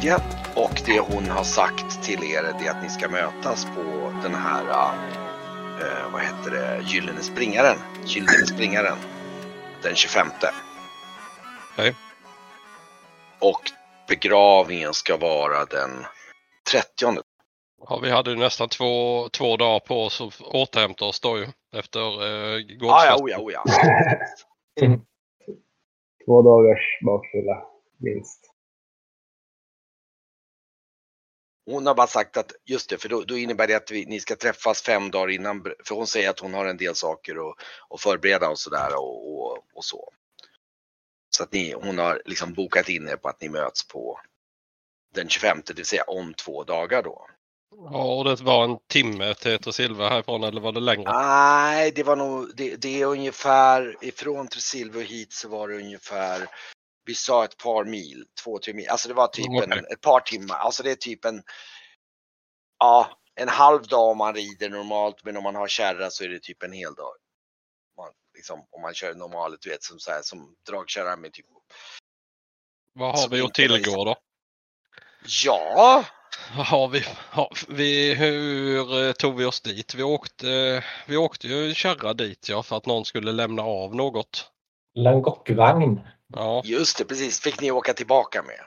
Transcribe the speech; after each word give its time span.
tredje 0.00 0.16
och 0.54 0.82
det 0.86 1.00
hon 1.00 1.24
har 1.24 1.44
sagt 1.44 2.02
till 2.02 2.24
er 2.24 2.42
är 2.42 2.54
det 2.58 2.68
att 2.68 2.82
ni 2.82 2.88
ska 2.88 3.08
mötas 3.08 3.64
på 3.64 4.12
den 4.22 4.34
här, 4.34 4.62
uh, 4.62 6.12
vad 6.12 6.22
heter 6.22 6.50
det, 6.50 6.82
Gyllene 6.82 7.20
Springaren. 7.20 7.76
Gyllene 8.04 8.46
Springaren. 8.46 8.98
Den 9.82 9.94
25. 9.94 10.26
Okej. 10.26 10.50
Okay. 11.76 11.92
Och 13.40 13.60
begravningen 14.08 14.94
ska 14.94 15.16
vara 15.16 15.64
den 15.64 15.90
30. 16.72 17.22
Ja, 17.88 18.00
vi 18.02 18.10
hade 18.10 18.30
ju 18.30 18.36
nästan 18.36 18.68
två, 18.68 19.28
två 19.28 19.56
dagar 19.56 19.80
på 19.80 20.04
oss 20.04 20.20
att 20.20 20.40
återhämta 20.40 21.04
oss 21.04 21.20
då 21.20 21.38
ju 21.38 21.46
efter 21.76 22.00
eh, 22.00 22.60
ah, 22.90 23.04
ja, 23.06 23.16
oh 23.20 23.30
ja, 23.30 23.38
oh 23.38 23.52
ja. 23.52 23.64
Två 26.26 26.42
dagars 26.42 26.98
bakfylla, 27.04 27.62
minst. 27.98 28.49
Hon 31.66 31.86
har 31.86 31.94
bara 31.94 32.06
sagt 32.06 32.36
att, 32.36 32.52
just 32.64 32.90
det, 32.90 32.98
för 32.98 33.08
då, 33.08 33.22
då 33.22 33.38
innebär 33.38 33.66
det 33.66 33.74
att 33.74 33.90
vi, 33.90 34.06
ni 34.06 34.20
ska 34.20 34.36
träffas 34.36 34.82
fem 34.82 35.10
dagar 35.10 35.30
innan, 35.30 35.62
för 35.84 35.94
hon 35.94 36.06
säger 36.06 36.30
att 36.30 36.40
hon 36.40 36.54
har 36.54 36.66
en 36.66 36.76
del 36.76 36.94
saker 36.94 37.50
att, 37.50 37.56
att 37.90 38.00
förbereda 38.00 38.48
och 38.48 38.58
sådär 38.58 38.96
och, 38.96 39.34
och, 39.34 39.58
och, 39.74 39.84
så. 39.84 40.12
Så 41.36 41.42
att 41.42 41.52
ni, 41.52 41.72
hon 41.72 41.98
har 41.98 42.22
liksom 42.24 42.52
bokat 42.52 42.88
in 42.88 43.08
er 43.08 43.16
på 43.16 43.28
att 43.28 43.40
ni 43.40 43.48
möts 43.48 43.88
på 43.88 44.20
den 45.14 45.28
25, 45.28 45.62
det 45.66 45.74
vill 45.74 45.86
säga 45.86 46.02
om 46.02 46.34
två 46.34 46.64
dagar 46.64 47.02
då. 47.02 47.26
Ja, 47.76 48.14
och 48.14 48.24
det 48.24 48.40
var 48.40 48.64
en 48.64 48.78
timme 48.88 49.34
till 49.34 49.58
Tresilva 49.58 50.08
härifrån 50.08 50.44
eller 50.44 50.60
var 50.60 50.72
det 50.72 50.80
längre? 50.80 51.12
Nej, 51.12 51.90
det 51.90 52.02
var 52.02 52.16
nog, 52.16 52.50
det, 52.56 52.76
det 52.76 53.02
är 53.02 53.06
ungefär 53.06 53.96
ifrån 54.00 54.48
Tresilva 54.48 55.00
hit 55.00 55.32
så 55.32 55.48
var 55.48 55.68
det 55.68 55.76
ungefär, 55.76 56.48
vi 57.10 57.14
sa 57.14 57.44
ett 57.44 57.56
par 57.56 57.84
mil, 57.84 58.24
två, 58.44 58.58
tre 58.58 58.74
mil, 58.74 58.88
alltså 58.88 59.08
det 59.08 59.14
var 59.14 59.28
typ 59.28 59.62
en, 59.62 59.72
ett 59.72 60.00
par 60.00 60.20
timmar, 60.20 60.56
alltså 60.56 60.82
det 60.82 60.90
är 60.90 60.94
typ 60.94 61.24
en, 61.24 61.42
ja, 62.78 63.10
en 63.34 63.48
halv 63.48 63.82
dag 63.82 64.10
om 64.10 64.18
man 64.18 64.34
rider 64.34 64.70
normalt, 64.70 65.24
men 65.24 65.36
om 65.36 65.42
man 65.42 65.54
har 65.54 65.68
kärra 65.68 66.10
så 66.10 66.24
är 66.24 66.28
det 66.28 66.42
typ 66.42 66.62
en 66.62 66.72
hel 66.72 66.94
dag. 66.94 67.14
Man, 67.96 68.08
liksom, 68.34 68.66
om 68.70 68.82
man 68.82 68.94
kör 68.94 69.14
normalt, 69.14 69.60
du 69.60 69.70
vet, 69.70 69.82
som, 69.82 69.98
så 69.98 70.10
här, 70.10 70.22
som 70.22 70.54
dragkärra 70.70 71.16
med 71.16 71.32
typ. 71.32 71.46
Vad 72.92 73.18
har 73.18 73.28
vi 73.28 73.40
att 73.40 73.54
tillgå 73.54 74.04
då? 74.04 74.16
Ja, 75.44 76.04
har 76.54 76.88
vi, 76.88 77.04
har 77.30 77.52
vi, 77.68 78.14
hur 78.14 79.06
eh, 79.06 79.12
tog 79.12 79.36
vi 79.36 79.44
oss 79.44 79.60
dit? 79.60 79.94
Vi 79.94 80.02
åkte, 80.02 80.84
vi 81.06 81.16
åkte 81.16 81.48
ju 81.48 81.74
kärra 81.74 82.14
dit 82.14 82.48
ja, 82.48 82.62
för 82.62 82.76
att 82.76 82.86
någon 82.86 83.04
skulle 83.04 83.32
lämna 83.32 83.62
av 83.62 83.94
något. 83.94 84.50
Langockvagn. 84.94 86.00
Ja. 86.32 86.62
Just 86.64 86.98
det, 86.98 87.04
precis. 87.04 87.40
Fick 87.40 87.60
ni 87.60 87.70
åka 87.70 87.94
tillbaka 87.94 88.42
med. 88.42 88.60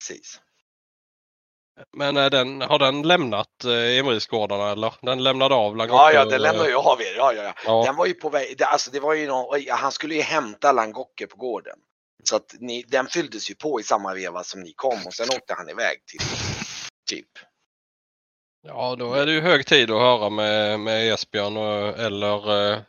Precis. 0.00 0.40
Men 1.96 2.14
den, 2.14 2.60
har 2.60 2.78
den 2.78 3.02
lämnat 3.02 3.64
eh, 3.64 3.98
Emrysgårdarna 3.98 4.70
eller? 4.70 4.94
Den 5.02 5.22
lämnade 5.22 5.54
av 5.54 5.76
Langock? 5.76 6.00
Ja, 6.00 6.12
ja, 6.12 6.24
den 6.24 6.42
lämnade 6.42 6.68
ju 6.68 6.76
av 6.76 7.00
er. 7.00 7.14
Ja, 7.16 7.32
ja, 7.32 7.54
ja. 7.64 7.84
Den 7.86 7.96
var 7.96 8.06
ju 8.06 8.14
på 8.14 8.28
väg, 8.28 8.62
alltså 8.62 8.90
det 8.90 9.00
var 9.00 9.14
ju 9.14 9.26
någon, 9.26 9.60
han 9.68 9.92
skulle 9.92 10.14
ju 10.14 10.22
hämta 10.22 10.72
Langocke 10.72 11.26
på 11.26 11.36
gården. 11.36 11.78
Så 12.24 12.36
att 12.36 12.54
ni, 12.60 12.82
den 12.82 13.06
fylldes 13.06 13.50
ju 13.50 13.54
på 13.54 13.80
i 13.80 13.82
samma 13.82 14.14
veva 14.14 14.44
som 14.44 14.60
ni 14.60 14.72
kom 14.72 15.06
och 15.06 15.14
sen 15.14 15.28
åkte 15.30 15.54
han 15.54 15.68
iväg 15.68 16.06
till 16.06 16.20
typ. 17.08 17.28
Ja, 18.62 18.96
då 18.98 19.14
är 19.14 19.26
det 19.26 19.32
ju 19.32 19.40
hög 19.40 19.66
tid 19.66 19.90
att 19.90 20.00
höra 20.00 20.30
med, 20.30 20.80
med 20.80 21.12
Esbjörn 21.12 21.56
och, 21.56 21.98
eller 21.98 22.70
eh, 22.72 22.72
eh, 22.76 22.82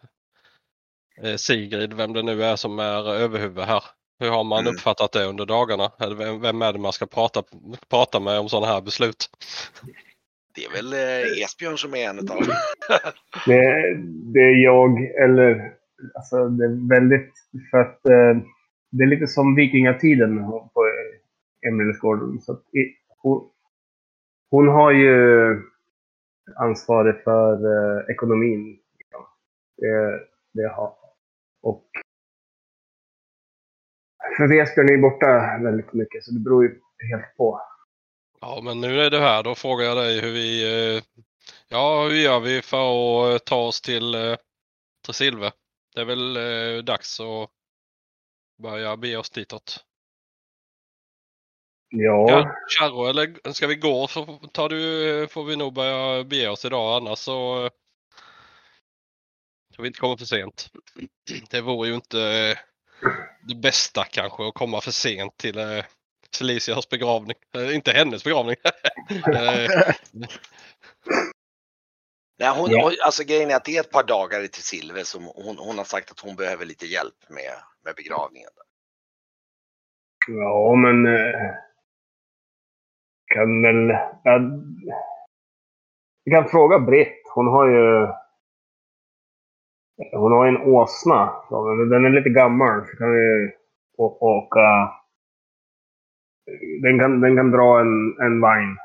Sigrid, 1.37 1.93
vem 1.93 2.13
det 2.13 2.21
nu 2.21 2.43
är 2.43 2.55
som 2.55 2.79
är 2.79 3.13
överhuvud 3.13 3.63
här. 3.63 3.83
Hur 4.19 4.29
har 4.29 4.43
man 4.43 4.59
mm. 4.59 4.73
uppfattat 4.73 5.11
det 5.11 5.25
under 5.25 5.45
dagarna? 5.45 5.91
Vem, 6.17 6.41
vem 6.41 6.61
är 6.61 6.73
det 6.73 6.79
man 6.79 6.93
ska 6.93 7.05
prata, 7.05 7.43
prata 7.89 8.19
med 8.19 8.39
om 8.39 8.49
sådana 8.49 8.73
här 8.73 8.81
beslut? 8.81 9.29
Det 10.55 10.65
är 10.65 10.71
väl 10.71 10.93
eh, 10.93 11.43
Esbjörn 11.43 11.77
som 11.77 11.93
är 11.93 12.09
en 12.09 12.19
av 12.19 12.25
dem. 12.25 12.37
det, 13.45 13.95
det 14.33 14.39
är 14.39 14.63
jag, 14.63 15.05
eller 15.23 15.73
alltså 16.15 16.49
det 16.49 16.65
är 16.65 16.89
väldigt 16.89 17.33
för 17.71 17.77
att 17.77 18.05
eh, 18.05 18.43
det 18.91 19.03
är 19.03 19.07
lite 19.07 19.27
som 19.27 19.55
vikingatiden 19.55 20.45
på 20.47 20.91
Emilsgården. 21.67 22.41
Så 22.41 22.59
hon, 23.17 23.49
hon 24.49 24.67
har 24.67 24.91
ju 24.91 25.15
ansvaret 26.55 27.23
för 27.23 27.53
eh, 27.53 28.09
ekonomin. 28.09 28.77
Det, 29.77 30.19
det 30.53 30.67
har. 30.67 31.02
Och 31.63 31.89
för 34.37 34.47
Vesbjörn 34.47 34.89
är 34.89 34.97
borta 34.97 35.59
väldigt 35.63 35.93
mycket 35.93 36.23
så 36.23 36.31
det 36.31 36.39
beror 36.39 36.63
ju 36.63 36.69
helt 37.11 37.37
på. 37.37 37.61
Ja 38.41 38.61
men 38.63 38.81
nu 38.81 39.01
är 39.01 39.09
du 39.09 39.19
här, 39.19 39.43
då 39.43 39.55
frågar 39.55 39.85
jag 39.85 39.97
dig 39.97 40.21
hur 40.21 40.31
vi, 40.31 40.63
eh, 40.95 41.03
ja 41.67 42.03
hur 42.03 42.15
gör 42.15 42.39
vi 42.39 42.61
för 42.61 42.77
att 42.87 43.41
eh, 43.41 43.45
ta 43.45 43.55
oss 43.55 43.81
till 43.81 44.15
eh, 44.15 44.35
Tresilve? 45.05 45.51
Det 45.95 46.01
är 46.01 46.05
väl 46.05 46.85
dags 46.85 47.19
att 47.19 47.49
börja 48.63 48.97
bege 48.97 49.17
oss 49.17 49.29
ditåt. 49.29 49.85
Ja. 51.89 52.51
Charro, 52.79 53.05
eller 53.05 53.51
ska 53.53 53.67
vi 53.67 53.75
gå 53.75 54.07
så 54.07 54.25
tar 54.25 54.69
du, 54.69 55.27
får 55.27 55.43
vi 55.43 55.55
nog 55.55 55.73
börja 55.73 56.23
bege 56.23 56.49
oss 56.49 56.65
idag 56.65 56.95
annars 56.95 57.19
så 57.19 57.69
så 59.75 59.81
vi 59.81 59.87
inte 59.87 59.99
kommer 59.99 60.17
för 60.17 60.25
sent. 60.25 60.71
Det 61.49 61.61
vore 61.61 61.89
ju 61.89 61.95
inte 61.95 62.57
det 63.47 63.55
bästa 63.55 64.03
kanske 64.03 64.47
att 64.47 64.53
komma 64.53 64.81
för 64.81 64.91
sent 64.91 65.37
till 65.37 65.57
eh, 65.57 65.85
Celicias 66.35 66.89
begravning. 66.89 67.37
Eh, 67.55 67.75
inte 67.75 67.91
hennes 67.91 68.23
begravning. 68.23 68.55
Nej, 72.39 72.49
hon, 72.57 72.71
ja. 72.71 72.91
alltså 73.05 73.23
grejen 73.23 73.51
är 73.51 73.55
att 73.55 73.65
det 73.65 73.77
är 73.77 73.79
ett 73.79 73.91
par 73.91 74.03
dagar 74.03 74.47
till 74.47 74.63
Silver 74.63 75.03
som 75.03 75.23
hon, 75.23 75.57
hon 75.57 75.77
har 75.77 75.85
sagt 75.85 76.11
att 76.11 76.19
hon 76.19 76.35
behöver 76.35 76.65
lite 76.65 76.85
hjälp 76.85 77.29
med, 77.29 77.53
med 77.85 77.95
begravningen. 77.95 78.49
Ja, 80.27 80.75
men 80.75 81.05
eh, 81.05 81.51
kan 83.25 83.61
väl... 83.61 83.89
Ja, 84.23 84.39
vi 86.25 86.31
kan 86.31 86.49
fråga 86.49 86.79
Britt. 86.79 87.21
Hon 87.33 87.47
har 87.47 87.67
ju... 87.67 88.07
Hon 89.97 90.31
har 90.31 90.47
en 90.47 90.57
åsna. 90.57 91.33
Den 91.89 92.05
är 92.05 92.09
lite 92.09 92.29
gammal. 92.29 92.87
Så 92.87 92.97
kan 92.97 93.11
vi 93.13 93.51
åka... 93.97 94.93
Den 96.81 96.99
kan, 96.99 97.21
den 97.21 97.35
kan 97.35 97.51
dra 97.51 97.79
en, 97.79 98.21
en 98.21 98.41
vagn. 98.41 98.77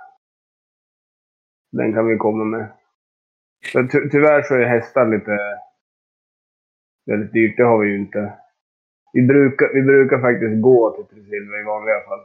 Den 1.72 1.92
kan 1.94 2.06
vi 2.06 2.16
komma 2.16 2.44
med. 2.44 2.72
Men 3.74 3.88
ty 3.88 4.08
tyvärr 4.10 4.42
så 4.42 4.54
är 4.54 4.64
hästar 4.64 5.06
lite 5.06 5.38
väldigt 7.06 7.32
dyrt. 7.32 7.56
Det 7.56 7.62
har 7.62 7.78
vi 7.78 7.88
ju 7.88 7.98
inte. 7.98 8.38
Vi 9.12 9.22
brukar, 9.22 9.74
vi 9.74 9.82
brukar 9.82 10.20
faktiskt 10.20 10.62
gå 10.62 10.90
till 10.90 11.06
Tresilva 11.06 11.58
i 11.58 11.62
vanliga 11.62 12.00
fall. 12.00 12.24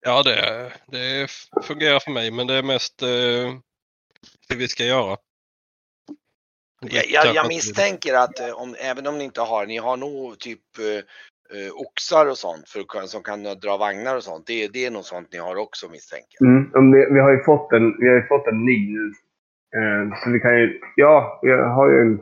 Ja, 0.00 0.22
det, 0.22 0.72
det 0.86 1.30
fungerar 1.62 2.00
för 2.00 2.10
mig, 2.10 2.30
men 2.30 2.46
det 2.46 2.54
är 2.54 2.62
mest 2.62 3.02
eh, 3.02 3.54
det 4.48 4.56
vi 4.56 4.68
ska 4.68 4.84
göra. 4.84 5.16
Jag, 6.80 7.04
jag, 7.08 7.34
jag 7.34 7.48
misstänker 7.48 8.14
att 8.14 8.40
eh, 8.40 8.50
om, 8.50 8.76
även 8.78 9.06
om 9.06 9.18
ni 9.18 9.24
inte 9.24 9.40
har, 9.40 9.66
ni 9.66 9.76
har 9.76 9.96
nog 9.96 10.38
typ 10.38 10.78
eh, 10.78 10.86
eh 11.58 11.72
oxar 11.74 12.26
och 12.26 12.38
sånt 12.38 12.68
för, 12.68 13.06
som 13.06 13.22
kan 13.22 13.42
dra 13.42 13.76
vagnar 13.76 14.16
och 14.16 14.24
sånt. 14.24 14.46
Det, 14.46 14.68
det 14.68 14.86
är 14.86 14.90
nog 14.90 15.04
sånt 15.04 15.28
ni 15.32 15.38
har 15.38 15.56
också 15.56 15.88
misstänker 15.88 16.38
mm, 16.40 16.92
vi, 16.92 17.14
vi, 17.14 17.20
har 17.20 17.30
ju 17.30 17.42
fått 17.44 17.72
en, 17.72 17.96
vi 18.00 18.08
har 18.08 18.14
ju 18.14 18.26
fått 18.26 18.46
en 18.46 18.64
ny 18.64 18.92
nu 18.92 19.12
Eh, 19.76 20.18
så 20.22 20.30
vi 20.30 20.40
kan 20.40 20.58
ju, 20.60 20.80
ja, 20.96 21.40
vi 21.42 21.50
har 21.50 21.90
ju 21.90 22.00
en... 22.00 22.20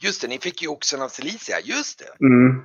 Just 0.00 0.22
det, 0.22 0.28
ni 0.28 0.38
fick 0.38 0.62
ju 0.62 0.68
oxen 0.68 1.02
av 1.02 1.08
Celicia, 1.08 1.60
just 1.64 1.98
det. 1.98 2.26
Mm. 2.26 2.62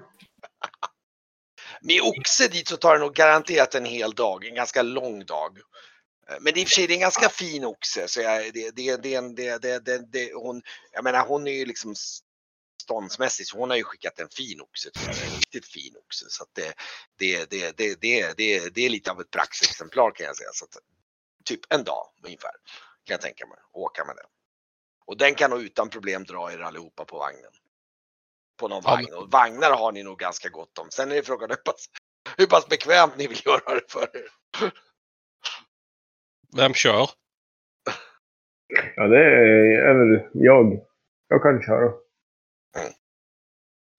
Med 1.81 2.01
oxe 2.01 2.47
dit 2.47 2.67
så 2.67 2.77
tar 2.77 2.93
det 2.93 2.99
nog 2.99 3.13
garanterat 3.13 3.75
en 3.75 3.85
hel 3.85 4.11
dag, 4.11 4.45
en 4.45 4.55
ganska 4.55 4.81
lång 4.81 5.25
dag. 5.25 5.57
Men 6.39 6.57
i 6.57 6.63
och 6.63 6.67
för 6.67 6.73
sig, 6.73 6.87
det 6.87 6.93
är 6.93 6.95
en 6.95 7.01
ganska 7.01 7.29
fin 7.29 7.65
oxe. 7.65 8.07
Så 8.07 8.21
jag, 8.21 8.53
det, 8.53 8.71
det, 8.71 8.97
det, 8.97 9.19
det, 9.35 9.61
det, 9.61 9.85
det, 9.85 10.11
det, 10.11 10.33
hon, 10.33 10.61
jag 10.91 11.03
menar, 11.03 11.25
hon 11.25 11.47
är 11.47 11.51
ju 11.51 11.65
liksom 11.65 11.95
ståndsmässig, 12.81 13.47
så 13.47 13.57
hon 13.57 13.69
har 13.69 13.77
ju 13.77 13.83
skickat 13.83 14.19
en 14.19 14.29
fin 14.29 14.61
oxe. 14.61 14.89
En 15.07 15.13
riktigt 15.13 15.65
fin 15.65 15.95
oxe. 15.97 16.25
Så 16.29 16.45
det, 16.53 16.73
det, 17.19 17.49
det, 17.49 17.77
det, 17.77 18.01
det, 18.01 18.37
det, 18.37 18.75
det 18.75 18.85
är 18.85 18.89
lite 18.89 19.11
av 19.11 19.21
ett 19.21 19.31
praxexemplar 19.31 20.11
kan 20.11 20.25
jag 20.25 20.35
säga. 20.35 20.49
Så 20.53 20.65
att, 20.65 20.77
typ 21.45 21.73
en 21.73 21.83
dag 21.83 22.07
ungefär. 22.23 22.51
Kan 23.03 23.13
jag 23.13 23.21
tänka 23.21 23.45
mig. 23.45 23.57
Åka 23.71 24.05
med 24.05 24.15
den. 24.15 24.25
Och 25.05 25.17
den 25.17 25.35
kan 25.35 25.49
nog 25.49 25.61
utan 25.61 25.89
problem 25.89 26.23
dra 26.23 26.51
er 26.51 26.59
allihopa 26.59 27.05
på 27.05 27.17
vagnen. 27.17 27.51
På 28.57 28.67
någon 28.67 28.81
ja, 28.85 28.91
vagn. 28.91 29.13
Och 29.13 29.31
vagnar 29.31 29.71
har 29.71 29.91
ni 29.91 30.03
nog 30.03 30.19
ganska 30.19 30.49
gott 30.49 30.77
om. 30.77 30.91
Sen 30.91 31.11
är 31.11 31.15
det 31.15 31.23
frågan 31.23 31.49
hur 31.49 31.55
pass, 31.55 31.89
hur 32.37 32.45
pass 32.45 32.67
bekvämt 32.67 33.17
ni 33.17 33.27
vill 33.27 33.41
göra 33.45 33.75
det 33.75 33.91
för 33.91 34.17
er. 34.17 34.31
Vem 36.57 36.73
kör? 36.73 37.09
Ja, 38.95 39.07
det 39.07 39.25
är 39.77 39.93
väl 39.93 40.29
jag. 40.33 40.79
Jag 41.27 41.41
kan 41.43 41.61
köra. 41.61 41.93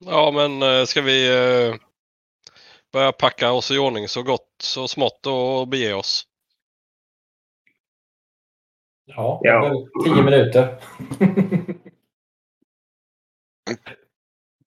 Ja, 0.05 0.31
men 0.35 0.63
eh, 0.63 0.85
ska 0.85 1.03
vi... 1.03 1.29
Eh, 1.69 1.75
börja 2.93 3.13
packa 3.13 3.53
oss 3.53 3.71
i 3.71 3.79
ordning 3.79 4.09
så 4.09 4.23
gott 4.23 4.49
så 4.63 4.89
smått 4.89 5.27
och 5.27 5.69
bege 5.69 5.95
oss. 5.95 6.27
Ja, 9.05 9.41
Ja. 9.43 9.67
ja. 9.67 10.05
tio 10.05 10.23
minuter. 10.23 10.79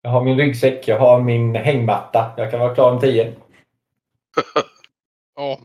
jag 0.02 0.10
har 0.10 0.24
min 0.24 0.38
ryggsäck, 0.38 0.88
jag 0.88 1.00
har 1.00 1.22
min 1.22 1.56
hängmatta. 1.56 2.34
Jag 2.38 2.52
kan 2.52 2.60
vara 2.60 2.76
klar 2.76 2.92
om 2.92 3.00
tio. 3.00 3.36
Ja, 5.38 5.60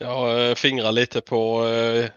jag 0.00 0.48
eh, 0.48 0.54
fingrar 0.54 0.92
lite 0.92 1.20
på, 1.20 1.66
eh, 1.66 2.10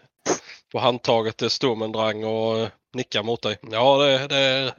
på 0.72 0.78
handtaget 0.78 1.36
till 1.36 1.50
Sturmendrang 1.50 2.24
och 2.24 2.58
eh, 2.58 2.68
nickar 2.92 3.22
mot 3.22 3.42
dig. 3.42 3.58
Ja, 3.62 3.98
det, 3.98 4.28
det 4.28 4.36
är 4.36 4.74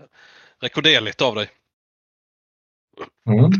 rekorderligt 0.60 1.22
av 1.22 1.36
dig. 1.36 1.50
Mm. 3.30 3.52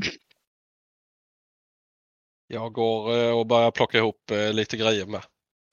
Jag 2.48 2.74
går 2.74 3.18
eh, 3.18 3.38
och 3.38 3.46
börjar 3.46 3.72
plocka 3.72 3.98
ihop 3.98 4.32
eh, 4.32 4.54
lite 4.54 4.78
grejer 4.78 5.06
med. 5.06 5.24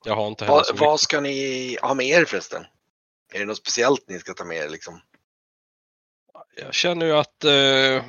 Jag 0.05 0.15
har 0.15 0.27
inte 0.27 0.45
heller 0.45 0.63
Vad, 0.73 0.99
ska 0.99 1.21
ni 1.21 1.77
ha 1.81 1.93
med 1.93 2.05
er 2.05 2.25
förresten? 2.25 2.65
Är 3.33 3.39
det 3.39 3.45
något 3.45 3.57
speciellt 3.57 4.09
ni 4.09 4.19
ska 4.19 4.33
ta 4.33 4.45
med 4.45 4.57
er 4.57 4.69
liksom? 4.69 5.01
Jag 6.55 6.73
känner 6.73 7.05
ju 7.05 7.11
att 7.11 7.43
eh, 7.43 8.05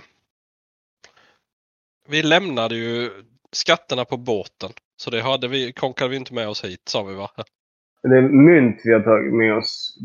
vi 2.09 2.23
lämnade 2.23 2.77
ju 2.77 3.25
skatterna 3.53 4.05
på 4.05 4.17
båten. 4.17 4.73
Så 4.97 5.11
det 5.11 5.21
hade 5.23 5.49
vi, 5.49 5.73
konkade 5.73 6.11
vi 6.11 6.17
inte 6.17 6.35
med 6.35 6.49
oss 6.49 6.65
hit 6.65 6.89
sa 6.89 7.03
vi 7.03 7.15
va? 7.15 7.31
Det 8.03 8.17
är 8.19 8.23
mynt 8.23 8.81
vi 8.85 8.93
har 8.93 9.01
tagit 9.01 9.35
med 9.35 9.57
oss. 9.59 9.97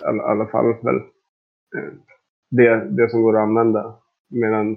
I 0.00 0.04
alla, 0.04 0.22
alla 0.22 0.46
fall 0.46 0.64
väl. 0.66 1.00
Det, 2.50 2.96
det 2.96 3.10
som 3.10 3.22
går 3.22 3.36
att 3.36 3.42
använda. 3.42 3.98
Medan 4.30 4.74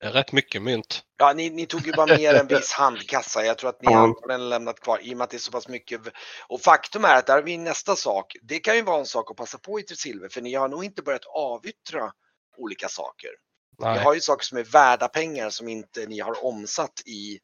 Det 0.00 0.06
är 0.06 0.12
rätt 0.12 0.32
mycket 0.32 0.62
mynt. 0.62 1.02
Ja, 1.18 1.32
ni, 1.32 1.50
ni 1.50 1.66
tog 1.66 1.86
ju 1.86 1.92
bara 1.92 2.06
med 2.06 2.34
en 2.34 2.46
viss 2.46 2.72
handkassa. 2.72 3.44
Jag 3.44 3.58
tror 3.58 3.70
att 3.70 3.82
ni 3.82 3.92
Ja. 3.92 3.98
antagligen 3.98 4.48
lämnat 4.48 4.80
kvar 4.80 4.98
i 5.02 5.12
och 5.12 5.18
med 5.18 5.24
att 5.24 5.30
det 5.30 5.36
är 5.36 5.38
så 5.38 5.52
pass 5.52 5.68
mycket. 5.68 6.00
Och 6.48 6.60
faktum 6.60 7.04
är 7.04 7.16
att 7.16 7.26
där 7.26 7.34
har 7.34 7.42
vi 7.42 7.58
nästa 7.58 7.96
sak. 7.96 8.36
Det 8.42 8.58
kan 8.58 8.76
ju 8.76 8.82
vara 8.82 8.98
en 8.98 9.06
sak 9.06 9.30
att 9.30 9.36
passa 9.36 9.58
på 9.58 9.80
i 9.80 9.82
Silver 9.82 10.28
för 10.28 10.40
ni 10.40 10.54
har 10.54 10.68
nog 10.68 10.84
inte 10.84 11.02
börjat 11.02 11.26
avyttra 11.34 12.12
olika 12.56 12.88
saker. 12.88 13.30
Ni 13.78 13.84
Nej. 13.84 13.98
har 14.04 14.14
ju 14.14 14.20
saker 14.20 14.44
som 14.44 14.58
är 14.58 14.64
värda 14.64 15.08
pengar 15.08 15.50
som 15.50 15.68
inte 15.68 16.06
ni 16.06 16.20
har 16.20 16.44
omsatt 16.44 17.02
i, 17.06 17.38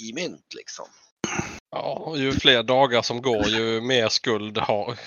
i 0.00 0.12
mynt 0.12 0.54
liksom. 0.56 0.86
Ja, 1.70 2.14
ju 2.16 2.32
fler 2.32 2.62
dagar 2.62 3.02
som 3.02 3.22
går 3.22 3.46
ju 3.46 3.80
mer 3.80 4.08
skuld 4.08 4.58
har. 4.58 4.98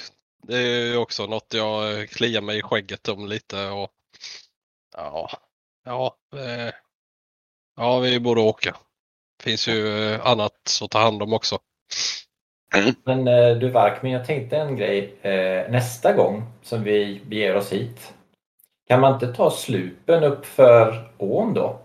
Det 0.47 0.57
är 0.57 0.85
ju 0.85 0.97
också 0.97 1.25
något 1.25 1.53
jag 1.53 1.99
eh, 1.99 2.05
kliar 2.05 2.41
mig 2.41 2.57
i 2.57 2.61
skägget 2.61 3.07
om 3.07 3.27
lite. 3.27 3.69
Och, 3.69 3.89
ja, 4.95 5.29
ja, 5.85 6.15
eh, 6.35 6.73
ja, 7.75 7.99
vi 7.99 8.19
borde 8.19 8.41
åka. 8.41 8.75
finns 9.43 9.67
ju 9.67 10.13
eh, 10.13 10.27
annat 10.27 10.79
att 10.83 10.91
ta 10.91 10.99
hand 10.99 11.23
om 11.23 11.33
också. 11.33 11.59
Men 13.03 13.27
eh, 13.27 13.55
du 13.57 13.69
Vark, 13.69 14.01
men 14.01 14.11
jag 14.11 14.25
tänkte 14.25 14.57
en 14.57 14.75
grej. 14.75 15.15
Eh, 15.21 15.71
nästa 15.71 16.13
gång 16.13 16.43
som 16.63 16.83
vi 16.83 17.21
beger 17.25 17.55
oss 17.55 17.73
hit. 17.73 18.13
Kan 18.87 19.01
man 19.01 19.13
inte 19.13 19.33
ta 19.33 19.51
slupen 19.51 20.23
upp 20.23 20.45
för 20.45 21.11
ån 21.17 21.53
då? 21.53 21.82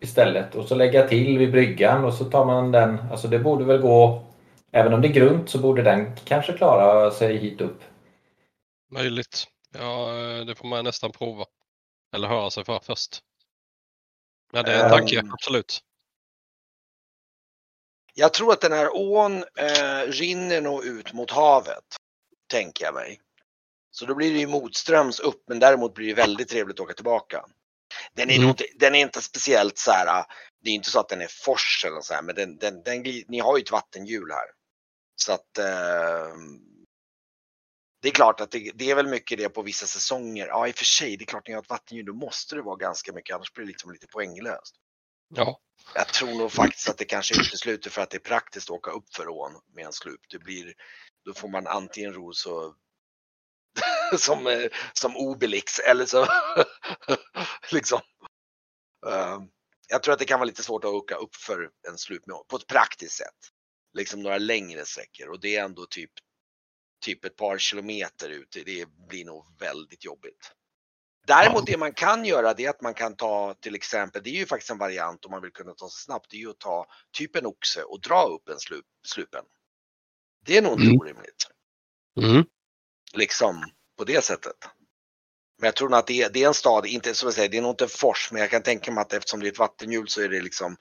Istället 0.00 0.54
och 0.54 0.68
så 0.68 0.74
lägga 0.74 1.08
till 1.08 1.38
vid 1.38 1.52
bryggan 1.52 2.04
och 2.04 2.14
så 2.14 2.24
tar 2.24 2.44
man 2.44 2.72
den. 2.72 2.98
Alltså 3.10 3.28
det 3.28 3.38
borde 3.38 3.64
väl 3.64 3.80
gå. 3.80 4.22
Även 4.70 4.94
om 4.94 5.00
det 5.02 5.08
är 5.08 5.12
grunt 5.12 5.50
så 5.50 5.58
borde 5.58 5.82
den 5.82 6.16
kanske 6.24 6.52
klara 6.52 7.10
sig 7.10 7.36
hit 7.36 7.60
upp. 7.60 7.80
Möjligt. 8.90 9.44
Ja, 9.78 10.08
eh, 10.08 10.44
det 10.44 10.54
får 10.54 10.68
man 10.68 10.84
nästan 10.84 11.12
prova. 11.12 11.44
Eller 12.14 12.28
höra 12.28 12.50
sig 12.50 12.64
för 12.64 12.80
först. 12.82 13.18
Men 14.52 14.64
det 14.64 14.72
är 14.72 14.84
en 14.84 14.90
tanke, 14.90 15.18
Ehm. 15.20 15.32
absolut. 15.32 15.80
Jag 18.14 18.32
tror 18.32 18.52
att 18.52 18.60
den 18.60 18.72
här 18.72 18.96
ån 18.96 19.36
eh, 19.36 20.08
rinner 20.08 20.60
nog 20.60 20.84
ut 20.84 21.12
mot 21.12 21.30
havet. 21.30 21.84
Tänker 22.50 22.84
jag 22.84 22.94
mig. 22.94 23.20
Så 23.90 24.06
då 24.06 24.14
blir 24.14 24.32
det 24.32 24.38
ju 24.38 24.46
motströms 24.46 25.20
upp 25.20 25.42
men 25.48 25.58
däremot 25.58 25.94
blir 25.94 26.08
det 26.08 26.14
väldigt 26.14 26.48
trevligt 26.48 26.76
att 26.80 26.84
åka 26.84 26.94
tillbaka. 26.94 27.44
Den 28.14 28.30
är, 28.30 28.36
Mm. 28.36 28.48
inte, 28.48 28.64
den 28.74 28.94
är 28.94 28.98
inte 28.98 29.22
speciellt 29.22 29.78
så 29.78 29.90
här, 29.90 30.24
det 30.62 30.70
är 30.70 30.74
inte 30.74 30.90
så 30.90 31.00
att 31.00 31.08
den 31.08 31.20
är 31.20 31.28
fors 31.44 31.84
eller 31.86 32.00
så 32.00 32.14
här, 32.14 32.22
men 32.22 32.34
den, 32.34 32.58
den, 32.58 32.82
den, 32.82 33.02
ni 33.28 33.38
har 33.38 33.56
ju 33.56 33.62
ett 33.62 33.70
vattenhjul 33.70 34.30
här. 34.30 34.46
Så 35.16 35.32
att 35.32 35.58
eh, 35.58 36.34
det 38.02 38.08
är 38.08 38.12
klart 38.12 38.40
att 38.40 38.50
det, 38.50 38.70
det 38.74 38.90
är 38.90 38.94
väl 38.94 39.06
mycket 39.06 39.38
det 39.38 39.48
på 39.48 39.62
vissa 39.62 39.86
säsonger. 39.86 40.46
Ja 40.46 40.68
i 40.68 40.72
och 40.72 40.76
för 40.76 40.84
sig, 40.84 41.16
det 41.16 41.24
är 41.24 41.26
klart 41.26 41.48
ni 41.48 41.54
har 41.54 41.62
ett 41.62 41.68
vattenhjul, 41.70 42.06
då 42.06 42.14
måste 42.14 42.54
det 42.54 42.62
vara 42.62 42.76
ganska 42.76 43.12
mycket, 43.12 43.34
annars 43.34 43.52
blir 43.52 43.64
det 43.64 43.68
liksom 43.68 43.92
lite 43.92 44.06
poänglöst. 44.06 44.74
Ja, 45.34 45.60
Jag 45.94 46.08
tror 46.08 46.34
nog 46.38 46.52
faktiskt 46.52 46.88
att 46.88 46.98
det 46.98 47.04
kanske 47.04 47.34
utesluter 47.40 47.90
för 47.90 48.02
att 48.02 48.10
det 48.10 48.16
är 48.16 48.28
praktiskt 48.28 48.70
att 48.70 48.76
åka 48.76 48.90
upp 48.90 49.14
för 49.14 49.28
ån 49.28 49.52
med 49.74 49.86
en 49.86 49.92
slup. 49.92 50.20
Det 50.30 50.38
blir, 50.38 50.74
då 51.24 51.34
får 51.34 51.48
man 51.48 51.66
antingen 51.66 52.12
ro 52.12 52.32
så 52.32 52.74
som, 54.18 54.46
eh, 54.46 54.70
som 54.92 55.16
Obelix 55.16 55.78
eller 55.78 56.06
så 56.06 56.26
liksom. 57.72 58.00
Eh, 59.06 59.38
jag 59.88 60.02
tror 60.02 60.12
att 60.12 60.18
det 60.18 60.24
kan 60.24 60.38
vara 60.40 60.46
lite 60.46 60.62
svårt 60.62 60.84
att 60.84 60.90
åka 60.90 61.14
upp 61.14 61.36
för 61.36 61.70
en 61.88 61.98
slup 61.98 62.26
med, 62.26 62.36
på 62.48 62.56
ett 62.56 62.66
praktiskt 62.66 63.14
sätt. 63.16 63.50
Liksom 63.94 64.22
några 64.22 64.38
längre 64.38 64.84
sträckor 64.86 65.28
och 65.28 65.40
det 65.40 65.56
är 65.56 65.64
ändå 65.64 65.86
typ, 65.86 66.10
typ 67.04 67.24
ett 67.24 67.36
par 67.36 67.58
kilometer 67.58 68.28
ut. 68.28 68.56
Det 68.64 68.88
blir 69.08 69.24
nog 69.24 69.44
väldigt 69.60 70.04
jobbigt. 70.04 70.52
Däremot 71.26 71.66
det 71.66 71.76
man 71.76 71.92
kan 71.92 72.24
göra 72.24 72.54
det 72.54 72.64
är 72.64 72.70
att 72.70 72.80
man 72.80 72.94
kan 72.94 73.16
ta 73.16 73.54
till 73.54 73.74
exempel, 73.74 74.22
det 74.22 74.30
är 74.30 74.34
ju 74.34 74.46
faktiskt 74.46 74.70
en 74.70 74.78
variant 74.78 75.24
om 75.24 75.30
man 75.30 75.42
vill 75.42 75.52
kunna 75.52 75.74
ta 75.74 75.88
sig 75.88 76.04
snabbt, 76.04 76.26
det 76.30 76.36
är 76.36 76.40
ju 76.40 76.50
att 76.50 76.58
ta 76.58 76.86
typ 77.12 77.36
en 77.36 77.46
oxe 77.46 77.82
och 77.82 78.00
dra 78.00 78.22
upp 78.22 78.48
en 78.48 78.58
slup, 78.58 78.86
slupen. 79.06 79.44
Det 80.46 80.56
är 80.56 80.62
nog 80.62 80.72
inte 80.72 80.86
Mm. 80.86 81.00
orimligt. 81.00 81.46
mm. 82.20 82.44
Liksom 83.14 83.64
på 83.96 84.04
det 84.04 84.24
sättet. 84.24 84.56
Men 85.58 85.66
jag 85.66 85.76
tror 85.76 85.88
nog 85.88 85.98
att 85.98 86.06
det 86.06 86.22
är, 86.22 86.30
det 86.30 86.42
är 86.42 86.48
en 86.48 86.54
stad, 86.54 86.86
inte 86.86 87.14
som 87.14 87.26
jag 87.26 87.34
säger, 87.34 87.48
det 87.48 87.56
är 87.56 87.62
nog 87.62 87.70
inte 87.70 87.84
en 87.84 87.90
fors, 87.90 88.28
men 88.32 88.40
jag 88.40 88.50
kan 88.50 88.62
tänka 88.62 88.92
mig 88.92 89.02
att 89.02 89.12
eftersom 89.12 89.40
det 89.40 89.46
är 89.46 89.52
ett 89.52 89.58
vattenhjul 89.58 90.08
så 90.08 90.22
är 90.22 90.28
det 90.28 90.40
liksom, 90.40 90.76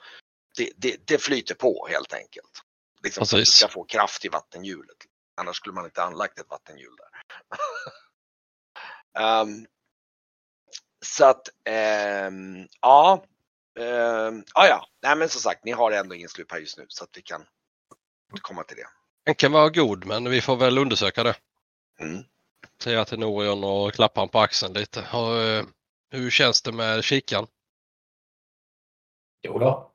det, 0.57 0.71
det, 0.77 1.07
det 1.07 1.17
flyter 1.17 1.55
på 1.55 1.87
helt 1.89 2.13
enkelt. 2.13 2.61
Liksom 3.03 3.21
för 3.21 3.25
att 3.25 3.39
du 3.39 3.41
Precis. 3.41 3.55
ska 3.55 3.67
få 3.67 3.83
kraft 3.83 4.25
i 4.25 4.29
vattenhjulet. 4.29 4.97
Annars 5.37 5.55
skulle 5.55 5.75
man 5.75 5.85
inte 5.85 6.03
anlagt 6.03 6.39
ett 6.39 6.49
vattenhjul 6.49 6.95
där. 6.97 7.09
Ehm, 9.19 9.65
så 11.05 11.25
att, 11.25 11.49
ehm, 11.63 12.67
ja. 12.81 13.25
Um, 13.79 14.43
ja, 14.53 14.67
ja. 14.67 14.87
Nej 15.01 15.15
men 15.15 15.29
som 15.29 15.41
sagt, 15.41 15.65
ni 15.65 15.71
har 15.71 15.91
ändå 15.91 16.15
ingen 16.15 16.29
slup 16.29 16.51
här 16.51 16.59
just 16.59 16.77
nu 16.77 16.85
så 16.87 17.03
att 17.03 17.09
vi 17.17 17.21
kan 17.21 17.45
komma 18.41 18.63
till 18.63 18.77
det. 18.77 18.87
Den 19.25 19.35
kan 19.35 19.51
vara 19.51 19.69
god 19.69 20.05
men 20.05 20.29
vi 20.29 20.41
får 20.41 20.55
väl 20.55 20.77
undersöka 20.77 21.23
det. 21.23 21.35
Mm. 21.99 22.23
Säga 22.83 23.05
till 23.05 23.19
Norion 23.19 23.63
och 23.63 23.93
klappa 23.93 24.21
han 24.21 24.29
på 24.29 24.39
axeln 24.39 24.73
lite. 24.73 24.99
Eh, 24.99 25.65
hur 26.11 26.29
känns 26.29 26.61
det 26.61 26.71
med 26.71 27.03
kikan? 27.03 27.47
Jo 29.47 29.59
då. 29.59 29.91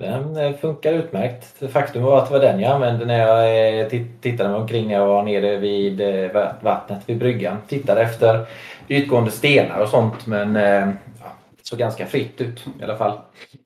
Den 0.00 0.36
eh, 0.36 0.56
funkar 0.56 0.92
utmärkt. 0.92 1.72
Faktum 1.72 2.02
var 2.02 2.18
att 2.18 2.26
det 2.28 2.32
var 2.32 2.40
den 2.40 2.60
jag 2.60 2.72
använde 2.72 3.04
när 3.06 3.18
jag 3.18 3.78
eh, 3.80 3.88
tit- 3.88 4.20
tittade 4.22 4.48
mig 4.48 4.60
omkring 4.60 4.86
när 4.88 4.94
jag 4.94 5.06
var 5.06 5.22
nere 5.22 5.56
vid 5.56 6.00
va- 6.34 6.56
vattnet 6.62 7.08
vid 7.08 7.18
bryggan. 7.18 7.58
Tittade 7.68 8.02
efter 8.02 8.46
ytgående 8.88 9.30
stenar 9.30 9.78
och 9.80 9.88
sånt 9.88 10.26
men 10.26 10.54
ja, 11.20 11.32
det 11.50 11.66
såg 11.66 11.78
ganska 11.78 12.06
fritt 12.06 12.40
ut 12.40 12.64
i 12.80 12.82
alla 12.82 12.96
fall. 12.96 13.20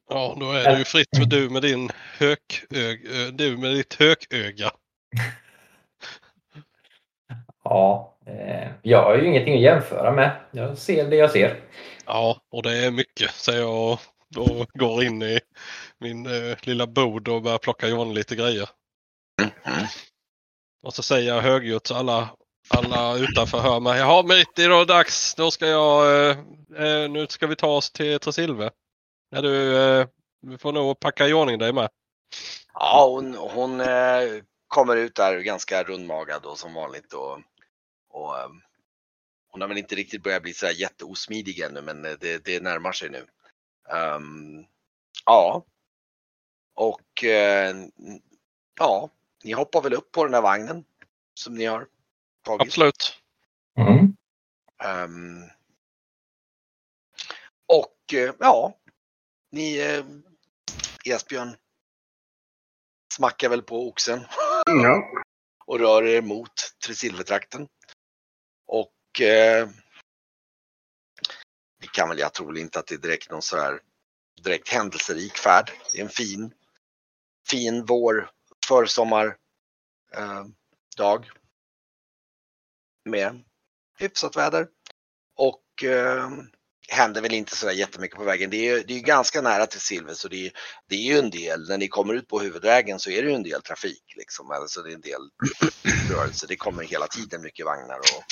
Ja, 0.09 0.37
då 0.41 0.53
är 0.53 0.65
det 0.65 0.79
ju 0.79 0.85
fritt 0.85 1.17
för 1.17 1.25
du 1.25 1.51
med 1.51 1.63
din 1.63 1.91
hökög, 2.19 3.07
du 3.33 3.57
med 3.57 3.75
ditt 3.75 3.95
hököga. 3.95 4.71
Ja, 7.65 8.16
jag 8.83 9.03
har 9.03 9.17
ju 9.17 9.27
ingenting 9.27 9.55
att 9.55 9.61
jämföra 9.61 10.13
med. 10.13 10.37
Jag 10.51 10.79
ser 10.79 11.11
det 11.11 11.17
jag 11.17 11.31
ser. 11.31 11.61
Ja, 12.07 12.41
och 12.51 12.63
det 12.63 12.87
är 12.87 12.91
mycket 12.91 13.31
säger 13.31 13.61
jag 13.61 13.93
och 13.93 14.01
då 14.29 14.67
går 14.75 15.05
in 15.05 15.23
i 15.23 15.41
min 15.99 16.27
eh, 16.27 16.57
lilla 16.63 16.87
bod 16.87 17.29
och 17.29 17.43
börjar 17.43 17.59
plocka 17.59 17.95
ordning 17.95 18.15
lite 18.15 18.37
grejer. 18.37 18.69
Mm. 19.41 19.87
Och 20.83 20.95
så 20.95 21.03
säger 21.03 21.35
jag 21.35 21.43
högljutt 21.43 21.87
så 21.87 21.95
alla, 21.95 22.29
alla 22.69 23.17
utanför 23.17 23.59
hör 23.59 23.81
mig. 23.81 23.99
Jaha 23.99 24.23
Meriti, 24.23 24.67
då 24.67 24.75
är 24.75 24.79
det 24.79 24.85
dags. 24.85 25.35
Då 25.35 25.51
ska 25.51 25.67
jag, 25.67 26.31
eh, 26.31 26.37
eh, 26.77 27.11
nu 27.11 27.27
ska 27.29 27.47
vi 27.47 27.57
ta 27.57 27.69
oss 27.69 27.91
till 27.91 28.19
Tresilve. 28.19 28.71
Ja, 29.31 29.41
du, 29.41 29.77
eh, 29.77 30.07
vi 30.47 30.59
får 30.59 30.73
nog 30.73 31.01
packa 31.01 31.29
i 31.29 31.33
ordning 31.33 31.59
dig 31.59 31.73
med. 31.73 31.89
Ja, 32.75 33.09
hon, 33.11 33.35
hon 33.35 33.81
eh, 33.81 34.43
kommer 34.69 34.97
ut 34.97 35.15
där 35.15 35.41
ganska 35.41 35.83
rundmagad 35.83 36.45
och 36.45 36.59
som 36.59 36.75
vanligt 36.75 37.13
och, 37.13 37.39
och 38.17 38.39
eh, 38.39 38.51
hon 39.49 39.61
har 39.61 39.69
väl 39.69 39.79
inte 39.79 39.95
riktigt 39.95 40.23
börjat 40.23 40.43
bli 40.43 40.55
sådär 40.55 40.73
jätteosmidig 40.73 41.61
ännu 41.61 41.83
men 41.83 42.05
eh, 42.05 42.13
det, 42.21 42.45
det 42.45 42.63
närmar 42.63 42.93
sig 42.93 43.11
nu. 43.11 43.27
Ehm, 43.89 44.67
ja. 45.25 45.65
Och 46.75 47.25
eh, 47.25 47.77
ja, 48.79 49.11
ni 49.45 49.53
hoppar 49.53 49.83
väl 49.83 49.95
upp 49.95 50.13
på 50.13 50.25
den 50.25 50.35
här 50.35 50.43
vagnen 50.43 50.85
som 51.35 51.55
ni 51.55 51.65
har 51.65 51.89
tagit. 52.43 52.67
Absolut. 52.67 53.23
Mm. 53.79 54.17
Ehm, 54.85 55.43
och 57.67 58.15
eh, 58.15 58.35
ja, 58.39 58.79
ni 59.51 59.79
eh, 59.79 60.05
Esbjörn 61.15 61.57
smackar 63.15 63.49
väl 63.49 63.63
på 63.63 63.89
oxen 63.89 64.27
Ja. 64.67 65.03
och 65.67 65.79
rör 65.79 66.07
er 66.07 66.23
mot 66.23 66.53
Tresilvertrakten. 66.87 67.69
Eh, 69.21 69.69
det 71.81 71.93
kan 71.93 72.09
väl, 72.09 72.19
jag 72.19 72.33
tror 72.35 72.47
väl 72.47 72.59
inte 72.59 72.79
att 72.79 72.87
det 72.87 72.95
är 72.95 72.99
direkt 72.99 73.31
någon 73.31 73.43
så 73.43 73.57
här 73.57 73.81
direkt 74.43 74.69
händelserik 74.69 75.39
färd. 75.39 75.73
Det 75.93 75.99
är 75.99 76.03
en 76.03 76.09
fin, 76.09 76.53
fin 77.49 77.85
vår, 77.87 78.31
försommardag. 78.69 79.37
eh, 80.15 80.45
dag. 80.97 81.31
Med 83.05 83.45
hyfsat 83.99 84.37
väder. 84.37 84.69
Och 85.37 85.85
eh, 85.85 86.31
händer 86.89 87.23
väl 87.23 87.33
inte 87.35 87.57
sådär 87.57 87.73
jättemycket 87.73 88.17
på 88.17 88.25
vägen. 88.25 88.51
Det 88.51 88.57
är 88.57 88.77
ju 88.77 88.83
det 88.83 88.95
är 88.95 89.01
ganska 89.01 89.43
nära 89.43 89.67
till 89.67 89.81
Silver 89.81 90.15
så 90.15 90.29
det 90.29 90.47
är, 90.47 90.53
det 90.89 90.95
är 90.95 91.03
ju 91.03 91.19
en 91.19 91.31
del, 91.31 91.69
när 91.69 91.79
ni 91.79 91.89
kommer 91.89 92.15
ut 92.15 92.29
på 92.29 92.41
huvudvägen 92.41 92.99
så 92.99 93.11
är 93.11 93.23
det 93.23 93.29
ju 93.29 93.35
en 93.35 93.43
del 93.43 93.63
trafik 93.63 94.15
liksom. 94.17 94.51
Alltså 94.51 94.83
det 94.83 94.91
är 94.91 94.95
en 94.95 95.01
del 95.01 95.31
rörelse. 96.11 96.47
Det 96.47 96.57
kommer 96.57 96.85
hela 96.85 97.07
tiden 97.07 97.43
mycket 97.43 97.67
vagnar 97.67 97.99
och 97.99 98.25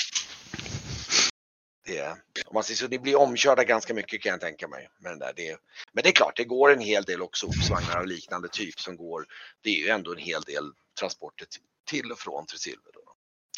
det, 1.85 2.01
om 2.45 2.53
man 2.53 2.63
säger 2.63 2.77
så, 2.77 2.87
det 2.87 2.99
blir 2.99 3.19
omkörda 3.19 3.63
ganska 3.63 3.93
mycket 3.93 4.21
kan 4.21 4.29
jag 4.29 4.41
tänka 4.41 4.67
mig. 4.67 4.89
Med 4.99 5.11
den 5.11 5.19
där. 5.19 5.33
Det, 5.35 5.57
men 5.93 6.03
det 6.03 6.09
är 6.09 6.13
klart, 6.13 6.37
det 6.37 6.43
går 6.43 6.73
en 6.73 6.79
hel 6.79 7.03
del 7.03 7.21
också 7.21 7.47
opsvagnar 7.47 7.97
av 7.99 8.05
liknande 8.07 8.47
typ 8.47 8.79
som 8.79 8.97
går. 8.97 9.25
Det 9.63 9.69
är 9.69 9.83
ju 9.83 9.89
ändå 9.89 10.11
en 10.11 10.17
hel 10.17 10.41
del 10.41 10.63
transporter 10.99 11.47
till, 11.89 12.11
och 12.11 12.19
från 12.19 12.45
Tresilver. 12.45 12.91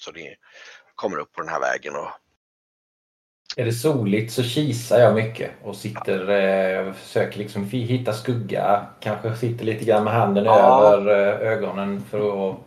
Så 0.01 0.11
det 0.11 0.35
kommer 0.95 1.17
upp 1.17 1.31
på 1.33 1.41
den 1.41 1.49
här 1.49 1.59
vägen 1.59 1.95
och 1.95 2.07
Är 3.55 3.65
det 3.65 3.73
soligt 3.73 4.33
så 4.33 4.43
kisar 4.43 4.99
jag 4.99 5.15
mycket 5.15 5.51
och 5.63 5.75
sitter 5.75 6.29
eh, 6.29 6.93
försöker 6.93 7.37
liksom 7.39 7.63
hitta 7.69 8.13
skugga. 8.13 8.87
Kanske 8.99 9.35
sitter 9.35 9.65
lite 9.65 9.85
grann 9.85 10.03
med 10.03 10.13
handen 10.13 10.45
Ja. 10.45 10.93
över 10.93 11.11
eh, 11.43 11.51
ögonen 11.51 12.03
för 12.11 12.49
att 12.51 12.57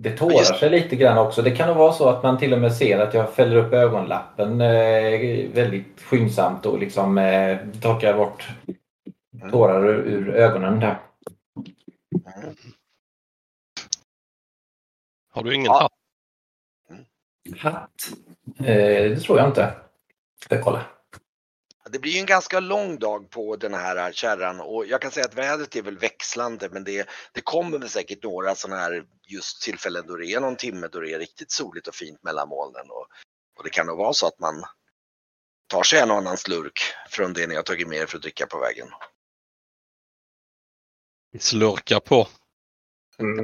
det 0.00 0.16
tårar 0.16 0.32
Just- 0.38 0.58
sig 0.58 0.70
lite 0.70 0.96
grann 0.96 1.18
också. 1.18 1.42
Det 1.42 1.50
kan 1.50 1.68
nog 1.68 1.76
vara 1.76 1.92
så 1.92 2.08
att 2.08 2.22
man 2.22 2.38
till 2.38 2.52
och 2.52 2.58
med 2.60 2.76
ser 2.76 2.98
att 2.98 3.14
jag 3.14 3.34
fäller 3.34 3.56
upp 3.56 3.72
ögonlappen 3.72 4.60
eh, 4.60 5.48
väldigt 5.54 6.00
skyndsamt 6.00 6.66
och 6.66 6.78
liksom 6.78 7.18
eh, 7.18 7.58
torkar 7.82 8.14
bort 8.16 8.48
tårar 9.52 9.88
ur, 9.88 10.06
ur 10.06 10.30
ögonen 10.34 10.80
där. 10.80 10.98
mm. 12.36 12.54
Har 15.30 15.42
du 15.44 15.54
ingen 15.54 15.66
Ja. 15.66 15.80
hatt? 15.80 15.92
Hatt? 17.58 18.08
Eh, 18.58 18.64
det 19.10 19.16
tror 19.20 19.38
jag 19.38 19.48
inte. 19.48 19.74
Ska 20.44 20.54
jag 20.54 20.64
kolla. 20.64 20.82
Det 21.92 21.98
blir 21.98 22.12
ju 22.12 22.20
en 22.20 22.26
ganska 22.26 22.60
lång 22.60 22.98
dag 22.98 23.30
på 23.30 23.56
den 23.56 23.74
här 23.74 24.12
kärran 24.12 24.60
och 24.60 24.86
jag 24.86 25.02
kan 25.02 25.10
säga 25.10 25.26
att 25.26 25.34
vädret 25.34 25.76
är 25.76 25.82
väl 25.82 25.98
växlande 25.98 26.68
men 26.72 26.84
det, 26.84 27.08
det 27.32 27.40
kommer 27.40 27.78
väl 27.78 27.88
säkert 27.88 28.22
några 28.22 28.54
sådana 28.54 28.80
här 28.80 29.04
just 29.26 29.62
tillfällen 29.62 30.06
då 30.06 30.16
det 30.16 30.26
är 30.26 30.40
någon 30.40 30.56
timme 30.56 30.88
då 30.92 31.00
det 31.00 31.12
är 31.12 31.18
riktigt 31.18 31.50
soligt 31.50 31.88
och 31.88 31.94
fint 31.94 32.22
mellan 32.22 32.48
molnen 32.48 32.90
och, 32.90 33.06
och 33.58 33.64
det 33.64 33.70
kan 33.70 33.86
nog 33.86 33.98
vara 33.98 34.12
så 34.12 34.26
att 34.26 34.38
man 34.38 34.64
tar 35.66 35.82
sig 35.82 35.98
en 35.98 36.10
och 36.10 36.16
annan 36.16 36.36
slurk 36.36 36.80
från 37.08 37.32
det 37.32 37.46
ni 37.46 37.54
har 37.54 37.62
tagit 37.62 37.88
med 37.88 37.98
er 37.98 38.06
för 38.06 38.16
att 38.16 38.22
dricka 38.22 38.46
på 38.46 38.58
vägen. 38.58 38.88
Slurka 41.38 42.00
på. 42.00 42.28
Mm. 43.18 43.38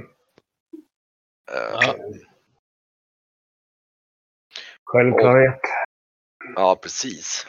Eh, 1.51 1.73
Ja. 1.73 1.97
Självklarhet. 4.85 5.61
ja, 6.55 6.77
precis. 6.83 7.47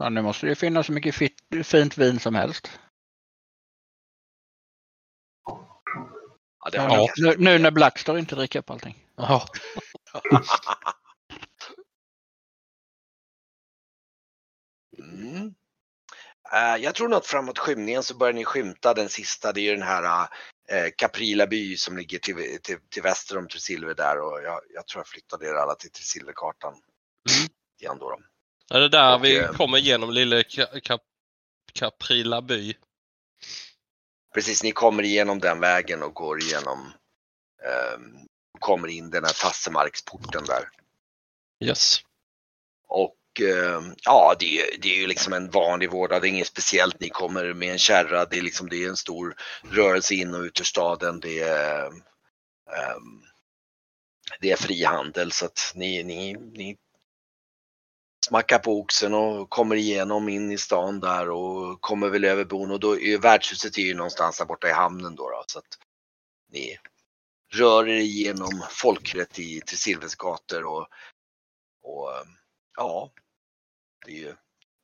Ja, 0.00 0.08
nu 0.08 0.22
måste 0.22 0.46
det 0.46 0.54
finnas 0.54 0.86
så 0.86 0.92
mycket 0.92 1.14
fit, 1.14 1.34
fint 1.64 1.98
vin 1.98 2.20
som 2.20 2.34
helst. 2.34 2.80
Ja, 6.64 6.70
det 6.72 6.78
har 6.78 6.96
Ja. 6.96 7.08
Nu, 7.16 7.36
nu 7.38 7.58
när 7.58 7.70
Blackstore 7.70 8.18
inte 8.18 8.34
dricker 8.34 8.58
upp 8.58 8.70
allting. 8.70 9.06
Jaha. 9.16 9.42
Mm. 14.98 15.54
Eh, 16.52 16.76
jag 16.76 16.94
tror 16.94 17.08
nog 17.08 17.16
att 17.16 17.26
framåt 17.26 17.58
skymningen 17.58 18.02
så 18.02 18.16
börjar 18.16 18.32
ni 18.32 18.44
skymta 18.44 18.94
den 18.94 19.08
sista, 19.08 19.52
det 19.52 19.60
är 19.60 19.62
ju 19.62 19.76
den 19.76 19.82
här 19.82 20.22
uh, 20.22 20.90
Caprila 20.96 21.46
by 21.46 21.76
som 21.76 21.96
ligger 21.96 22.18
till, 22.18 22.58
till, 22.62 22.78
till 22.88 23.02
väster 23.02 23.38
om 23.38 23.48
Tresilver 23.48 23.94
där 23.94 24.20
och 24.20 24.42
jag, 24.42 24.60
jag 24.74 24.86
tror 24.86 25.00
jag 25.00 25.08
flyttade 25.08 25.46
er 25.46 25.54
alla 25.54 25.74
till 25.74 25.90
Tresilverkartan. 25.90 26.72
Mm. 26.72 27.48
Igen 27.80 27.98
då. 27.98 28.10
då. 28.10 28.18
Är 28.70 28.80
det 28.80 28.88
där 28.88 29.14
Och, 29.14 29.24
vi 29.24 29.38
eh, 29.38 29.52
kommer 29.52 29.78
igenom 29.78 30.10
lille 30.10 30.42
Kap 30.82 31.00
Caprila 31.72 32.42
by? 32.42 32.74
Precis, 34.34 34.62
ni 34.62 34.72
kommer 34.72 35.02
igenom 35.02 35.38
den 35.38 35.60
vägen 35.60 36.02
och 36.02 36.14
går 36.14 36.40
igenom, 36.42 36.92
ehm, 37.64 38.26
kommer 38.60 38.88
in 38.88 39.10
den 39.10 39.24
här 39.24 39.32
Tassemarksporten 39.42 40.44
där. 40.44 40.68
Yes. 41.64 42.00
Och 42.88 43.16
ehm, 43.40 43.94
ja, 44.04 44.36
det, 44.38 44.60
är- 44.60 44.78
det 44.78 44.88
är 44.88 44.96
ju 44.96 45.06
liksom 45.06 45.32
en 45.32 45.50
vanlig 45.50 45.90
vårda, 45.90 46.20
det 46.20 46.26
är 46.28 46.30
inget 46.30 46.46
speciellt. 46.46 47.00
Ni 47.00 47.08
kommer 47.08 47.54
med 47.54 47.72
en 47.72 47.78
kärra, 47.78 48.24
det 48.24 48.38
är 48.38 48.42
liksom 48.42 48.68
det 48.68 48.84
är 48.84 48.88
en 48.88 48.96
stor 48.96 49.34
rörelse 49.70 50.14
in 50.14 50.34
och 50.34 50.40
ut 50.42 50.60
ur 50.60 50.64
staden. 50.64 51.20
Det 51.20 51.38
är, 51.40 51.86
ehm, 51.86 53.22
det 54.40 54.50
är 54.50 54.56
frihandel 54.56 55.32
så 55.32 55.44
att 55.46 55.72
ni, 55.74 56.02
ni, 56.02 56.32
ni 56.52 56.76
smackar 58.26 58.58
på 58.58 58.80
oxen 58.80 59.14
och 59.14 59.50
kommer 59.50 59.76
igenom 59.76 60.28
in 60.28 60.52
i 60.52 60.58
stan 60.58 61.00
där 61.00 61.30
och 61.30 61.80
kommer 61.80 62.08
väl 62.08 62.24
över 62.24 62.44
bron 62.44 62.70
och 62.70 62.80
då 62.80 63.00
är 63.00 63.18
värdshuset 63.18 63.78
är 63.78 63.82
ju 63.82 63.94
någonstans 63.94 64.38
där 64.38 64.44
borta 64.44 64.68
i 64.68 64.72
hamnen 64.72 65.16
då, 65.16 65.30
då 65.30 65.44
så 65.46 65.58
att 65.58 65.78
ni 66.48 66.78
rör 67.52 67.88
er 67.88 68.00
igenom 68.00 68.62
folkrätt 68.70 69.38
i 69.38 69.60
till 69.66 69.78
Silvers 69.78 70.14
gator 70.14 70.64
och, 70.64 70.88
och 71.82 72.10
ja, 72.76 73.12
det 74.06 74.12
är 74.12 74.16
ju 74.16 74.34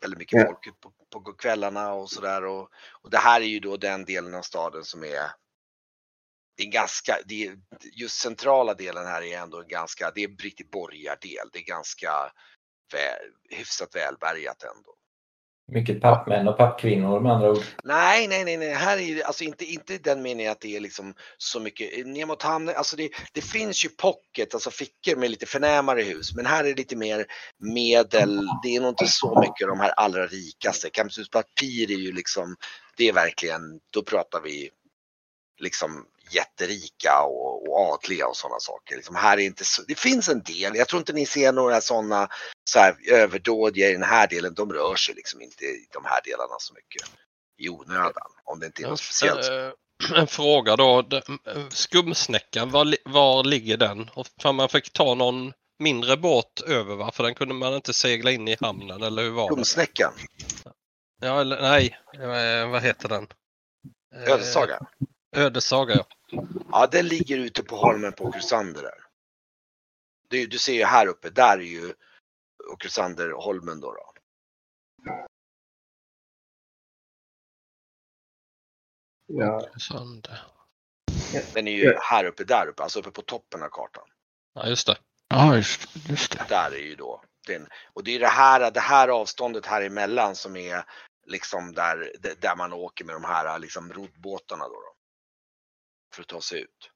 väldigt 0.01 0.19
mycket 0.19 0.41
Ja. 0.41 0.47
folk 0.47 0.81
på, 0.81 1.21
på 1.21 1.33
kvällarna 1.33 1.93
och 1.93 2.11
sådär 2.11 2.45
och, 2.45 2.71
och 3.03 3.11
det 3.11 3.19
här 3.19 3.41
är 3.41 3.45
ju 3.45 3.61
då 3.61 3.77
den 3.77 4.05
delen 4.05 4.35
av 4.35 4.43
staden 4.43 4.85
som 4.85 5.05
är 5.05 5.31
det 6.57 6.63
är 6.63 6.71
ganska, 6.71 7.19
det 7.25 7.47
är, 7.47 7.59
just 7.93 8.19
centrala 8.19 8.75
delen 8.75 9.07
här 9.07 9.23
är 9.23 9.39
ändå 9.39 9.63
ganska, 9.63 10.11
det 10.15 10.25
är 10.25 10.29
en 10.29 10.37
riktig 10.37 10.71
borgardel. 10.71 11.51
Det 11.53 11.59
är 11.59 11.65
ganska 11.65 12.33
väl, 12.93 13.59
hyfsat 13.59 13.97
välbärgat 13.97 14.63
ändå. 14.63 14.97
Mycket 15.73 16.01
pappmän 16.01 16.49
och 16.49 16.57
pappkvinnor 16.57 17.21
med 17.21 17.33
andra 17.33 17.51
ord. 17.51 17.63
Nej, 17.85 18.29
nej, 18.29 18.45
nej, 18.45 18.57
nej. 18.57 18.73
Här 18.73 18.99
är 18.99 19.15
det 19.15 19.23
alltså 19.25 19.45
inte, 19.45 19.65
inte 19.65 19.95
i 19.95 19.99
den 19.99 20.23
meningen 20.23 20.53
att 20.53 20.61
det 20.61 20.77
är 20.77 20.81
liksom 20.81 21.15
så 21.39 21.61
mycket 21.61 22.07
ner 22.07 22.27
mot 22.27 22.43
hamnen. 22.43 22.75
Alltså 22.77 22.97
det, 22.97 23.11
det 23.33 23.41
finns 23.41 23.85
ju 23.85 23.89
pocket, 23.89 24.55
alltså 24.55 24.71
fickor 24.71 25.17
med 25.17 25.31
lite 25.31 25.47
förnämare 25.47 26.03
hus, 26.03 26.37
men 26.37 26.47
här 26.47 26.65
är 26.65 26.69
det 26.69 26.75
lite 26.75 26.97
mer 26.97 27.27
medel. 27.59 28.49
Det 28.63 28.77
är 28.77 28.81
nog 28.81 28.91
inte 28.91 29.07
så 29.07 29.41
mycket 29.41 29.69
de 29.69 29.81
här 29.81 29.91
allra 29.91 30.27
rikaste. 30.27 30.91
Campus 30.91 31.19
är 31.63 31.91
ju 31.91 32.13
liksom, 32.13 32.57
det 32.97 33.09
är 33.09 33.13
verkligen, 33.13 33.81
då 33.91 34.03
pratar 34.03 34.41
vi 34.41 34.71
liksom 35.61 36.07
jätterika 36.31 37.23
och, 37.23 37.69
och 37.69 37.95
adliga 37.95 38.27
och 38.27 38.37
sådana 38.37 38.61
saker. 38.61 38.97
Liksom 38.97 39.17
här 39.17 39.39
är 39.39 39.43
inte 39.43 39.65
så, 39.65 39.83
det 39.83 39.99
finns 39.99 40.29
en 40.29 40.43
del, 40.43 40.77
jag 40.77 40.89
tror 40.89 41.01
inte 41.01 41.13
ni 41.13 41.27
ser 41.27 41.53
några 41.53 41.81
sådana 41.81 42.29
så 42.71 42.79
här 42.79 42.97
överdådiga 43.11 43.89
i 43.89 43.93
den 43.93 44.03
här 44.03 44.27
delen. 44.27 44.55
De 44.55 44.73
rör 44.73 44.97
sig 44.97 45.15
liksom 45.15 45.43
inte 45.43 45.65
i 45.65 45.87
de 45.93 46.05
här 46.05 46.21
delarna 46.25 46.55
så 46.59 46.75
mycket 46.75 47.03
i 47.59 47.69
onödan. 47.69 48.31
Om 48.45 48.61
det 48.61 48.67
inte 48.67 48.83
är 48.83 48.89
något 48.89 49.01
speciellt. 49.01 49.49
Eh, 49.49 49.73
En 50.21 50.27
fråga 50.27 50.77
då. 50.77 50.99
Eh, 50.99 51.69
Skumsnäckan, 51.71 52.71
var, 52.71 52.97
var 53.05 53.45
ligger 53.45 53.77
den? 53.77 54.11
Och 54.15 54.27
för 54.43 54.53
man 54.53 54.69
fick 54.69 54.93
ta 54.93 55.15
någon 55.15 55.53
mindre 55.79 56.17
båt 56.17 56.61
över 56.67 56.97
va? 56.97 57.13
För 57.13 57.25
den 57.25 57.35
kunde 57.35 57.55
man 57.55 57.75
inte 57.75 57.93
segla 57.95 58.31
in 58.31 58.49
i 58.49 58.57
hamnen 58.61 59.03
eller 59.03 59.23
hur 59.23 59.31
var 59.31 59.49
det? 59.51 59.55
Kumsnäckan, 59.55 60.13
Ja, 61.21 61.41
eller, 61.41 61.63
nej, 61.63 61.99
eh, 62.15 62.71
vad 62.71 62.83
heter 62.83 63.09
den? 63.09 63.27
Ödessaga. 64.15 64.87
Ödessaga 65.37 65.95
ja. 65.95 66.07
Ja, 66.73 66.89
den 66.93 67.09
ligger 67.09 67.39
ute 67.39 67.63
på 67.63 67.77
holmen 67.77 68.13
på 68.13 68.25
Åkersander 68.25 68.83
där. 68.83 69.07
Du, 70.29 70.47
du 70.47 70.59
ser 70.59 70.73
ju 70.73 70.85
här 70.85 71.07
uppe, 71.07 71.31
där 71.31 71.59
är 71.59 71.63
ju 71.63 71.95
Åkersanderholmen 72.73 73.81
då. 73.81 73.93
då. 73.93 74.13
Ja. 79.27 79.71
Den 81.55 81.69
är 81.69 81.73
ju 81.73 81.97
här 82.01 82.25
uppe, 82.25 82.45
där 82.45 82.67
uppe, 82.69 82.83
alltså 82.83 82.99
uppe 82.99 83.11
på 83.11 83.23
toppen 83.23 83.63
av 83.63 83.69
kartan. 83.69 84.09
Ja, 84.55 84.67
just 84.67 84.87
det. 84.87 84.99
Ja, 85.29 85.57
just, 85.57 85.97
just 86.09 86.33
det. 86.33 86.47
Där 86.49 86.71
är 86.71 86.83
ju 86.83 86.95
då 86.95 87.23
den. 87.47 87.69
Och 87.93 88.05
det 88.05 88.11
är 88.17 88.21
det 88.21 88.27
här, 88.27 88.71
det 88.71 88.81
här 88.81 89.09
avståndet 89.09 89.67
här 89.67 89.83
emellan 89.83 90.37
som 90.37 90.57
är 90.57 90.85
liksom 91.27 91.73
där, 91.73 92.13
där 92.41 92.57
man 92.57 92.73
åker 92.73 93.05
med 93.05 93.15
de 93.15 93.25
här 93.25 93.59
liksom 93.59 93.93
roddbåtarna 93.93 94.65
då. 94.65 94.75
då 94.75 94.97
för 96.15 96.23
att 96.23 96.29
ta 96.29 96.41
sig 96.41 96.61
ut. 96.61 96.91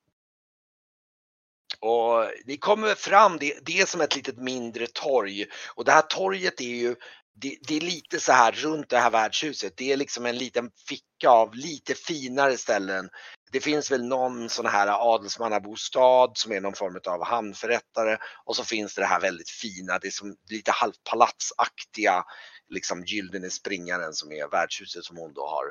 Och 1.80 2.30
ni 2.44 2.56
kommer 2.56 2.94
fram, 2.94 3.38
det, 3.38 3.58
det 3.62 3.80
är 3.80 3.86
som 3.86 4.00
ett 4.00 4.16
litet 4.16 4.36
mindre 4.36 4.86
torg 4.86 5.46
och 5.74 5.84
det 5.84 5.92
här 5.92 6.02
torget 6.02 6.60
är 6.60 6.64
ju 6.64 6.96
det, 7.34 7.56
det, 7.68 7.76
är 7.76 7.80
lite 7.80 8.20
så 8.20 8.32
här 8.32 8.52
runt 8.52 8.88
det 8.88 8.98
här 8.98 9.10
värdshuset. 9.10 9.76
Det 9.76 9.92
är 9.92 9.96
liksom 9.96 10.26
en 10.26 10.38
liten 10.38 10.70
ficka 10.88 11.28
av 11.28 11.54
lite 11.54 11.94
finare 11.94 12.56
ställen. 12.56 13.08
Det 13.52 13.60
finns 13.60 13.90
väl 13.90 14.04
någon 14.04 14.48
sån 14.48 14.66
här 14.66 15.14
adelsmannabostad 15.14 16.38
som 16.38 16.52
är 16.52 16.60
någon 16.60 16.74
form 16.74 17.00
av 17.06 17.24
hamnförrättare 17.24 18.16
och 18.44 18.56
så 18.56 18.64
finns 18.64 18.94
det 18.94 19.02
det 19.02 19.06
här 19.06 19.20
väldigt 19.20 19.50
fina, 19.50 19.98
det 19.98 20.06
är 20.06 20.10
som 20.10 20.36
lite 20.50 20.70
halvpalatsaktiga 20.70 22.24
liksom 22.68 23.04
Gyldene 23.04 23.50
springaren 23.50 24.12
som 24.12 24.32
är 24.32 24.50
värdshuset 24.50 25.04
som 25.04 25.16
hon 25.16 25.32
då 25.34 25.46
har 25.46 25.64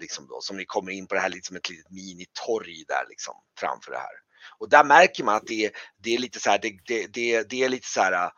liksom 0.00 0.26
då, 0.26 0.40
som 0.40 0.56
ni 0.56 0.64
kommer 0.64 0.92
in 0.92 1.06
på 1.06 1.14
det 1.14 1.20
här 1.20 1.28
liksom 1.28 1.56
ett 1.56 1.68
litet 1.68 1.90
minitorg 1.90 2.84
där 2.88 3.04
liksom 3.08 3.34
framför 3.58 3.90
det 3.90 3.98
här. 3.98 4.29
Och 4.58 4.68
där 4.68 4.84
märker 4.84 5.24
man 5.24 5.36
att 5.36 5.46
det 5.46 5.64
är, 5.64 5.72
det 5.96 6.14
är 6.14 6.18
lite 6.18 6.40
så 6.40 6.50
här, 6.50 6.58
det, 6.58 6.78
det, 6.86 7.06
det, 7.06 7.50
det 7.50 7.64
är 7.64 7.68
lite 7.68 7.88
så 7.88 8.00
här 8.00 8.30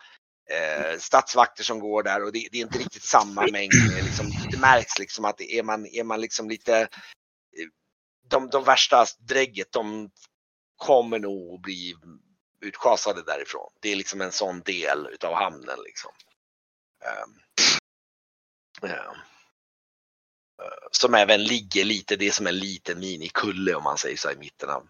eh, 0.51 0.99
stadsvakter 0.99 1.65
som 1.65 1.81
går 1.81 2.03
där 2.03 2.25
och 2.25 2.33
det, 2.33 2.49
det, 2.53 2.59
är 2.59 2.63
inte 2.63 2.79
riktigt 2.79 3.05
samma 3.05 3.47
mängd. 3.53 3.73
Liksom, 4.05 4.31
det 4.51 4.59
märks 4.59 4.99
liksom 4.99 5.25
att 5.25 5.41
är 5.41 5.63
man, 5.63 5.87
är 5.87 6.05
man 6.05 6.21
liksom 6.21 6.49
lite 6.49 6.81
eh, 6.81 6.89
de, 8.29 8.49
de 8.51 8.65
värsta 8.65 9.07
drägget, 9.19 9.73
de 9.73 10.11
kommer 10.77 11.19
nog 11.19 11.55
att 11.55 11.63
bli 11.63 11.95
utschasade 12.61 13.23
därifrån. 13.23 13.73
Det 13.81 13.93
är 13.93 13.97
liksom 13.97 14.21
en 14.21 14.33
sån 14.33 14.61
del 14.61 15.09
utav 15.13 15.35
hamnen 15.35 15.79
liksom. 15.85 16.11
Um, 17.05 17.41
um, 18.91 19.17
som 20.91 21.15
även 21.15 21.45
ligger 21.45 21.85
lite, 21.85 22.17
det 22.17 22.27
är 22.27 22.31
som 22.31 22.47
en 22.47 22.59
liten 22.59 22.99
minikulle 23.01 23.75
om 23.75 23.85
man 23.85 23.99
säger 23.99 24.17
så 24.17 24.31
i 24.31 24.37
mitten 24.37 24.71
av. 24.71 24.89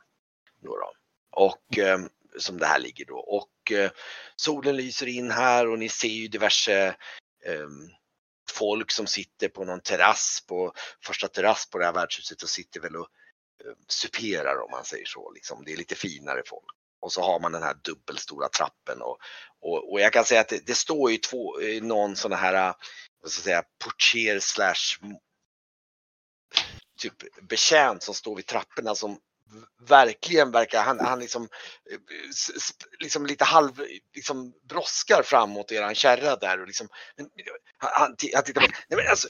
Då, 0.63 0.93
och 1.33 1.79
eh, 1.79 1.99
som 2.39 2.59
det 2.59 2.67
här 2.67 2.79
ligger 2.79 3.05
då. 3.05 3.19
Och 3.19 3.73
eh, 3.73 3.91
solen 4.37 4.77
lyser 4.77 5.07
in 5.07 5.31
här 5.31 5.69
och 5.69 5.79
ni 5.79 5.89
ser 5.89 6.09
ju 6.09 6.29
diverse 6.29 6.97
ehm, 7.47 7.91
folk 8.51 8.91
som 8.91 9.07
sitter 9.07 9.49
på 9.49 9.65
någon 9.65 9.81
terrass 9.81 10.45
på 10.49 10.73
första 11.07 11.29
terrass 11.29 11.71
på 11.71 11.79
det 11.79 11.85
här 11.85 11.93
värdshuset 11.93 12.43
och 12.43 12.49
sitter 12.49 12.81
väl 12.81 12.97
och 12.97 13.09
Eh, 13.65 13.73
superar 13.89 14.63
om 14.65 14.71
man 14.71 14.85
säger 14.85 15.05
så. 15.07 15.31
Liksom. 15.31 15.65
Det 15.65 15.73
är 15.73 15.77
lite 15.77 15.95
finare 15.95 16.43
folk. 16.47 16.65
Och 17.01 17.13
så 17.13 17.23
har 17.23 17.41
man 17.41 17.53
den 17.53 17.63
här 17.63 17.75
dubbelstora 17.75 18.49
trappen 18.49 19.03
och, 19.03 19.19
och, 19.61 19.93
och 19.93 20.01
jag 20.01 20.13
kan 20.13 20.25
säga 20.25 20.41
att 20.41 20.49
det, 20.49 20.67
det 20.67 20.75
står 20.75 21.11
ju 21.11 21.17
två, 21.17 21.61
eh, 21.61 21.83
någon 21.83 22.17
sån 22.17 22.33
här, 22.33 22.55
eh, 22.55 22.75
vad 23.21 23.31
ska 23.31 23.39
jag 23.39 23.45
säga, 23.45 23.63
portier 23.85 24.41
slash 24.41 24.99
typ 26.99 27.43
betjänt 27.49 28.03
som 28.03 28.15
står 28.15 28.37
vid 28.37 28.47
trapporna 28.47 28.95
som 28.95 29.19
verkligen 29.81 30.51
verkar, 30.51 30.83
han, 30.83 31.01
han 31.01 31.19
liksom, 31.19 31.49
liksom 33.01 33.27
lite 33.27 33.45
halv, 33.45 33.81
liksom 34.15 34.53
bråskar 34.69 35.23
framåt 35.23 35.73
eran 35.73 35.95
kärra 35.95 36.37
där 36.37 36.61
och 36.61 36.67
liksom, 36.67 36.89
han, 37.79 37.91
han 37.99 38.17
tittar 38.17 38.53
på, 38.53 38.61
nej 38.61 38.97
men 38.97 39.09
alltså, 39.11 39.29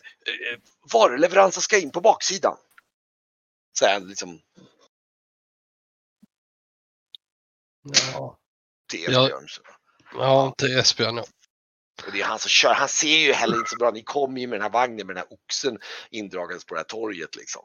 varuleveransen 0.93 1.63
ska 1.63 1.79
in 1.79 1.91
på 1.91 2.01
baksidan. 2.01 2.57
Säger 3.79 3.93
han 3.93 4.09
liksom. 4.09 4.41
Ja. 8.13 8.39
Till 8.91 9.01
Esbjörn. 9.01 9.47
Ja, 10.15 10.55
till 10.59 10.79
Esbjörn 10.79 11.17
ja. 11.17 11.25
Och 12.07 12.13
det 12.13 12.21
är 12.21 12.25
han 12.25 12.39
som 12.39 12.49
kör. 12.49 12.75
Han 12.75 12.89
ser 12.89 13.19
ju 13.19 13.33
heller 13.33 13.57
inte 13.57 13.71
så 13.71 13.77
bra. 13.77 13.91
Ni 13.91 14.03
kommer 14.03 14.41
ju 14.41 14.47
med 14.47 14.59
den 14.59 14.63
här 14.63 14.71
vagnen 14.71 15.07
med 15.07 15.17
den 15.17 15.25
här 15.29 15.33
oxen 15.33 15.79
indragandes 16.11 16.65
på 16.65 16.75
det 16.75 16.81
här 16.81 16.85
torget 16.85 17.37
liksom. 17.37 17.63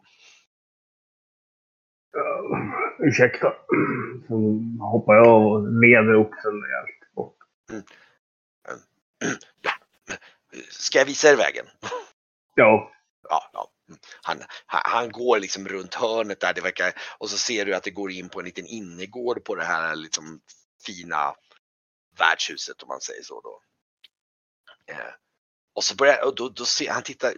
Uh, 2.16 3.08
ursäkta. 3.08 3.54
Så 4.28 4.34
hoppar 4.80 5.16
jag 5.16 5.28
av 5.28 5.46
och 5.46 5.82
leder 5.82 6.16
oxen 6.16 6.52
rejält 6.52 7.14
bort. 7.16 7.38
Mm. 7.72 7.84
Ja. 9.62 9.72
Ska 10.70 10.98
jag 10.98 11.06
visa 11.06 11.30
er 11.30 11.36
vägen? 11.36 11.66
Ja. 12.56 12.92
Ja, 13.30 13.50
ja 13.54 13.70
han, 14.22 14.44
han 14.66 15.12
går 15.12 15.40
liksom 15.40 15.68
runt 15.68 15.94
hörnet 15.94 16.40
där 16.40 16.54
det 16.54 16.62
verkar 16.62 16.94
och 17.18 17.30
så 17.30 17.38
ser 17.38 17.66
du 17.66 17.76
att 17.76 17.84
det 17.84 17.92
går 17.92 18.12
in 18.12 18.30
på 18.30 18.40
en 18.40 18.46
liten 18.46 18.66
innergård 18.66 19.44
på 19.44 19.56
det 19.56 19.64
här 19.64 19.96
liksom 19.96 20.42
fina 20.86 21.36
värdshuset 22.20 22.84
om 22.84 22.88
man 22.88 23.02
säger 23.02 23.24
så 23.24 23.42
då. 23.42 23.62
Eh, 24.94 25.14
och 25.74 25.84
så 25.84 25.96
börjar 25.96 26.26
och 26.26 26.36
då, 26.36 26.50
då 26.50 26.66
ser 26.66 26.92
han 26.92 27.04
tittar. 27.04 27.34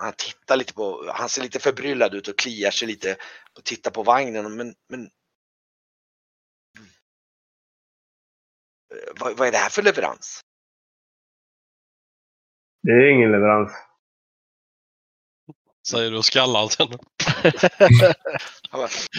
Han 0.00 0.12
tittar 0.12 0.56
lite 0.56 0.74
på, 0.74 1.12
han 1.14 1.28
ser 1.28 1.42
lite 1.42 1.58
förbryllad 1.58 2.14
ut 2.14 2.28
och 2.28 2.38
kliar 2.38 2.70
sig 2.70 2.88
lite 2.88 3.16
och 3.56 3.64
tittar 3.64 3.90
på 3.90 4.02
vagnen 4.02 4.56
men, 4.56 4.74
men 4.88 5.04
eh, 8.94 9.12
vad, 9.20 9.36
vad 9.36 9.48
är 9.48 9.52
det 9.52 9.58
här 9.58 9.70
för 9.70 9.82
leverans? 9.82 10.40
Det 12.82 12.90
är 12.90 13.10
ingen 13.10 13.32
leverans. 13.32 13.72
Säger 15.88 16.10
du 16.10 16.16
och 16.18 16.24
skallar 16.24 16.68
sen. 16.68 16.88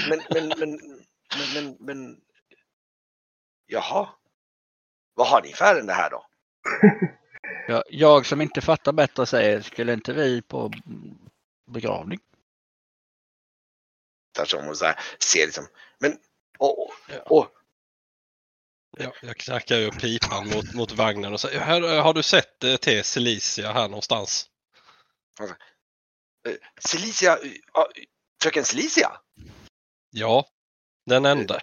men, 0.09 0.21
men, 0.29 0.47
men, 0.59 0.69
men, 1.37 1.53
men, 1.53 1.77
men, 1.79 2.21
jaha. 3.65 4.09
Vad 5.13 5.27
har 5.27 5.41
ni 5.41 5.53
för 5.53 5.65
ärende 5.65 5.93
här 5.93 6.09
då? 6.09 6.25
Ja, 7.67 7.83
jag 7.89 8.25
som 8.25 8.41
inte 8.41 8.61
fattar 8.61 8.91
bättre 8.91 9.25
säger, 9.25 9.61
skulle 9.61 9.93
inte 9.93 10.13
vi 10.13 10.41
på 10.41 10.71
begravning? 11.71 12.19
Tvärtom 14.35 14.67
och 14.67 14.77
så 14.77 14.85
här, 14.85 14.99
ser 15.19 15.45
liksom, 15.45 15.67
men, 15.99 16.17
åh, 16.59 16.91
åh. 17.25 17.47
Ja, 18.97 19.13
jag 19.21 19.37
knackar 19.37 19.77
ju 19.77 19.91
pipan 19.91 20.47
mot, 20.47 20.73
mot 20.73 20.91
vagnen 20.91 21.33
och 21.33 21.39
säger, 21.39 21.59
har, 21.59 22.01
har 22.01 22.13
du 22.13 22.23
sett 22.23 22.63
eh, 22.63 22.75
till 22.75 23.03
Celicia 23.03 23.71
här 23.71 23.87
någonstans? 23.87 24.49
Alltså, 25.39 25.55
Eh, 26.47 26.55
Celicia, 26.89 27.37
uh, 27.37 27.85
fröken 28.41 28.65
Celicia? 28.65 29.11
Ja, 30.09 30.47
den 31.05 31.25
enda. 31.25 31.61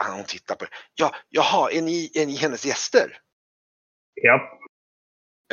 Hon 0.00 0.24
tittar 0.24 0.54
på 0.54 0.64
det. 0.64 0.70
Ja, 0.94 1.14
jaha, 1.28 1.70
är 1.70 1.82
ni, 1.82 2.10
är 2.14 2.26
ni 2.26 2.36
hennes 2.36 2.66
gäster? 2.66 3.18
Ja. 4.14 4.60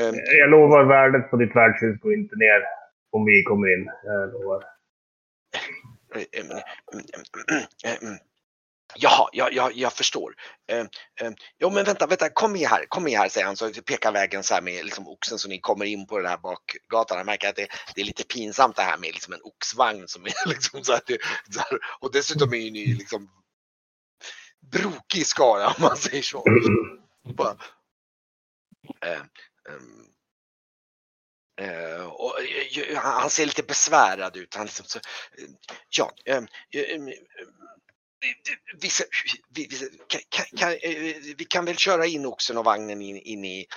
Um, 0.02 0.16
jag 0.40 0.50
lovar 0.50 0.84
värdet 0.84 1.32
på 1.32 1.38
ditt 1.38 1.56
värdshus 1.56 2.00
går 2.00 2.14
inte 2.14 2.36
ner 2.36 2.62
om 3.12 3.26
vi 3.26 3.44
kommer 3.44 3.74
in. 3.74 3.92
Jag 4.04 4.34
lovar. 4.34 4.64
Jaha, 8.96 9.30
jag, 9.32 9.54
jag, 9.54 9.74
jag 9.74 9.94
förstår. 9.94 10.36
Eh, 10.72 10.80
eh, 10.80 11.32
jo 11.60 11.70
men 11.70 11.84
vänta, 11.84 12.08
vänta, 12.08 12.30
kom 12.30 12.54
med 12.54 12.68
här, 12.68 12.86
kom 12.86 13.04
med 13.04 13.18
här 13.18 13.30
säger 13.30 13.48
han 13.48 13.56
så 13.56 13.72
pekar 13.86 14.12
vägen 14.12 14.44
så 14.44 14.54
här 14.54 14.62
med 14.62 14.86
liksom 14.86 15.08
oxen 15.08 15.40
så 15.40 15.50
ni 15.50 15.60
kommer 15.60 15.86
in 15.86 16.08
på 16.08 16.18
den 16.18 16.28
här 16.28 16.38
bakgatan. 16.38 17.18
Jag 17.18 17.26
märker 17.26 17.50
att 17.50 17.56
det, 17.56 17.68
det 17.96 18.02
är 18.02 18.06
lite 18.06 18.24
pinsamt 18.24 18.76
det 18.76 18.82
här 18.82 18.98
med 18.98 19.14
liksom 19.14 19.34
en 19.34 19.42
oxvagn 19.44 20.08
som 20.08 20.26
är 20.26 20.50
liksom 20.50 20.84
så 20.84 20.92
här, 20.92 21.02
det, 21.08 21.18
så 21.50 21.60
här 21.60 21.80
och 22.00 22.12
dessutom 22.12 22.54
är 22.54 22.72
ni 22.72 22.86
liksom 22.86 23.30
brokig 24.72 25.26
skara 25.26 25.68
om 25.68 25.74
man 25.82 25.98
säger 25.98 26.22
så. 26.22 26.44
Bara, 27.36 27.58
eh, 29.06 29.22
Uh, 31.62 32.06
och, 32.06 32.34
han 32.96 33.30
ser 33.30 33.46
lite 33.46 33.64
besvärad 33.64 34.38
ut. 34.38 34.56
Han 34.56 34.66
liksom 34.66 34.86
så, 34.86 35.00
ja, 35.90 36.12
vi, 39.50 39.68
kan, 40.30 40.44
kan, 40.58 40.72
eh, 40.72 41.16
vi 41.38 41.46
kan 41.50 41.66
väl 41.66 41.78
köra 41.78 42.06
in 42.06 42.26
oxen 42.26 42.58
och 42.58 42.66
vagnen 42.66 43.02
in, 43.02 43.18
in 43.18 43.46
i, 43.46 43.60
i, 43.60 43.68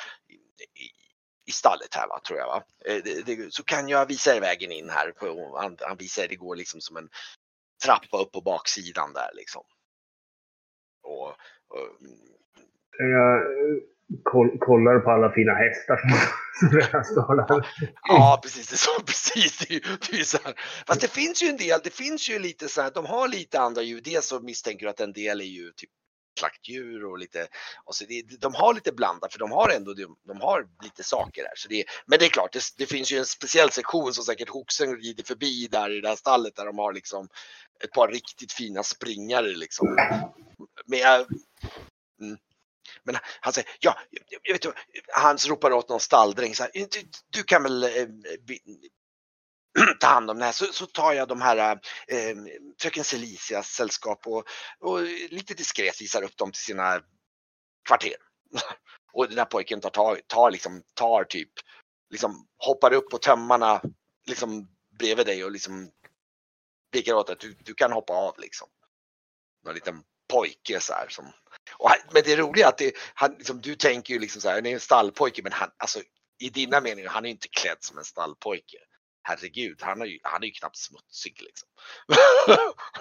i 1.46 1.52
stallet 1.52 1.94
här 1.94 2.08
va, 2.08 2.20
tror 2.20 2.38
jag. 2.38 2.46
Va? 2.46 2.62
Eh, 2.86 3.02
det, 3.04 3.22
det, 3.26 3.54
så 3.54 3.62
kan 3.62 3.88
jag 3.88 4.06
visa 4.06 4.36
er 4.36 4.40
vägen 4.40 4.72
in 4.72 4.90
här. 4.90 5.12
Han, 5.60 5.76
han 5.80 5.96
visar 5.96 6.28
det 6.28 6.36
går 6.36 6.56
liksom 6.56 6.80
som 6.80 6.96
en 6.96 7.08
trappa 7.84 8.18
upp 8.18 8.32
på 8.32 8.40
baksidan 8.40 9.12
där 9.12 9.30
liksom. 9.34 9.62
Och, 11.04 11.28
och 11.28 11.88
jag 12.98 13.42
kollar 14.58 15.00
på 15.00 15.10
alla 15.10 15.32
fina 15.32 15.54
hästar 15.54 16.00
som 16.60 16.78
redan 16.78 17.04
står 17.04 17.36
där. 17.36 17.66
Ja, 18.02 18.40
precis. 18.42 18.68
Det 18.68 18.74
är 18.74 18.76
så, 18.76 19.02
precis. 19.06 19.58
Det 19.58 19.74
är, 19.74 19.80
det 20.10 20.20
är 20.20 20.24
så 20.24 20.38
här. 20.44 20.54
Fast 20.86 21.00
det 21.00 21.10
finns 21.10 21.42
ju 21.42 21.46
en 21.46 21.56
del, 21.56 21.80
det 21.84 21.94
finns 21.94 22.30
ju 22.30 22.38
lite 22.38 22.68
så 22.68 22.82
här, 22.82 22.90
de 22.94 23.06
har 23.06 23.28
lite 23.28 23.60
andra 23.60 23.82
djur. 23.82 24.00
Dels 24.04 24.26
så 24.26 24.40
misstänker 24.40 24.86
du 24.86 24.90
att 24.90 25.00
en 25.00 25.12
del 25.12 25.40
är 25.40 25.44
ju 25.44 25.70
typ 25.70 25.90
slaktdjur 26.38 27.04
och 27.04 27.18
lite, 27.18 27.48
och 27.84 27.94
så 27.94 28.04
det, 28.04 28.22
de 28.40 28.54
har 28.54 28.74
lite 28.74 28.92
blandat 28.92 29.32
för 29.32 29.38
de 29.38 29.50
har 29.50 29.68
ändå, 29.68 29.94
de, 29.94 30.16
de 30.26 30.40
har 30.40 30.66
lite 30.82 31.04
saker 31.04 31.42
där. 31.42 31.52
Så 31.56 31.68
det, 31.68 31.84
men 32.06 32.18
det 32.18 32.24
är 32.24 32.28
klart, 32.28 32.52
det, 32.52 32.62
det 32.76 32.86
finns 32.86 33.12
ju 33.12 33.18
en 33.18 33.26
speciell 33.26 33.70
sektion 33.70 34.14
som 34.14 34.24
säkert 34.24 34.48
Hoxen 34.48 34.96
rider 34.96 35.24
förbi 35.24 35.68
där 35.70 35.90
i 35.90 36.00
det 36.00 36.08
här 36.08 36.16
stallet 36.16 36.56
där 36.56 36.66
de 36.66 36.78
har 36.78 36.92
liksom 36.92 37.28
ett 37.84 37.92
par 37.92 38.08
riktigt 38.08 38.52
fina 38.52 38.82
springare 38.82 39.48
liksom. 39.48 39.96
Men 40.86 40.98
jag, 40.98 41.26
mm. 42.20 42.38
Men 43.02 43.16
han 43.40 43.52
säger, 43.52 43.70
ja, 43.80 43.98
jag 44.42 44.52
vet, 44.52 44.74
han 45.12 45.36
ropar 45.36 45.72
åt 45.72 45.88
någon 45.88 46.00
stalldräng, 46.00 46.54
så 46.54 46.62
här, 46.62 46.72
du, 46.72 46.88
du, 47.30 47.42
kan 47.42 47.62
väl 47.62 47.82
eh, 47.82 47.90
eh, 47.90 48.06
ta 50.00 50.06
hand 50.06 50.30
om 50.30 50.38
det 50.38 50.44
här 50.44 50.52
så, 50.52 50.64
så 50.64 50.86
tar 50.86 51.12
jag 51.12 51.28
de 51.28 51.40
här 51.40 51.56
eh, 51.56 52.18
eh, 52.18 52.36
fröken 52.80 53.04
Celicias 53.04 53.68
sällskap 53.68 54.26
och, 54.26 54.44
och 54.80 55.02
lite 55.30 55.54
diskret 55.54 56.00
visar 56.00 56.22
upp 56.22 56.36
dem 56.36 56.52
till 56.52 56.62
sina 56.62 57.00
kvarter. 57.88 58.16
Och 59.12 59.28
den 59.28 59.38
här 59.38 59.44
pojken 59.44 59.80
tar, 59.80 59.90
tar, 59.90 60.20
tar, 60.26 60.50
liksom, 60.50 60.82
tar 60.94 61.24
typ, 61.24 61.50
liksom 62.10 62.48
hoppar 62.58 62.92
upp 62.92 63.10
på 63.10 63.18
tömmarna 63.18 63.82
liksom 64.26 64.68
bredvid 64.98 65.26
dig 65.26 65.44
och 65.44 65.50
liksom 65.50 65.90
pekar 66.92 67.14
åt 67.14 67.30
att 67.30 67.40
du, 67.40 67.56
du 67.64 67.74
kan 67.74 67.92
hoppa 67.92 68.12
av 68.12 68.34
liksom. 68.38 68.68
Någon 69.64 69.74
liten 69.74 70.02
pojke 70.28 70.80
så 70.80 70.92
här 70.92 71.08
som. 71.08 71.32
Och 71.72 71.90
han, 71.90 71.98
men 72.12 72.22
det 72.24 72.36
roliga 72.36 72.66
är 72.66 72.68
att 72.68 72.78
det, 72.78 72.92
han, 73.14 73.34
liksom, 73.34 73.60
du 73.60 73.74
tänker 73.74 74.14
ju 74.14 74.20
liksom 74.20 74.40
så 74.40 74.48
här, 74.48 74.54
han 74.54 74.66
är 74.66 74.74
en 74.74 74.80
stallpojke 74.80 75.42
men 75.42 75.52
han, 75.52 75.70
alltså 75.76 76.00
i 76.38 76.50
dina 76.50 76.80
meningar, 76.80 77.08
han 77.10 77.24
är 77.24 77.30
inte 77.30 77.48
klädd 77.48 77.78
som 77.80 77.98
en 77.98 78.04
stallpojke. 78.04 78.78
Herregud, 79.26 79.78
han 79.80 80.00
är 80.02 80.06
ju, 80.06 80.18
han 80.22 80.42
är 80.42 80.46
ju 80.46 80.52
knappt 80.52 80.76
smutsig 80.76 81.36
liksom. 81.40 81.68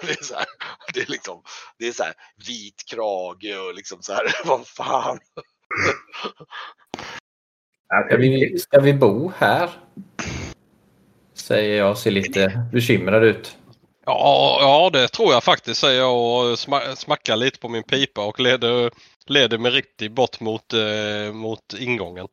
det 0.00 0.20
är 0.20 0.24
så 0.24 0.34
här, 0.34 0.46
det 0.94 1.00
är 1.00 1.10
liksom, 1.10 1.42
det 1.78 1.88
är 1.88 1.92
så 1.92 2.02
här 2.02 2.14
vit 2.46 2.84
krage 2.86 3.58
och 3.68 3.74
liksom 3.74 4.02
så 4.02 4.12
här, 4.12 4.24
vad 4.44 4.66
fan. 4.66 5.18
Ska 8.06 8.16
vi, 8.16 8.58
ska 8.58 8.80
vi 8.80 8.94
bo 8.94 9.32
här? 9.38 9.70
Säger 11.34 11.78
jag, 11.78 11.98
ser 11.98 12.10
lite 12.10 12.68
bekymrad 12.72 13.24
ut. 13.24 13.56
Ja, 14.06 14.58
ja, 14.60 14.90
det 14.98 15.08
tror 15.08 15.32
jag 15.32 15.44
faktiskt 15.44 15.80
säger 15.80 16.00
jag 16.00 16.52
och 16.52 16.58
smackar 16.98 17.36
lite 17.36 17.58
på 17.58 17.68
min 17.68 17.82
pipa 17.82 18.26
och 18.26 18.40
leder, 18.40 18.90
leder 19.26 19.58
riktigt 19.58 20.12
bort 20.12 20.40
mot, 20.40 20.72
eh, 20.72 21.32
mot 21.32 21.74
ingången. 21.78 22.28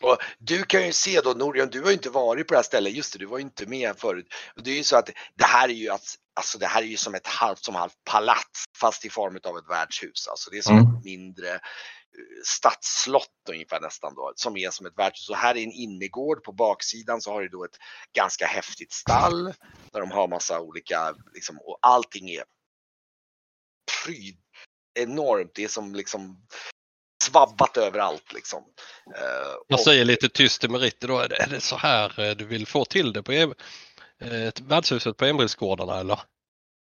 Och 0.00 0.18
du 0.38 0.62
kan 0.62 0.86
ju 0.86 0.92
se 0.92 1.20
då 1.20 1.30
Norion, 1.30 1.68
du 1.68 1.80
har 1.80 1.88
ju 1.88 1.94
inte 1.94 2.10
varit 2.10 2.48
på 2.48 2.54
det 2.54 2.58
här 2.58 2.62
stället, 2.62 2.92
just 2.92 3.12
det, 3.12 3.18
du 3.18 3.26
var 3.26 3.38
ju 3.38 3.44
inte 3.44 3.66
med 3.66 3.98
förut. 3.98 4.26
Och 4.56 4.62
det 4.62 4.70
är 4.70 4.76
ju 4.76 4.84
så 4.84 4.96
att 4.96 5.10
det 5.34 5.44
här 5.44 5.68
är 5.68 5.72
ju 5.72 5.88
att, 5.88 6.14
alltså 6.34 6.58
det 6.58 6.66
här 6.66 6.82
är 6.82 6.86
ju 6.86 6.96
som 6.96 7.14
ett 7.14 7.26
halvt 7.26 7.64
som 7.64 7.74
halvt 7.74 8.04
palats 8.04 8.64
fast 8.80 9.04
i 9.04 9.10
form 9.10 9.38
av 9.44 9.58
ett 9.58 9.68
värdshus. 9.68 10.28
Alltså 10.28 10.50
det 10.50 10.58
är 10.58 10.62
som 10.62 10.78
mm. 10.78 10.96
ett 10.96 11.04
mindre 11.04 11.60
stadsslott 12.44 13.48
ungefär 13.48 13.80
nästan 13.80 14.14
då, 14.14 14.32
som 14.36 14.56
är 14.56 14.70
som 14.70 14.86
ett 14.86 14.98
värdshus. 14.98 15.26
Så 15.26 15.34
här 15.34 15.56
är 15.56 15.62
en 15.62 15.72
innergård. 15.72 16.44
På 16.44 16.52
baksidan 16.52 17.20
så 17.20 17.32
har 17.32 17.40
du 17.40 17.48
då 17.48 17.64
ett 17.64 17.78
ganska 18.12 18.46
häftigt 18.46 18.92
stall 18.92 19.44
där 19.92 20.00
de 20.00 20.10
har 20.10 20.28
massa 20.28 20.60
olika, 20.60 21.14
liksom, 21.34 21.58
och 21.58 21.78
allting 21.82 22.30
är 22.30 22.44
pryd, 24.04 24.38
enormt. 24.94 25.50
Det 25.54 25.64
är 25.64 25.68
som 25.68 25.94
liksom 25.94 26.46
svabbat 27.30 27.76
överallt 27.76 28.32
liksom. 28.32 28.64
Uh, 29.08 29.56
Jag 29.68 29.80
säger 29.80 30.04
lite 30.04 30.28
tyst 30.28 30.60
till 30.60 30.70
Meriter 30.70 31.08
då, 31.08 31.18
är 31.18 31.48
det 31.50 31.60
så 31.60 31.76
här 31.76 32.20
eh, 32.20 32.36
du 32.36 32.44
vill 32.44 32.66
få 32.66 32.84
till 32.84 33.12
det 33.12 33.22
på 33.22 33.32
e 33.32 33.46
värdshuset 34.62 35.16
på 35.16 35.24
Embrilsgårdarna 35.24 36.00
eller? 36.00 36.20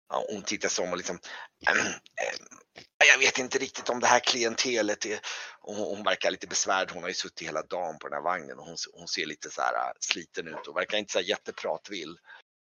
Ja, 0.09 0.24
hon 0.33 0.42
tittar 0.42 0.68
sig 0.68 0.85
om 0.85 0.90
och 0.90 0.96
liksom, 0.96 1.18
jag 3.12 3.18
vet 3.18 3.38
inte 3.38 3.59
riktigt 3.59 3.88
om 3.88 4.00
det 4.00 4.07
här 4.07 4.20
klientelet 4.20 5.07
är, 5.07 5.18
hon, 5.61 5.76
hon 5.76 6.05
verkar 6.05 6.31
lite 6.31 6.46
besvärd. 6.46 6.90
Hon 6.90 7.02
har 7.02 7.09
ju 7.09 7.14
suttit 7.14 7.48
hela 7.48 7.62
dagen 7.62 7.98
på 7.98 8.09
den 8.09 8.16
här 8.16 8.22
vagnen 8.22 8.59
och 8.59 8.64
hon, 8.64 8.76
hon 8.92 9.09
ser 9.09 9.26
lite 9.26 9.50
så 9.50 9.61
här 9.61 9.92
sliten 10.00 10.48
ut 10.48 10.66
och 10.66 10.76
verkar 10.76 10.98
inte 10.98 11.12
så 11.12 11.18
här 11.18 11.26
jättepratvill. 11.26 12.18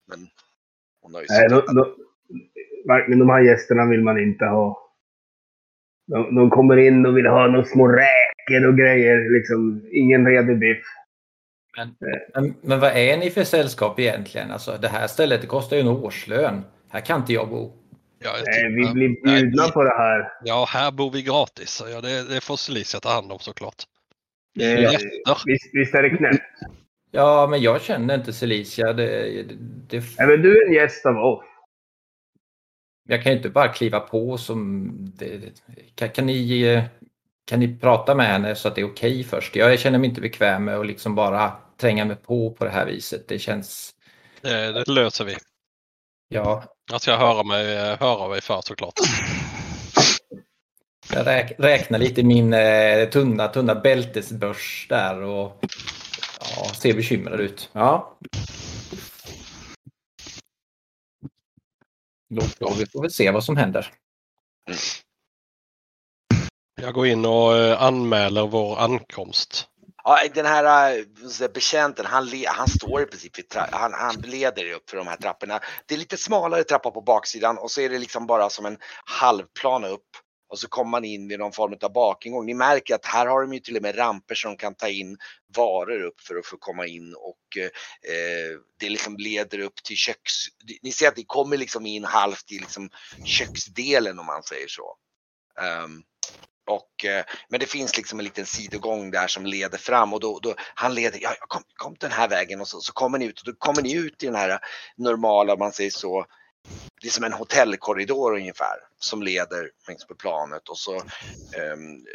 Men 0.08 0.28
hon 1.02 1.14
har 1.14 1.20
ju 1.20 1.26
Nej, 1.30 1.48
de, 1.48 1.54
de, 1.66 1.96
verkligen 2.88 3.18
de 3.18 3.30
här 3.30 3.40
gästerna 3.40 3.86
vill 3.86 4.02
man 4.02 4.18
inte 4.18 4.44
ha. 4.44 4.87
De, 6.08 6.34
de 6.34 6.50
kommer 6.50 6.76
in 6.76 7.06
och 7.06 7.16
vill 7.16 7.26
ha 7.26 7.46
några 7.46 7.64
små 7.64 7.88
räkor 7.88 8.68
och 8.68 8.78
grejer. 8.78 9.38
Liksom, 9.38 9.88
ingen 9.92 10.26
redig 10.26 10.58
biff. 10.58 10.82
Men, 11.76 11.94
men, 12.34 12.54
men, 12.62 12.80
vad 12.80 12.96
är 12.96 13.16
ni 13.16 13.30
för 13.30 13.44
sällskap 13.44 14.00
egentligen? 14.00 14.50
Alltså, 14.50 14.78
det 14.82 14.88
här 14.88 15.06
stället 15.06 15.48
kostar 15.48 15.76
ju 15.76 15.80
en 15.82 15.88
årslön. 15.88 16.64
Här 16.88 17.00
kan 17.00 17.20
inte 17.20 17.32
jag 17.32 17.48
bo. 17.48 17.72
Ja, 18.24 18.30
Nej, 18.46 18.72
vi 18.72 18.92
blir 18.92 19.08
bjudna 19.24 19.62
nej, 19.62 19.72
på 19.72 19.82
det 19.84 19.96
här. 19.96 20.32
Ja, 20.44 20.66
här 20.68 20.90
bor 20.90 21.10
vi 21.10 21.22
gratis. 21.22 21.82
Ja, 21.92 22.00
det, 22.00 22.34
det 22.34 22.44
får 22.44 22.56
Celicia 22.56 23.00
ta 23.00 23.08
hand 23.08 23.32
om 23.32 23.38
såklart. 23.38 23.82
Det, 24.54 24.98
visst, 25.46 25.70
visst 25.72 25.94
är 25.94 26.02
det 26.02 26.10
knäppt? 26.10 26.42
Ja, 27.10 27.46
men 27.50 27.62
jag 27.62 27.82
känner 27.82 28.14
inte 28.14 28.32
Celicia. 28.32 28.92
Det, 28.92 29.42
det... 29.88 30.02
Nej, 30.18 30.28
men 30.28 30.42
du 30.42 30.62
är 30.62 30.66
en 30.66 30.72
gäst 30.72 31.06
av 31.06 31.16
oss. 31.16 31.44
Jag 33.10 33.22
kan 33.22 33.32
inte 33.32 33.48
bara 33.48 33.68
kliva 33.68 34.00
på 34.00 34.38
som... 34.38 34.90
Kan, 35.94 36.08
kan, 36.08 36.26
ni, 36.26 36.82
kan 37.44 37.60
ni 37.60 37.78
prata 37.78 38.14
med 38.14 38.26
henne 38.26 38.54
så 38.54 38.68
att 38.68 38.74
det 38.74 38.80
är 38.80 38.90
okej 38.90 39.10
okay 39.10 39.24
först? 39.24 39.56
Jag 39.56 39.78
känner 39.78 39.98
mig 39.98 40.08
inte 40.08 40.20
bekväm 40.20 40.64
med 40.64 40.78
att 40.78 40.86
liksom 40.86 41.14
bara 41.14 41.52
tränga 41.80 42.04
mig 42.04 42.16
på 42.16 42.50
på 42.50 42.64
det 42.64 42.70
här 42.70 42.86
viset. 42.86 43.28
Det 43.28 43.38
känns... 43.38 43.90
Det, 44.40 44.72
det 44.72 44.90
löser 44.90 45.24
vi. 45.24 45.36
Ja. 46.28 46.64
Jag 46.90 47.00
ska 47.00 47.16
höra 47.16 47.42
mig, 47.42 47.96
höra 48.00 48.28
mig 48.28 48.40
för 48.40 48.60
såklart. 48.60 48.94
Jag 51.12 51.26
räk, 51.26 51.52
räknar 51.58 51.98
lite 51.98 52.22
min 52.22 52.52
eh, 52.52 53.08
tunna, 53.08 53.48
tunna 53.48 53.74
bältesbörs 53.74 54.86
där 54.88 55.22
och 55.22 55.64
ja, 56.40 56.74
ser 56.74 56.94
bekymrad 56.94 57.40
ut. 57.40 57.70
Ja. 57.72 58.18
Då, 62.28 62.74
vi 62.78 62.86
får 62.86 63.02
väl 63.02 63.10
se 63.10 63.30
vad 63.30 63.44
som 63.44 63.56
händer. 63.56 63.92
Jag 66.80 66.94
går 66.94 67.06
in 67.06 67.24
och 67.24 67.56
eh, 67.56 67.82
anmäler 67.82 68.46
vår 68.46 68.78
ankomst. 68.78 69.68
Ja, 70.04 70.18
den 70.34 70.46
här 70.46 70.96
äh, 71.40 71.48
betjänten, 71.54 72.06
han, 72.06 72.28
han 72.46 72.68
står 72.68 73.02
i 73.02 73.06
princip 73.06 73.38
vid 73.38 73.44
han, 73.54 73.92
han 73.92 74.14
leder 74.14 74.72
upp 74.72 74.90
för 74.90 74.96
de 74.96 75.06
här 75.06 75.16
trapporna. 75.16 75.60
Det 75.86 75.94
är 75.94 75.98
lite 75.98 76.16
smalare 76.16 76.64
trappa 76.64 76.90
på 76.90 77.00
baksidan 77.00 77.58
och 77.58 77.70
så 77.70 77.80
är 77.80 77.88
det 77.88 77.98
liksom 77.98 78.26
bara 78.26 78.50
som 78.50 78.66
en 78.66 78.78
halvplan 79.04 79.84
upp 79.84 80.06
och 80.48 80.58
så 80.58 80.68
kommer 80.68 80.90
man 80.90 81.04
in 81.04 81.28
vid 81.28 81.38
någon 81.38 81.52
form 81.52 81.78
av 81.82 81.92
bakingång. 81.92 82.46
Ni 82.46 82.54
märker 82.54 82.94
att 82.94 83.06
här 83.06 83.26
har 83.26 83.40
de 83.40 83.52
ju 83.52 83.60
till 83.60 83.76
och 83.76 83.82
med 83.82 83.98
ramper 83.98 84.34
som 84.34 84.56
kan 84.56 84.74
ta 84.74 84.88
in 84.88 85.16
varor 85.56 86.02
upp 86.02 86.20
för 86.20 86.36
att 86.36 86.46
få 86.46 86.56
komma 86.56 86.86
in 86.86 87.14
och 87.14 87.58
eh, 87.58 88.60
det 88.80 88.88
liksom 88.88 89.16
leder 89.16 89.58
upp 89.58 89.82
till 89.84 89.96
köks... 89.96 90.32
Ni 90.82 90.92
ser 90.92 91.08
att 91.08 91.16
det 91.16 91.24
kommer 91.24 91.56
liksom 91.56 91.86
in 91.86 92.04
halvt 92.04 92.52
i 92.52 92.58
liksom 92.58 92.90
köksdelen 93.22 94.18
om 94.18 94.26
man 94.26 94.42
säger 94.42 94.68
så. 94.68 94.96
Um, 95.84 96.02
och, 96.68 97.04
eh, 97.04 97.24
men 97.48 97.60
det 97.60 97.66
finns 97.66 97.96
liksom 97.96 98.18
en 98.18 98.24
liten 98.24 98.46
sidogång 98.46 99.10
där 99.10 99.26
som 99.26 99.46
leder 99.46 99.78
fram 99.78 100.12
och 100.12 100.20
då, 100.20 100.38
då 100.42 100.54
han 100.74 100.94
leder, 100.94 101.18
ja, 101.22 101.34
kom, 101.40 101.62
kom 101.74 101.96
den 102.00 102.12
här 102.12 102.28
vägen 102.28 102.60
och 102.60 102.68
så, 102.68 102.80
så 102.80 102.92
kommer 102.92 103.18
ni 103.18 103.24
ut 103.24 103.40
och 103.40 103.46
då 103.46 103.52
kommer 103.58 103.82
ni 103.82 103.94
ut 103.94 104.22
i 104.22 104.26
den 104.26 104.34
här 104.34 104.58
normala, 104.96 105.52
om 105.52 105.58
man 105.58 105.72
säger 105.72 105.90
så, 105.90 106.26
det 107.00 107.08
är 107.08 107.12
som 107.12 107.24
en 107.24 107.32
hotellkorridor 107.32 108.36
ungefär 108.36 108.76
som 109.00 109.22
leder 109.22 109.70
längs 109.88 110.06
på 110.06 110.14
planet 110.14 110.68
och 110.68 110.78
så 110.78 110.96
um, 110.96 112.06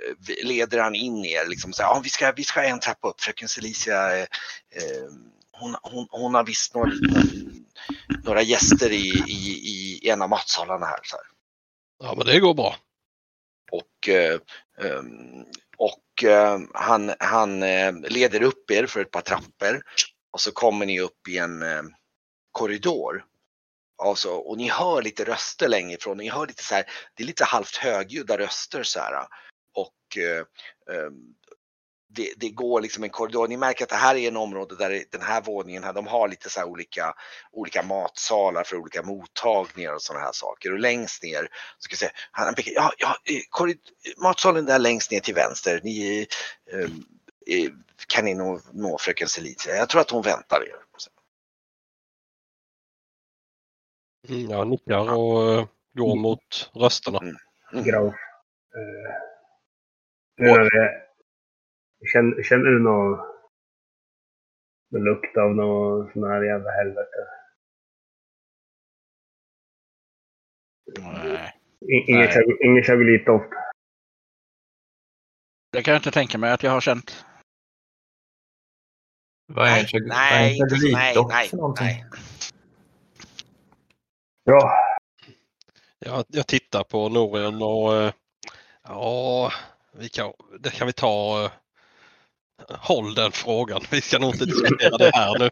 leder 0.43 0.79
han 0.79 0.95
in 0.95 1.25
er 1.25 1.45
liksom 1.47 1.73
så 1.73 1.83
här, 1.83 1.89
ah, 1.89 2.01
vi, 2.03 2.09
ska, 2.09 2.31
vi 2.31 2.43
ska 2.43 2.63
en 2.63 2.79
trappa 2.79 3.07
upp, 3.07 3.21
fröken 3.21 3.47
Celicia 3.47 4.19
eh, 4.19 4.27
hon, 5.51 5.75
hon, 5.81 6.07
hon 6.09 6.35
har 6.35 6.43
visst 6.43 6.75
några, 6.75 6.91
några 8.23 8.41
gäster 8.41 8.91
i, 8.91 9.23
i, 9.27 9.99
i 10.03 10.09
en 10.09 10.21
av 10.21 10.29
matsalarna 10.29 10.85
här. 10.85 10.99
Här. 11.11 11.21
Ja 11.99 12.13
men 12.17 12.25
det 12.25 12.39
går 12.39 12.53
bra. 12.53 12.75
Och, 13.71 14.09
eh, 14.09 14.39
ehm, 14.81 15.45
och 15.77 16.23
eh, 16.23 16.59
han, 16.73 17.13
han 17.19 17.63
eh, 17.63 17.93
leder 18.09 18.43
upp 18.43 18.71
er 18.71 18.85
för 18.85 19.01
ett 19.01 19.11
par 19.11 19.21
trappor 19.21 19.81
och 20.31 20.41
så 20.41 20.51
kommer 20.51 20.85
ni 20.85 20.99
upp 20.99 21.27
i 21.27 21.37
en 21.37 21.63
korridor. 22.51 23.25
Alltså, 24.03 24.29
och 24.29 24.57
ni 24.57 24.69
hör 24.69 25.01
lite 25.01 25.23
röster 25.23 25.67
längre 25.67 25.93
ifrån. 25.93 26.17
Ni 26.17 26.29
hör 26.29 26.47
lite 26.47 26.63
så 26.63 26.75
här, 26.75 26.85
det 27.13 27.23
är 27.23 27.27
lite 27.27 27.43
halvt 27.43 27.75
högljudda 27.75 28.37
röster 28.37 28.83
så 28.83 28.99
här. 28.99 29.27
Och 29.75 30.17
eh, 30.17 30.39
eh, 30.95 31.09
det, 32.15 32.33
det, 32.37 32.49
går 32.49 32.81
liksom 32.81 33.03
en 33.03 33.09
korridor. 33.09 33.47
Ni 33.47 33.57
märker 33.57 33.83
att 33.83 33.89
det 33.89 33.95
här 33.95 34.15
är 34.15 34.27
en 34.27 34.37
område 34.37 34.75
där 34.75 35.03
den 35.11 35.21
här 35.21 35.41
våningen 35.41 35.83
här, 35.83 35.93
de 35.93 36.07
har 36.07 36.27
lite 36.27 36.49
så 36.49 36.65
olika, 36.65 37.13
olika 37.51 37.83
matsalar 37.83 38.63
för 38.63 38.77
olika 38.77 39.03
mottagningar 39.03 39.93
och 39.93 40.01
sådana 40.01 40.25
här 40.25 40.31
saker. 40.33 40.73
Och 40.73 40.79
längst 40.79 41.23
ner, 41.23 41.41
så 41.77 41.79
ska 41.79 41.93
jag 41.93 41.99
säga, 41.99 42.11
han 42.31 42.55
pekar, 42.55 42.71
ja, 42.75 42.91
ja, 42.97 43.17
eh, 43.25 43.73
matsalen 44.17 44.65
där 44.65 44.79
längst 44.79 45.11
ner 45.11 45.19
till 45.19 45.35
vänster, 45.35 45.81
ni 45.83 46.27
eh, 46.71 46.79
eh 47.55 47.69
kan 48.07 48.25
ni 48.25 48.33
nå, 48.33 48.59
nå 48.73 48.97
fröken 48.97 49.27
Celicia. 49.27 49.75
Jag 49.75 49.89
tror 49.89 50.01
att 50.01 50.11
hon 50.11 50.21
väntar 50.21 50.61
er. 50.61 50.75
Mm, 54.29 54.49
jag 54.49 54.67
nickar 54.67 55.13
och 55.17 55.59
uh, 55.59 55.67
går 55.93 56.15
mot 56.15 56.71
rösterna. 56.73 57.19
Mm. 57.19 57.35
Mm. 57.73 57.85
Graf. 57.85 58.13
Uh, 58.75 59.13
nu 60.37 60.47
när 60.47 60.63
det 60.63 61.03
Känner, 62.11 62.43
känner 62.43 62.65
du 62.65 62.79
någon, 62.79 63.17
någon 64.91 65.03
lukt 65.03 65.37
av 65.37 65.55
någon 65.55 66.11
sån 66.13 66.23
här 66.23 66.43
jävla 66.43 66.71
helvete? 66.71 67.27
Nej. 70.99 71.59
Ingen 72.65 72.83
chagolitdoft? 72.83 73.49
Det 75.71 75.83
kan 75.83 75.91
jag 75.91 75.99
inte 75.99 76.11
tänka 76.11 76.37
mig 76.37 76.51
att 76.51 76.63
jag 76.63 76.71
har 76.71 76.81
känt. 76.81 77.25
Vad 79.47 79.67
är 79.67 79.79
en 79.79 79.85
chagolitdoft 79.85 81.29
nej, 81.29 81.49
för 81.49 81.57
någonting? 81.57 81.85
Nej. 81.85 82.05
Bra. 84.45 84.71
Jag, 85.99 86.25
jag 86.27 86.47
tittar 86.47 86.83
på 86.83 87.09
Norion 87.09 87.61
och 87.61 88.13
Ja, 88.83 89.53
vi 89.93 90.09
kan, 90.09 90.33
det 90.59 90.69
kan 90.69 90.87
vi 90.87 90.93
ta. 90.93 91.43
eh, 91.45 91.51
Håll 92.79 93.13
den 93.15 93.31
frågan. 93.31 93.81
Vi 93.91 94.01
ska 94.01 94.19
nog 94.19 94.33
inte 94.33 94.45
diskutera 94.45 94.97
det 94.97 95.11
här 95.15 95.39
nu. 95.39 95.49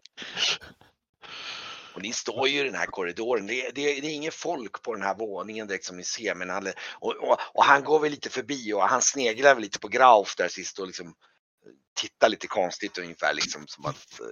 Och 1.96 2.02
ni 2.02 2.14
står 2.14 2.48
ju 2.48 2.60
i 2.60 2.64
den 2.64 2.76
här 2.76 2.86
korridoren. 2.86 3.48
Det, 3.48 3.66
är- 3.66 3.72
det, 3.72 3.82
det 4.02 4.08
är 4.08 4.14
inget 4.16 4.34
folk 4.34 4.82
på 4.84 4.94
den 4.94 5.02
här 5.04 5.16
våningen 5.16 5.68
direkt 5.68 5.86
som 5.86 5.98
ni 5.98 6.04
ser. 6.04 6.36
Men 6.36 6.50
han, 6.50 6.68
och, 7.00 7.16
och, 7.16 7.38
och 7.54 7.64
han 7.64 7.84
går 7.84 8.00
väl 8.00 8.12
lite 8.12 8.30
förbi 8.30 8.74
och 8.74 8.82
han 8.82 9.02
sneglar 9.02 9.54
väl 9.56 9.62
lite 9.64 9.80
på 9.80 9.88
Grauf 9.88 10.36
där 10.36 10.48
sist 10.48 10.80
och 10.80 10.88
liksom 10.88 11.14
tittar 11.96 12.30
lite 12.30 12.48
konstigt 12.48 12.98
ungefär 12.98 13.34
liksom 13.34 13.68
som 13.68 13.86
att 13.86 14.20
eh, 14.20 14.26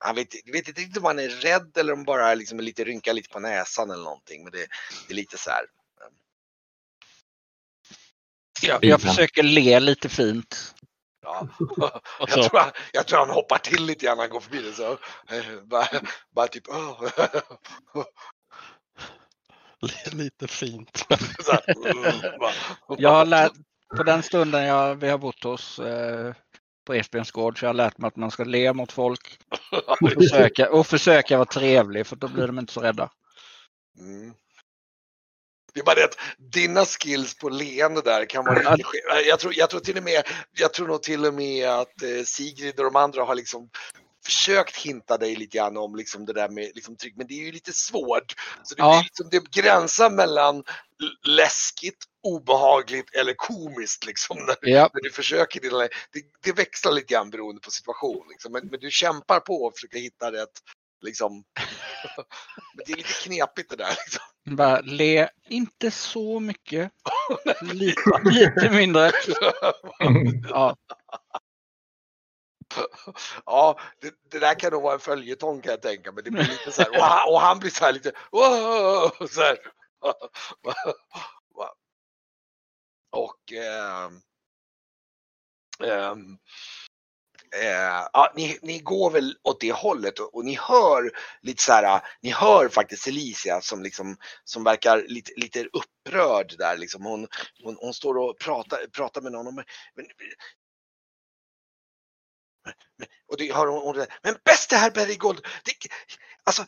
han 0.00 0.14
vet, 0.14 0.34
vet 0.34 0.68
inte 0.68 0.80
riktigt 0.80 0.96
om 0.96 1.04
han 1.04 1.18
är 1.18 1.28
rädd 1.28 1.76
eller 1.76 1.92
om 1.92 2.04
bara 2.04 2.34
liksom 2.34 2.60
lite 2.60 2.84
rynkar 2.84 3.12
lite 3.12 3.28
på 3.28 3.40
näsan 3.40 3.90
eller 3.90 4.04
någonting. 4.04 4.44
Men 4.44 4.52
det, 4.52 4.66
det 5.08 5.12
är 5.12 5.16
lite 5.16 5.38
så 5.38 5.50
här. 5.50 5.64
Jag, 8.62 8.84
jag 8.84 9.00
försöker 9.00 9.42
le 9.42 9.80
lite 9.80 10.08
fint. 10.08 10.74
Ja. 11.22 11.48
Jag, 12.18 12.28
tror 12.28 12.58
han, 12.58 12.70
jag 12.92 13.06
tror 13.06 13.18
han 13.18 13.30
hoppar 13.30 13.58
till 13.58 13.86
lite 13.86 14.06
grann 14.06 14.16
när 14.16 14.24
han 14.24 14.30
går 14.30 14.40
förbi 14.40 14.62
det. 14.62 14.72
Så, 14.72 14.92
eh, 14.92 15.60
bara, 15.62 15.86
bara 16.34 16.48
typ 16.48 16.68
"Åh." 16.68 17.02
lite 20.12 20.48
fint. 20.48 21.06
så 21.44 21.52
här, 21.52 21.90
"Mm", 21.90 22.38
bara. 22.40 22.52
Jag 22.98 23.10
har 23.10 23.26
lärt, 23.26 23.52
på 23.96 24.02
den 24.02 24.22
stunden 24.22 24.64
jag, 24.64 24.94
vi 24.94 25.08
har 25.08 25.18
bott 25.18 25.44
hos 25.44 25.78
eh, 25.78 26.34
på 26.86 26.94
Esbjörns 26.94 27.30
gård 27.30 27.58
så 27.58 27.64
jag 27.64 27.68
har 27.68 27.74
lärt 27.74 27.98
mig 27.98 28.08
att 28.08 28.16
man 28.16 28.30
ska 28.30 28.44
le 28.44 28.72
mot 28.72 28.92
folk 28.92 29.38
och 30.00 30.12
försöka, 30.12 30.70
och 30.70 30.86
försöka 30.86 31.36
vara 31.36 31.48
trevlig 31.48 32.06
för 32.06 32.16
då 32.16 32.28
blir 32.28 32.46
de 32.46 32.58
inte 32.58 32.72
så 32.72 32.80
rädda. 32.80 33.10
Mm. 33.98 34.34
Det 35.74 35.80
är 35.80 35.84
bara 35.84 35.94
det 35.94 36.04
att 36.04 36.18
dina 36.38 36.84
skills 36.84 37.38
på 37.38 37.48
leende 37.48 38.00
där 38.00 38.24
kan 38.24 38.44
vara 38.44 38.76
jag 39.26 39.40
tror, 39.40 39.54
jag 39.56 39.70
tror 39.70 39.80
till 39.80 39.96
och 39.96 40.04
med, 40.04 40.22
jag 40.58 40.72
tror 40.72 40.88
nog 40.88 41.02
till 41.02 41.24
och 41.24 41.34
med 41.34 41.68
att 41.68 42.02
eh, 42.02 42.22
Sigrid 42.24 42.78
och 42.78 42.84
de 42.84 42.96
andra 42.96 43.24
har 43.24 43.34
liksom 43.34 43.70
försökt 44.26 44.76
hinta 44.76 45.18
dig 45.18 45.36
lite 45.36 45.56
grann 45.56 45.76
om 45.76 45.96
liksom 45.96 46.26
det 46.26 46.32
där 46.32 46.48
med 46.48 46.70
liksom 46.74 46.96
tryck, 46.96 47.16
men 47.16 47.26
det 47.26 47.34
är 47.34 47.44
ju 47.44 47.52
lite 47.52 47.72
svårt. 47.72 48.34
Så 48.62 48.74
det, 48.74 48.82
Ja. 48.82 49.02
liksom, 49.04 49.28
det 49.30 49.50
gränsar 49.62 50.10
mellan 50.10 50.64
läskigt, 51.26 52.04
obehagligt 52.26 53.14
eller 53.14 53.34
komiskt 53.34 54.06
liksom 54.06 54.36
när, 54.46 54.56
Ja, 54.62 54.90
när 54.94 55.00
du 55.02 55.10
försöker. 55.10 55.60
Dina, 55.60 55.78
det, 55.78 56.22
det 56.42 56.52
växlar 56.52 56.92
lite 56.92 57.14
grann 57.14 57.30
beroende 57.30 57.60
på 57.60 57.70
situation. 57.70 58.26
Liksom. 58.28 58.52
Men, 58.52 58.66
men 58.66 58.80
du 58.80 58.90
kämpar 58.90 59.40
på 59.40 59.54
och 59.54 59.74
försöker 59.74 59.98
hitta 59.98 60.32
rätt. 60.32 60.60
Liksom. 61.02 61.32
men 62.74 62.84
det 62.86 62.92
är 62.92 62.96
lite 62.96 63.12
knepigt 63.12 63.70
det 63.70 63.76
där. 63.76 63.88
Liksom. 63.88 64.56
bara 64.56 64.80
le 64.80 65.28
inte 65.48 65.90
så 65.90 66.40
mycket. 66.40 66.92
Lite, 67.62 68.20
lite 68.24 68.70
mindre. 68.70 69.12
Ja, 70.48 70.76
Ja, 73.46 73.80
det, 74.00 74.14
det 74.30 74.38
där 74.38 74.54
kan 74.54 74.72
nog 74.72 74.82
vara 74.82 74.94
en 74.94 75.00
följetong 75.00 75.60
kan 75.60 75.70
jag 75.70 75.82
tänka 75.82 76.12
mig. 76.12 76.24
Det 76.24 76.30
blir 76.30 76.44
lite 76.44 76.72
så 76.72 76.82
här, 76.82 76.90
och, 76.90 77.04
han, 77.04 77.32
och 77.32 77.40
han 77.40 77.58
blir 77.58 77.70
så 77.70 77.84
här 77.84 77.92
lite, 77.92 78.12
så 79.30 79.40
här. 79.40 79.58
Och 83.10 83.52
eh, 83.52 84.10
ehm, 85.90 86.38
eh, 87.54 88.06
ja, 88.12 88.32
ni, 88.36 88.58
ni 88.62 88.78
går 88.78 89.10
väl 89.10 89.36
åt 89.42 89.60
det 89.60 89.72
hållet 89.72 90.18
och, 90.18 90.34
och 90.34 90.44
ni 90.44 90.54
hör 90.56 91.10
lite 91.42 91.62
så 91.62 91.72
här, 91.72 91.84
ah, 91.84 92.02
ni 92.22 92.30
hör 92.30 92.68
faktiskt 92.68 93.08
Alicia 93.08 93.60
som 93.60 93.82
liksom, 93.82 94.16
som 94.44 94.64
verkar 94.64 95.04
lite, 95.08 95.32
lite 95.36 95.64
upprörd 95.72 96.54
där 96.58 96.78
liksom. 96.78 97.04
Hon, 97.06 97.28
hon, 97.64 97.76
hon 97.80 97.94
står 97.94 98.18
och 98.18 98.38
pratar, 98.38 98.86
pratar 98.92 99.20
med 99.20 99.32
någon. 99.32 99.46
om- 99.46 99.54
Men, 99.54 99.64
men, 99.96 100.06
och 103.28 103.36
det 103.38 103.54
hör 103.54 103.66
hon, 103.66 103.82
hon 103.96 104.06
men 104.22 104.36
bäste 104.44 104.76
herr 104.76 104.90
Berrigold, 104.90 105.40
det, 105.64 105.72
alltså 106.44 106.64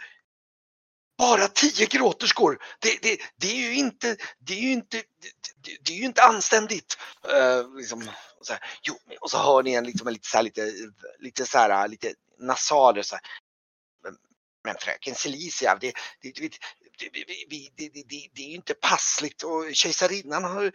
bara 1.19 1.49
tio 1.49 1.87
gråterskor, 1.87 2.59
det, 2.79 3.03
det, 3.03 3.19
det 3.37 3.51
är 3.51 3.57
ju 3.57 3.75
inte, 3.75 4.17
det 4.39 4.53
är 4.53 4.61
ju 4.61 4.73
inte, 4.73 4.97
det, 5.65 5.77
det, 5.83 5.93
är 5.93 5.97
ju 5.97 6.05
inte 6.05 6.23
anständigt. 6.23 6.99
Uh, 7.29 7.77
liksom, 7.77 8.11
och, 8.39 8.47
så 8.47 8.53
här, 8.53 8.63
jo, 8.83 8.95
och 9.21 9.31
så 9.31 9.39
hör 9.39 9.63
ni 9.63 9.73
en 9.73 9.85
liksom, 9.85 10.07
en 10.07 10.13
lite 10.13 10.29
så 10.29 10.37
här, 10.37 10.45
lite, 10.45 10.73
lite 11.19 11.47
så 11.47 11.59
här, 11.59 11.89
lite 11.89 12.15
nasaler 12.39 13.03
så 13.03 13.15
här. 13.15 13.25
Men, 14.03 14.17
men 14.65 14.75
fröken 14.81 15.15
Celicia, 15.15 15.79
det, 15.81 15.93
det, 16.21 16.59
det, 16.99 17.25
det, 17.49 17.69
det, 17.77 18.05
det, 18.09 18.29
det, 18.35 18.43
är 18.43 18.49
ju 18.49 18.55
inte 18.55 18.75
passligt 18.75 19.43
och 19.43 19.65
kejsarinnan 19.73 20.45
har 20.45 20.73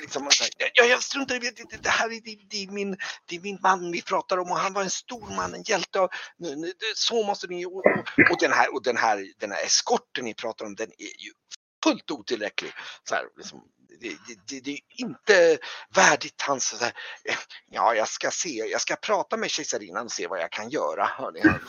liksom, 0.00 0.28
ja, 0.74 0.84
jag 0.84 1.02
struntar 1.02 1.34
i 1.34 1.38
det, 1.38 1.82
det, 1.82 1.88
här 1.88 2.12
är, 2.12 2.20
det, 2.50 2.62
är 2.62 2.66
min, 2.66 2.96
det 3.26 3.36
är 3.36 3.40
min 3.40 3.58
man 3.62 3.92
vi 3.92 4.02
pratar 4.02 4.38
om 4.38 4.50
och 4.50 4.58
han 4.58 4.72
var 4.72 4.82
en 4.82 4.90
stor 4.90 5.36
man, 5.36 5.54
en 5.54 5.62
hjälte. 5.62 6.00
Och, 6.00 6.10
så 6.94 7.22
måste 7.22 7.46
ni, 7.46 7.66
och, 7.66 7.76
och, 7.76 8.30
och, 8.30 8.36
den, 8.40 8.52
här, 8.52 8.74
och 8.74 8.82
den, 8.82 8.96
här, 8.96 9.26
den 9.38 9.50
här 9.50 9.64
eskorten 9.64 10.24
ni 10.24 10.34
pratar 10.34 10.66
om, 10.66 10.74
den 10.74 10.88
är 10.98 11.22
ju 11.24 11.32
fullt 11.84 12.10
otillräcklig. 12.10 12.72
Så 13.08 13.14
här, 13.14 13.24
liksom, 13.36 13.60
det, 14.02 14.36
det, 14.46 14.60
det, 14.60 14.70
är 14.70 14.80
inte 14.96 15.58
värdigt 15.94 16.42
hans, 16.42 16.64
så 16.64 16.76
här, 16.76 16.92
eh, 17.24 17.36
ja 17.70 17.94
jag 17.94 18.08
ska 18.08 18.30
se, 18.30 18.48
jag 18.48 18.80
ska 18.80 18.96
prata 18.96 19.36
med 19.36 19.50
kejsarinnan 19.50 20.04
och 20.04 20.12
se 20.12 20.26
vad 20.26 20.40
jag 20.40 20.50
kan 20.50 20.70
göra. 20.70 21.10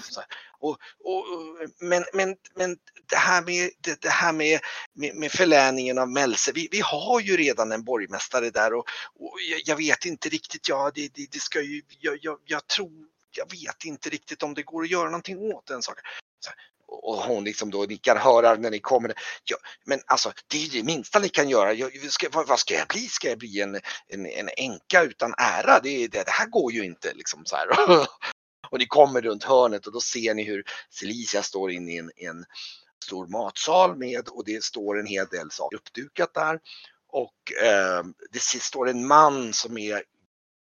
Så 0.09 0.19
här. 0.19 0.29
Och, 0.59 0.77
och, 1.03 1.17
och, 1.17 1.69
men, 1.79 2.05
men, 2.13 2.35
men 2.55 2.77
det 3.09 3.15
här 3.15 3.41
med, 3.41 3.69
det, 3.79 4.01
det 4.01 4.09
här 4.09 4.33
med, 4.33 4.59
med, 4.93 5.15
med 5.15 5.31
förläningen 5.31 5.97
av 5.97 6.09
Mälse, 6.09 6.51
vi, 6.51 6.67
vi 6.71 6.79
har 6.79 7.19
ju 7.19 7.37
redan 7.37 7.71
en 7.71 7.83
borgmästare 7.83 8.49
där 8.49 8.73
och, 8.73 8.85
och 9.19 9.37
jag, 9.49 9.61
jag 9.65 9.75
vet 9.75 10.05
inte 10.05 10.29
riktigt, 10.29 10.69
ja 10.69 10.91
det, 10.95 11.13
det, 11.13 11.31
det 11.31 11.39
ska 11.39 11.61
ju, 11.61 11.81
jag, 11.99 12.17
jag, 12.21 12.39
jag 12.45 12.67
tror, 12.67 13.07
jag 13.31 13.51
vet 13.51 13.85
inte 13.85 14.09
riktigt 14.09 14.43
om 14.43 14.53
det 14.53 14.63
går 14.63 14.83
att 14.83 14.89
göra 14.89 15.09
någonting 15.09 15.37
åt 15.37 15.65
den 15.65 15.81
saken. 15.81 16.03
Och 17.01 17.15
hon 17.15 17.43
liksom 17.43 17.71
då 17.71 17.83
nickar 17.83 18.15
hörar 18.15 18.57
när 18.57 18.71
ni 18.71 18.79
kommer. 18.79 19.13
Ja, 19.43 19.57
men 19.85 19.99
alltså 20.05 20.33
det 20.47 20.57
är 20.57 20.61
ju 20.61 20.81
det 20.81 20.85
minsta 20.85 21.19
ni 21.19 21.29
kan 21.29 21.49
göra. 21.49 21.73
Jag, 21.73 22.11
ska, 22.11 22.27
vad, 22.31 22.47
vad 22.47 22.59
ska 22.59 22.73
jag 22.73 22.87
bli? 22.87 23.07
Ska 23.07 23.29
jag 23.29 23.37
bli 23.37 23.61
en, 23.61 23.75
en, 24.07 24.25
en 24.25 24.49
änka 24.57 25.03
utan 25.03 25.33
ära? 25.37 25.79
Det, 25.79 26.07
det, 26.07 26.23
det 26.23 26.31
här 26.31 26.47
går 26.47 26.71
ju 26.71 26.85
inte 26.85 27.13
liksom 27.13 27.45
så 27.45 27.55
här. 27.55 27.67
Och 28.69 28.79
ni 28.79 28.85
kommer 28.85 29.21
runt 29.21 29.43
hörnet 29.43 29.87
och 29.87 29.93
då 29.93 30.01
ser 30.01 30.33
ni 30.33 30.43
hur 30.43 30.63
Celicia 30.89 31.43
står 31.43 31.71
inne 31.71 31.91
i 31.91 31.97
en, 31.97 32.11
en 32.15 32.45
stor 33.05 33.27
matsal 33.27 33.97
med 33.97 34.27
och 34.27 34.45
det 34.45 34.63
står 34.63 34.99
en 34.99 35.05
hel 35.05 35.27
del 35.27 35.51
saker 35.51 35.77
uppdukat 35.77 36.33
där. 36.33 36.59
Och 37.07 37.63
eh, 37.63 38.03
det 38.31 38.39
står 38.39 38.89
en 38.89 39.07
man 39.07 39.53
som 39.53 39.77
är 39.77 40.03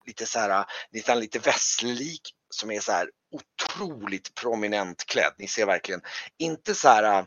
lite 0.06 0.26
så 0.26 0.38
här, 0.38 0.64
nästan 0.90 1.20
lite 1.20 1.38
västlig 1.38 2.20
som 2.50 2.70
är 2.70 2.80
så 2.80 2.92
här 2.92 3.10
otroligt 3.36 4.34
prominent 4.34 5.06
klädd. 5.06 5.32
Ni 5.38 5.48
ser 5.48 5.66
verkligen 5.66 6.00
inte 6.38 6.74
så 6.74 6.88
här, 6.88 7.26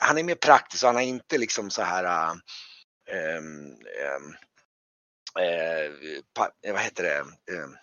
han 0.00 0.18
är 0.18 0.22
mer 0.22 0.34
praktisk 0.34 0.82
och 0.84 0.88
han 0.88 0.96
har 0.96 1.02
inte 1.02 1.38
liksom 1.38 1.70
så 1.70 1.82
här 1.82 2.30
ähm, 3.10 3.76
ähm, 4.00 4.36
äh, 5.38 6.20
pa, 6.34 6.50
vad 6.72 6.80
heter 6.80 7.02
det? 7.02 7.18
Ähm, 7.54 7.76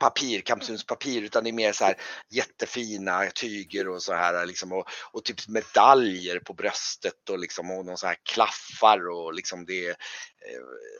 papir, 0.00 0.40
kampsunspapir 0.40 1.22
utan 1.22 1.44
det 1.44 1.50
är 1.50 1.52
mer 1.52 1.72
så 1.72 1.84
här 1.84 1.94
jättefina 2.30 3.30
tyger 3.30 3.88
och 3.88 4.02
så 4.02 4.14
här 4.14 4.46
liksom 4.46 4.72
och, 4.72 4.88
och 5.12 5.24
typ 5.24 5.48
medaljer 5.48 6.38
på 6.40 6.54
bröstet 6.54 7.30
och 7.30 7.38
liksom 7.38 7.70
och 7.70 7.86
någon 7.86 7.98
så 7.98 8.06
här 8.06 8.16
klaffar 8.22 9.08
och 9.08 9.34
liksom 9.34 9.66
det 9.66 9.88
eh, 9.88 9.96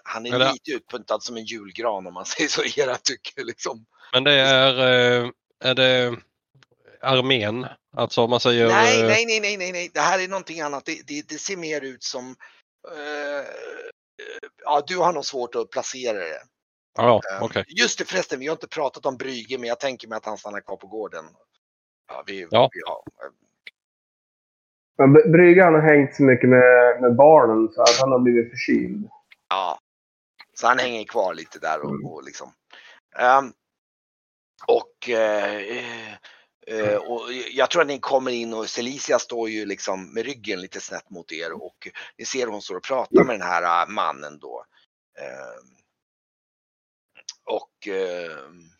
han 0.04 0.26
är 0.26 0.38
det- 0.38 0.52
lite 0.52 0.70
utpuntad 0.70 1.22
som 1.22 1.36
en 1.36 1.44
julgran 1.44 2.06
om 2.06 2.14
man 2.14 2.26
säger 2.26 2.48
så 2.48 2.64
i 2.64 2.80
era 2.80 2.96
tycke 2.96 3.44
liksom. 3.44 3.86
Men 4.12 4.24
det 4.24 4.32
är, 4.32 4.78
eh, 5.24 5.30
är 5.64 5.74
det 5.74 6.16
armén? 7.00 7.66
Alltså 7.96 8.20
om 8.22 8.30
man 8.30 8.40
säger... 8.40 8.68
Nej, 8.68 9.00
eh, 9.00 9.06
nej, 9.06 9.26
nej, 9.26 9.40
nej, 9.40 9.56
nej, 9.56 9.72
nej, 9.72 9.90
det 9.94 10.00
här 10.00 10.24
är 10.24 10.28
någonting 10.28 10.60
annat. 10.60 10.84
Det, 10.84 11.02
det, 11.06 11.28
det 11.28 11.38
ser 11.38 11.56
mer 11.56 11.80
ut 11.80 12.02
som 12.02 12.30
eh, 12.88 13.46
Ja, 14.64 14.82
du 14.86 14.98
har 14.98 15.12
nog 15.12 15.24
svårt 15.24 15.54
att 15.54 15.70
placera 15.70 16.18
det. 16.18 16.42
Ja, 16.98 17.20
Eh, 17.32 17.42
okej. 17.42 17.64
Just 17.68 17.98
det 17.98 18.04
förresten, 18.04 18.38
vi 18.40 18.46
har 18.46 18.52
inte 18.52 18.68
pratat 18.68 19.06
om 19.06 19.16
Brygge, 19.16 19.58
men 19.58 19.68
jag 19.68 19.80
tänker 19.80 20.08
mig 20.08 20.16
att 20.16 20.26
han 20.26 20.38
stannar 20.38 20.60
kvar 20.60 20.76
på 20.76 20.86
gården. 20.86 21.24
Ja, 22.08 22.22
vi, 22.26 22.46
Ja. 22.50 22.70
Vi 22.72 22.80
har, 22.86 23.02
Men 24.98 25.16
Bry- 25.16 25.30
Bryggan 25.32 25.74
har 25.74 25.80
hängt 25.80 26.14
så 26.14 26.22
mycket 26.22 26.48
med, 26.48 27.00
med 27.00 27.16
barnen 27.16 27.68
så 27.72 27.82
att 27.82 27.96
han 28.00 28.12
har 28.12 28.18
blivit 28.18 28.50
förkyld. 28.50 29.08
Ja, 29.48 29.78
så 30.54 30.66
han 30.66 30.78
hänger 30.78 31.04
kvar 31.04 31.34
lite 31.34 31.58
där 31.58 31.80
och, 31.80 32.12
och 32.12 32.24
liksom. 32.24 32.52
Ehm, 33.18 33.52
och, 34.66 35.08
eh, 35.08 35.84
eh, 36.66 36.96
och 36.96 37.32
jag 37.52 37.70
tror 37.70 37.82
att 37.82 37.88
ni 37.88 37.98
kommer 37.98 38.30
in 38.30 38.54
och 38.54 38.68
Celicia 38.68 39.18
står 39.18 39.48
ju 39.50 39.66
liksom 39.66 40.14
med 40.14 40.24
ryggen 40.24 40.60
lite 40.60 40.80
snett 40.80 41.10
mot 41.10 41.32
er 41.32 41.52
och 41.52 41.88
ni 42.18 42.24
ser 42.24 42.46
hon 42.46 42.62
står 42.62 42.76
och 42.76 42.82
pratar 42.82 43.24
med 43.24 43.34
den 43.34 43.48
här 43.48 43.82
eh, 43.82 43.88
mannen 43.88 44.38
då. 44.38 44.64
Ehm, 45.18 45.76
och 47.44 47.88
ehm, 47.88 48.70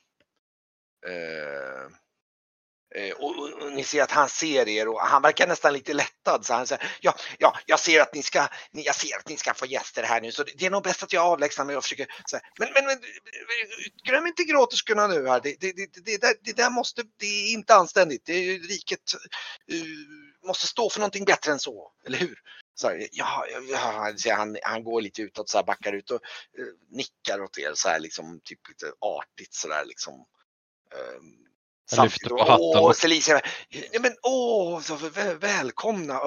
eh, 1.07 1.90
Eh, 1.90 1.90
Eh, 2.94 3.12
och, 3.12 3.38
och, 3.38 3.62
och, 3.62 3.72
ni 3.72 3.85
ser 3.85 4.03
att 4.03 4.11
han 4.11 4.29
ser 4.29 4.68
er 4.68 4.88
och 4.88 5.00
han 5.00 5.22
verkar 5.22 5.46
nästan 5.46 5.72
lite 5.72 5.94
lättad. 5.94 6.46
Så 6.46 6.55
han 6.55 6.66
säger, 6.66 6.96
ja, 7.00 7.14
ja, 7.38 7.57
jag 7.66 7.81
ser 7.81 8.00
att 8.00 8.14
ni 8.14 8.22
ska, 8.22 8.48
jag 8.70 8.94
ser 8.94 9.16
att 9.18 9.29
ni 9.29 9.37
ska 9.37 9.55
få 9.55 9.66
gäster 9.66 10.03
här 10.03 10.20
nu 10.20 10.33
så 10.33 10.42
det, 10.42 10.53
det 10.59 10.66
är 10.66 10.70
nog 10.70 10.83
bäst 10.83 11.03
att 11.03 11.12
jag 11.12 11.24
avlägsnar 11.24 11.64
mig 11.64 11.76
och 11.76 11.83
försöker. 11.83 12.07
Så 12.26 12.37
här, 12.37 12.44
men, 12.59 12.68
men, 12.72 12.85
men 12.85 12.98
glöm 14.05 14.26
inte 14.26 14.44
gråterskorna 14.44 15.07
nu 15.07 15.29
här. 15.29 15.40
Det, 15.40 15.57
det, 15.61 15.72
det, 15.72 16.05
det, 16.05 16.20
där, 16.20 16.35
det 16.40 16.57
där 16.57 16.70
måste, 16.70 17.03
det 17.16 17.26
är 17.26 17.53
inte 17.53 17.74
anständigt. 17.74 18.22
Det 18.24 18.33
är, 18.33 18.59
riket 18.59 19.14
uh, 19.72 20.46
måste 20.46 20.66
stå 20.66 20.90
för 20.90 21.00
någonting 21.00 21.24
bättre 21.24 21.53
än 21.53 21.59
så, 21.59 21.92
eller 22.07 22.18
hur? 22.18 22.38
Så 22.74 22.88
här, 22.88 23.09
ja, 23.12 23.46
ja, 23.68 24.35
han, 24.37 24.57
han 24.62 24.85
går 24.85 25.00
lite 25.00 25.22
utåt, 25.22 25.48
så 25.48 25.59
här, 25.59 25.64
backar 25.64 25.92
ut 25.92 26.11
och 26.11 26.20
uh, 26.59 26.96
nickar 26.96 27.42
åt 27.42 27.59
er 27.59 27.72
så 27.74 27.88
här 27.88 28.00
liksom 28.00 28.40
typ 28.44 28.68
lite 28.68 28.92
artigt 29.00 29.55
så 29.55 29.68
där 29.68 29.85
liksom. 29.85 30.14
Uh, 30.94 31.50
jag 31.90 32.05
lyfter 32.05 32.29
på 32.29 32.38
hatten. 32.38 32.59
Åh, 32.61 32.92
Celicia, 32.92 33.40
men 34.00 34.16
åh, 34.22 34.81
så 34.81 34.96
välkomna. 35.40 36.20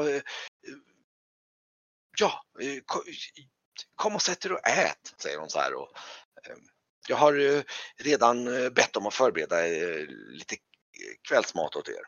Ja, 2.19 2.43
kom 3.95 4.15
och 4.15 4.21
sätt 4.21 4.45
er 4.45 4.51
och 4.51 4.67
ät, 4.67 5.13
säger 5.17 5.37
hon 5.37 5.49
så 5.49 5.59
här. 5.59 5.73
Och, 5.73 5.89
jag 7.07 7.17
har 7.17 7.63
redan 8.03 8.45
bett 8.73 8.95
om 8.95 9.07
att 9.07 9.13
förbereda 9.13 9.55
lite 10.27 10.55
kvällsmat 11.27 11.75
åt 11.75 11.89
er. 11.89 12.03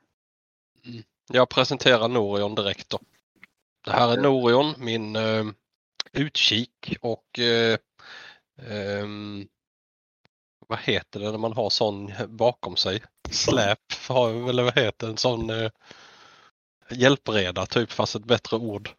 Mm. 0.86 1.04
Jag 1.28 1.50
presenterar 1.50 2.08
Norion 2.08 2.56
direkt 2.56 2.90
då. 2.90 3.00
Det 3.86 3.92
här 3.92 4.14
är 4.14 4.18
Norion, 4.18 4.74
min 4.78 5.18
utkik 6.12 6.98
och 7.02 7.40
um, 8.62 9.48
vad 10.68 10.80
heter 10.80 11.20
det 11.20 11.32
när 11.32 11.38
man 11.38 11.54
har 11.54 11.70
sån 11.70 12.14
bakom 12.28 12.76
sig? 12.76 13.04
Släp, 13.30 13.80
eller 14.50 14.64
vad 14.64 14.78
heter 14.78 15.08
en 15.08 15.18
sån 15.18 15.50
eh, 15.50 15.72
hjälpreda 16.90 17.66
typ 17.66 17.92
fast 17.92 18.16
ett 18.16 18.26
bättre 18.26 18.58
ord. 18.58 18.90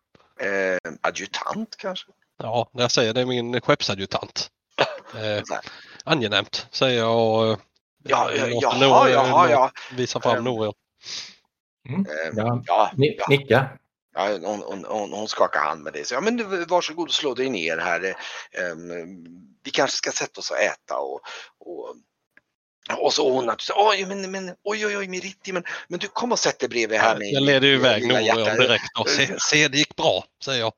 Eh, 0.40 0.92
adjutant 1.00 1.76
kanske? 1.78 2.06
Ja, 2.38 2.70
när 2.72 2.82
jag 2.82 2.90
säger 2.90 3.14
det 3.14 3.20
är 3.20 3.26
min 3.26 3.60
skeppsadjutant. 3.60 4.50
Eh, 5.14 5.42
angenämt 6.04 6.66
säger 6.70 6.98
jag 6.98 7.34
och 7.34 7.46
eh, 7.46 7.58
ja, 8.04 8.30
ja, 8.32 8.46
jaha, 8.46 8.78
Nor 8.78 9.08
jaha, 9.08 9.50
ja. 9.50 9.70
visar 9.92 10.20
fram 10.20 10.44
Norion. 10.44 10.74
Mm. 11.88 12.06
Ja, 12.34 12.62
ja, 12.66 12.90
Nicka. 13.28 13.68
Ja, 14.16 14.38
hon, 14.42 14.62
hon, 14.62 14.84
hon, 14.84 15.12
hon 15.12 15.28
skakar 15.28 15.60
hand 15.60 15.82
med 15.82 15.92
dig. 15.92 16.04
Så, 16.04 16.14
ja, 16.14 16.20
men 16.20 16.66
varsågod 16.68 17.08
och 17.08 17.14
slå 17.14 17.34
dig 17.34 17.50
ner 17.50 17.78
här. 17.78 18.16
Um, 18.72 19.24
vi 19.64 19.70
kanske 19.70 19.96
ska 19.96 20.12
sätta 20.12 20.40
oss 20.40 20.50
och 20.50 20.58
äta 20.58 20.98
och, 20.98 21.20
och 21.60 21.96
och 22.98 23.12
så 23.12 23.32
hon 23.32 23.50
att 23.50 23.70
oj, 23.74 24.06
men, 24.06 24.30
men, 24.30 24.48
oj, 24.64 24.86
oj, 24.86 24.96
oj, 24.98 25.08
Meritti, 25.08 25.52
men, 25.52 25.64
men 25.88 25.98
du 25.98 26.08
kom 26.08 26.32
och 26.32 26.38
sätt 26.38 26.58
dig 26.58 26.68
bredvid 26.68 26.98
här. 26.98 27.18
Med, 27.18 27.28
jag 27.28 27.42
leder 27.42 27.68
ju 27.68 27.74
iväg 27.74 28.08
Norion 28.08 28.58
direkt 28.58 28.98
och 28.98 29.08
se, 29.08 29.40
se, 29.40 29.68
det 29.68 29.78
gick 29.78 29.96
bra, 29.96 30.24
säger 30.44 30.60
jag. 30.60 30.72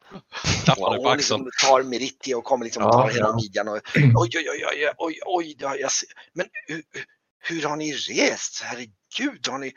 Tappade 0.67 0.97
ja, 0.97 1.03
på 1.03 1.09
axeln. 1.09 1.17
Liksom 1.17 1.51
tar 1.69 1.83
Meritti 1.83 2.35
och 2.35 2.45
kommer 2.45 2.65
liksom 2.65 2.85
och 2.85 2.93
tar 2.93 3.09
ja, 3.09 3.15
hela 3.15 3.27
ja. 3.27 3.37
midjan 3.37 3.69
och 3.69 3.77
oj, 3.97 4.31
oj, 4.35 4.49
oj, 4.51 4.65
oj, 4.65 4.91
oj, 4.97 5.21
oj, 5.25 5.57
jag, 5.59 5.91
men 6.33 6.47
hur, 6.67 6.83
hur 7.39 7.63
har 7.63 7.77
ni 7.77 7.93
rest? 7.93 8.63
Herregud, 8.63 9.49
har 9.49 9.59
ni, 9.59 9.73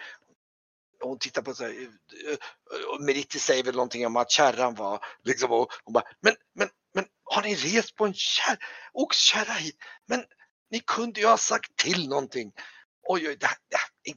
hon 1.02 1.20
tittar 1.20 1.42
på 1.42 1.54
så 1.54 1.64
här, 1.64 1.88
och 2.94 3.02
Meritti 3.02 3.40
säger 3.40 3.64
väl 3.64 3.76
någonting 3.76 4.06
om 4.06 4.16
att 4.16 4.32
kärran 4.32 4.76
var 4.76 5.06
liksom 5.24 5.52
och 5.52 5.72
hon 5.84 5.94
bara, 5.94 6.04
men, 6.22 6.36
men, 6.56 6.70
men 6.94 7.06
har 7.24 7.42
ni 7.42 7.56
rest 7.56 7.96
på 7.96 8.06
en 8.06 8.14
kär, 8.14 8.58
oxkärra 8.94 9.54
hit? 9.54 9.76
Men 10.08 10.24
ni 10.72 10.80
kunde 10.80 11.20
ju 11.20 11.28
ha 11.28 11.38
sagt 11.38 11.76
till 11.76 12.10
någonting. 12.10 12.52
Oj, 13.08 13.28
oj, 13.28 13.38
det 13.40 13.46
här, 13.46 13.58
det 14.04 14.14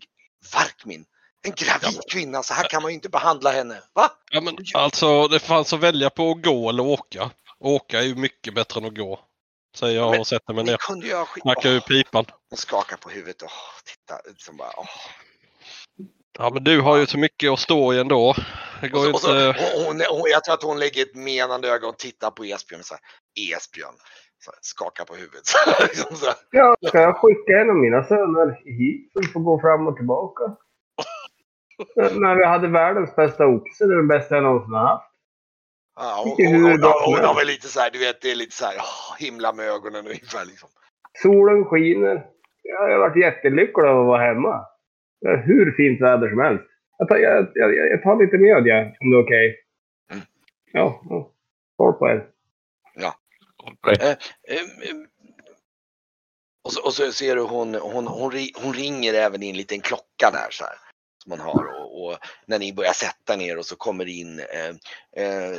Varkmin, 0.55 1.05
en 1.43 1.53
gravid 1.57 2.01
kvinna, 2.11 2.43
så 2.43 2.55
här 2.55 2.69
kan 2.69 2.83
man 2.83 2.91
ju 2.91 2.95
inte 2.95 3.09
behandla 3.09 3.51
henne. 3.51 3.83
Va? 3.93 4.11
Ja, 4.31 4.41
men 4.41 4.57
alltså 4.75 5.29
det 5.29 5.41
fanns 5.41 5.73
att 5.73 5.81
välja 5.81 6.11
på 6.11 6.31
att 6.31 6.43
gå 6.43 6.69
eller 6.69 6.83
åka. 6.83 7.31
Åka 7.59 7.99
är 7.99 8.03
ju 8.03 8.15
mycket 8.15 8.55
bättre 8.55 8.81
än 8.81 8.87
att 8.87 8.97
gå. 8.97 9.21
Säger 9.77 9.97
jag 9.97 10.21
och 10.21 10.27
sätter 10.27 10.55
mig 10.55 10.65
ner. 10.65 10.77
Kunde 10.77 11.07
jag 11.07 11.29
Knackar 11.29 11.71
ur 11.71 11.81
pipan. 11.81 12.25
Hon 12.51 12.57
skakar 12.57 12.97
på 12.97 13.11
huvudet 13.11 13.43
och 13.43 13.51
titta. 13.85 14.21
Liksom 14.29 14.57
bara, 14.57 14.73
åh. 14.77 14.89
Ja 16.39 16.51
men 16.55 16.65
du 16.65 16.81
har 16.81 16.97
ju 16.97 17.07
så 17.07 17.19
mycket 17.19 17.51
att 17.53 17.59
stå 17.59 17.95
i 17.95 17.99
ändå. 17.99 18.35
Det 18.81 18.89
går 18.89 19.13
och 19.13 19.21
så, 19.21 19.31
inte... 19.31 19.49
Och 19.49 19.57
så, 19.57 19.87
hon, 19.87 20.01
hon, 20.11 20.31
jag 20.31 20.45
tror 20.45 20.55
att 20.55 20.63
hon 20.63 20.79
lägger 20.79 21.03
ett 21.03 21.15
menande 21.15 21.69
öga 21.69 21.89
och 21.89 21.99
tittar 21.99 22.31
på 22.31 22.45
Esbjörn 22.45 22.81
och 22.81 22.87
säger 22.87 23.03
Esbjörn. 23.57 23.95
Så 24.45 24.51
här, 24.51 24.59
skakar 24.61 25.05
på 25.05 25.15
huvudet. 25.15 25.47
liksom 25.89 26.17
så 26.17 26.27
Ja, 26.51 26.77
ska 26.87 27.01
jag 27.01 27.17
skicka 27.17 27.53
en 27.61 27.71
av 27.71 27.77
mina 27.77 28.05
söner 28.05 28.61
hit 28.65 29.11
så 29.13 29.21
vi 29.21 29.27
får 29.27 29.41
gå 29.41 29.61
fram 29.61 29.87
och 29.87 29.97
tillbaka? 29.97 30.43
När 31.97 32.35
vi 32.37 32.45
hade 32.45 32.69
världens 32.69 33.17
bästa 33.17 33.47
oxe, 33.47 33.85
det 33.87 33.95
är 33.95 33.97
den 33.97 34.09
bästa 34.09 34.35
jag 34.35 34.45
någonsin 34.45 34.75
har 34.75 34.87
haft. 34.87 35.11
Ja, 35.97 36.23
hon, 36.25 36.47
hon, 36.47 36.63
hon, 36.63 36.93
hon, 37.05 37.25
har 37.25 37.35
väl 37.35 37.47
lite 37.47 37.69
så 37.69 37.81
här, 37.81 37.91
du 37.91 37.99
vet, 37.99 38.23
det 38.23 38.31
är 38.31 38.37
lite 38.37 38.57
så 38.57 38.65
här, 38.65 38.77
oh, 38.77 39.17
himla 39.19 39.53
med 39.53 39.67
ögonen 39.69 40.07
ungefär 40.07 40.45
liksom. 40.45 40.69
Solen 41.23 41.65
skiner. 41.65 42.27
Ja, 42.63 42.89
jag 42.89 42.93
har 42.93 43.09
varit 43.09 43.23
jättelycklig 43.23 43.85
av 43.85 44.01
att 44.01 44.07
vara 44.07 44.27
hemma. 44.27 44.67
Är 45.25 45.43
hur 45.47 45.73
fint 45.73 46.01
väder 46.01 46.29
som 46.31 46.39
helst. 46.39 46.65
Jag 46.99 47.09
tar, 47.09 47.17
jag, 47.17 47.49
jag, 47.55 47.75
jag 47.77 48.03
tar 48.03 48.23
lite 48.23 48.39
mjöd, 48.39 48.67
ja, 48.67 48.81
om 49.01 49.11
det 49.11 49.17
är 49.17 49.23
okej. 49.23 49.51
Okay. 49.51 49.61
Mm. 50.13 50.25
Ja, 50.73 51.03
ja. 51.09 51.31
På 51.77 52.09
er. 52.09 52.27
Ja. 52.95 53.15
Eh, 53.87 54.09
eh, 54.09 54.17
och, 56.65 56.73
så, 56.73 56.85
och 56.85 56.95
så 56.95 57.13
ser 57.13 57.37
du 57.37 57.43
hon, 57.43 57.75
hon, 57.75 58.07
hon, 58.07 58.33
hon 58.63 58.73
ringer 58.75 59.15
även 59.15 59.43
i 59.43 59.51
en 59.51 59.57
liten 59.57 59.81
klocka 59.81 60.31
där 60.33 60.51
så 60.51 60.65
här. 60.65 60.75
Som 61.23 61.33
hon 61.33 61.41
har 61.41 61.81
och, 61.81 62.05
och 62.05 62.19
när 62.47 62.59
ni 62.59 62.73
börjar 62.73 62.93
sätta 62.93 63.37
ner 63.37 63.59
och 63.59 63.67
så 63.67 63.77
kommer 63.77 64.09
in 64.09 64.39
eh, 64.39 65.25
eh 65.25 65.59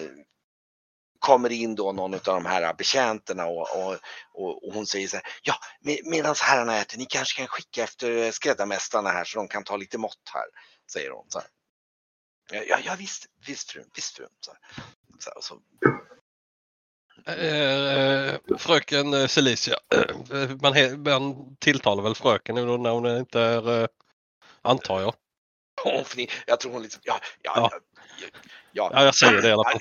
kommer 1.25 1.51
in 1.51 1.75
då 1.75 1.91
någon 1.91 2.13
av 2.13 2.19
de 2.23 2.45
här 2.45 2.73
betjänterna 2.73 3.45
och, 3.45 3.67
och, 3.77 3.97
och, 4.33 4.73
hon 4.73 4.87
säger 4.87 5.07
så 5.07 5.15
här, 5.15 5.25
ja 5.41 5.55
med, 5.81 5.99
medan 6.03 6.35
herrarna 6.41 6.77
äter, 6.77 6.97
ni 6.97 7.05
kanske 7.05 7.37
kan 7.37 7.47
skicka 7.47 7.83
efter 7.83 8.31
skräddarmästarna 8.31 9.09
här 9.09 9.23
så 9.23 9.37
de 9.37 9.47
kan 9.47 9.63
ta 9.63 9.77
lite 9.77 9.97
mått 9.97 10.31
här, 10.33 10.45
säger 10.91 11.09
hon. 11.09 11.25
Så 11.29 11.39
här. 11.39 11.47
Ja, 12.67 12.77
ja 12.85 12.95
visst, 12.99 13.25
visst 13.47 13.71
frun, 13.71 13.89
visst 13.95 14.15
frun. 14.15 14.29
Så, 14.39 14.51
så, 15.19 15.29
här, 15.29 15.41
så. 15.41 15.61
Eh, 17.31 18.57
fröken 18.57 19.13
eh, 19.13 19.27
Celicia, 19.27 19.75
eh, 20.31 20.49
man, 20.61 21.03
man 21.03 21.55
tilltalar 21.59 22.03
väl 22.03 22.15
fröken 22.15 22.55
nu 22.55 22.77
när 22.77 22.89
hon 22.89 23.17
inte 23.17 23.41
är, 23.41 23.81
eh, 23.81 23.87
antar 24.61 25.01
jag? 25.01 25.15
Jag 26.47 26.59
tror 26.59 26.71
hon 26.71 26.83
liksom, 26.83 27.01
ja, 27.05 27.19
ja, 27.41 27.51
ja. 27.55 27.69
ja, 28.21 28.27
ja. 28.75 28.89
ja 28.93 29.05
jag 29.05 29.15
säger 29.15 29.41
det 29.41 29.47
i 29.47 29.51
alla 29.51 29.63
fall. 29.63 29.79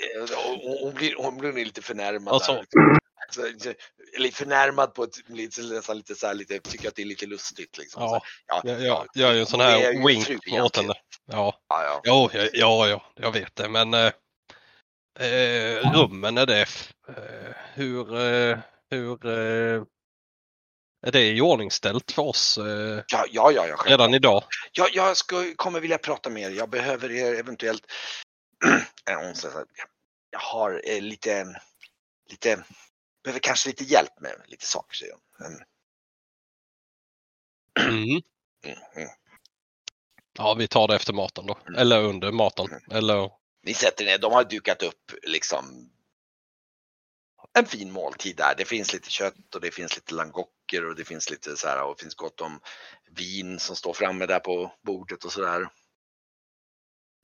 Hon 0.83 0.95
blir, 0.95 1.15
hon 1.17 1.39
blir 1.39 1.65
lite 1.65 1.83
förnärmad. 1.83 2.35
Alltså. 2.35 2.53
Där. 2.53 3.75
Eller 4.17 4.31
förnärmad 4.31 4.95
på 4.95 5.05
ett 5.05 5.29
lite, 5.29 5.63
nästan 5.63 5.97
lite 5.97 6.15
så 6.15 6.27
här, 6.27 6.35
lite, 6.35 6.61
tycker 6.61 6.89
att 6.89 6.95
det 6.95 7.03
är 7.03 7.07
lite 7.07 7.27
lustigt. 7.27 7.79
Liksom. 7.79 8.03
Ja, 8.03 8.23
ja, 8.47 8.63
ja, 8.65 8.79
jag 8.81 9.07
gör 9.15 9.33
ju 9.33 9.41
en 9.41 9.47
sån 9.47 9.61
här 9.61 10.07
wink 10.07 10.29
åt 10.65 10.77
henne. 10.77 10.95
Ja, 11.27 11.59
ja, 11.69 12.01
ja. 12.05 12.31
ja, 12.33 12.49
ja, 12.53 12.89
ja, 12.89 13.03
jag 13.15 13.33
vet 13.33 13.57
det. 13.57 13.69
Men 13.69 13.95
eh, 13.95 14.13
eh 15.21 15.93
rummen 15.95 16.39
är 16.39 16.47
det. 16.47 16.67
Eh, 17.09 17.55
hur, 17.75 18.21
eh, 18.21 18.59
hur 18.91 19.27
eh, 19.27 19.83
är 21.07 21.13
det 21.13 21.23
iordningställt 21.23 22.13
för 22.13 22.23
oss 22.23 22.59
eh, 22.59 23.03
ja, 23.07 23.25
ja, 23.31 23.53
ja, 23.53 23.67
ja, 23.67 23.77
redan 23.87 24.15
idag? 24.15 24.45
Ja, 24.73 24.89
jag 24.93 25.17
ska, 25.17 25.55
kommer 25.57 25.81
vilja 25.81 25.99
prata 25.99 26.31
med 26.31 26.43
er. 26.43 26.51
Jag 26.51 26.71
behöver 26.71 27.11
er 27.11 27.35
eventuellt 27.35 27.87
jag 30.31 30.39
har 30.39 30.83
eh, 30.85 31.03
lite, 31.03 31.61
lite, 32.31 32.65
behöver 33.25 33.41
kanske 33.41 33.69
lite 33.69 33.85
hjälp 33.85 34.21
med 34.21 34.33
lite 34.47 34.67
saker 34.67 34.97
säger 34.97 35.15
hon. 35.39 35.47
Mm. 35.47 35.61
Mm, 38.67 38.79
mm. 38.97 39.09
Ja, 40.39 40.55
vi 40.55 40.69
tar 40.69 40.89
det 40.89 40.97
efter 40.97 41.13
maten 41.13 41.47
då. 41.47 41.59
Mm. 41.67 41.81
Eller 41.81 42.03
under 42.03 42.33
maten. 42.33 42.67
Mm. 42.67 42.83
Eller... 42.91 43.31
Ni 43.63 43.75
sätter 43.75 44.05
ner, 44.05 44.19
de 44.19 44.33
har 44.33 44.45
dukat 44.45 44.83
upp 44.83 45.13
liksom 45.23 45.91
en 47.53 47.67
fin 47.67 47.93
måltid 47.93 48.37
där. 48.37 48.55
Det 48.57 48.65
finns 48.65 48.93
lite 48.93 49.11
kött 49.11 49.55
och 49.55 49.61
det 49.61 49.71
finns 49.71 49.97
lite 49.97 50.15
langocker 50.15 50.89
och 50.89 50.95
det 50.95 51.05
finns 51.05 51.31
lite 51.31 51.57
så 51.57 51.69
här 51.69 51.83
och 51.83 51.95
det 51.97 52.03
finns 52.03 52.15
gott 52.15 52.41
om 52.41 52.61
vin 53.11 53.59
som 53.59 53.77
står 53.77 53.93
framme 53.93 54.27
där 54.27 54.41
på 54.41 54.73
bordet 54.83 55.25
och 55.25 55.33
sådär. 55.33 55.69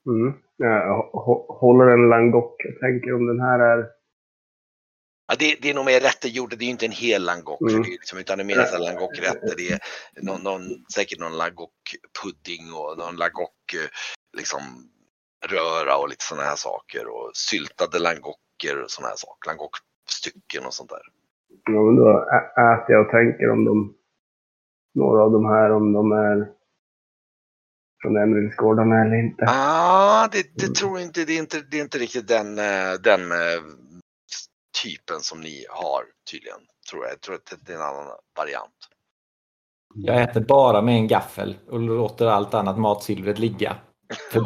Mm. 0.07 0.33
Jag 0.57 1.03
håller 1.49 1.87
en 1.87 2.09
langock. 2.09 2.55
Jag 2.65 2.81
tänker 2.81 3.15
om 3.15 3.27
den 3.27 3.41
här 3.41 3.59
är... 3.59 3.87
Ja, 5.29 5.35
det, 5.39 5.59
det 5.63 5.71
är 5.71 5.75
nog 5.75 5.85
mer 5.85 6.01
rätter 6.01 6.29
gjorda. 6.29 6.57
Det 6.57 6.65
är 6.65 6.71
inte 6.71 6.87
en 6.87 6.93
hel 6.93 7.23
langock. 7.25 7.71
Mm. 7.71 7.83
Liksom, 7.83 8.19
utan 8.19 8.39
det 8.39 8.43
är 8.43 8.47
mer 8.47 8.75
en 8.75 8.83
langockrätter. 8.83 9.55
Det 9.57 9.71
är 9.71 9.81
någon, 10.23 10.43
någon, 10.43 10.63
säkert 10.95 11.19
någon 11.19 11.37
langockpudding 11.37 12.73
och 12.75 12.99
någon 12.99 13.17
langock 13.17 13.77
liksom, 14.37 14.61
röra 15.47 15.97
och 15.97 16.09
lite 16.09 16.25
sådana 16.25 16.49
här 16.49 16.57
saker. 16.57 17.09
Och 17.09 17.31
syltade 17.35 17.99
langocker 17.99 18.83
och 18.83 18.91
sådana 18.91 19.09
här 19.09 19.17
saker. 19.17 19.51
Langockstycken 19.51 20.67
och 20.67 20.75
sånt 20.75 20.91
där. 20.91 21.03
Ja, 21.65 21.83
men 21.83 21.97
då 21.97 22.09
äter 22.73 22.95
jag 22.95 23.07
och 23.07 23.13
tänker 23.13 23.51
om 23.51 23.65
de, 23.65 23.95
några 24.95 25.23
av 25.23 25.31
de 25.33 25.45
här, 25.45 25.71
om 25.73 25.93
de 25.93 26.13
är 26.13 26.60
från 28.03 28.17
Emeraldsgårdarna 28.17 29.01
eller 29.01 29.17
inte. 29.17 29.45
Ah, 29.49 30.29
det, 30.33 30.51
det 30.55 30.75
tror 30.75 30.99
jag 30.99 31.09
inte. 31.09 31.25
Det 31.25 31.33
är 31.33 31.39
inte, 31.39 31.63
det 31.71 31.79
är 31.79 31.83
inte 31.83 31.99
riktigt 31.99 32.29
den, 32.29 32.59
eh, 32.59 32.93
den 33.03 33.33
eh, 33.33 33.63
typen 34.83 35.21
som 35.21 35.41
ni 35.41 35.65
har 35.71 36.05
tydligen. 36.31 36.61
Tror 36.91 37.05
jag. 37.05 37.13
jag 37.13 37.21
tror 37.21 37.35
att 37.35 37.55
det 37.67 37.73
är 37.73 37.77
en 37.77 37.83
annan 37.83 38.07
variant. 38.37 38.75
Jag 39.95 40.23
äter 40.23 40.41
bara 40.41 40.83
med 40.83 40.95
en 40.95 41.09
gaffel 41.09 41.59
och 41.69 41.81
låter 41.81 42.27
allt 42.27 42.55
annat 42.55 42.79
matsilvret 42.79 43.39
ligga. 43.39 43.77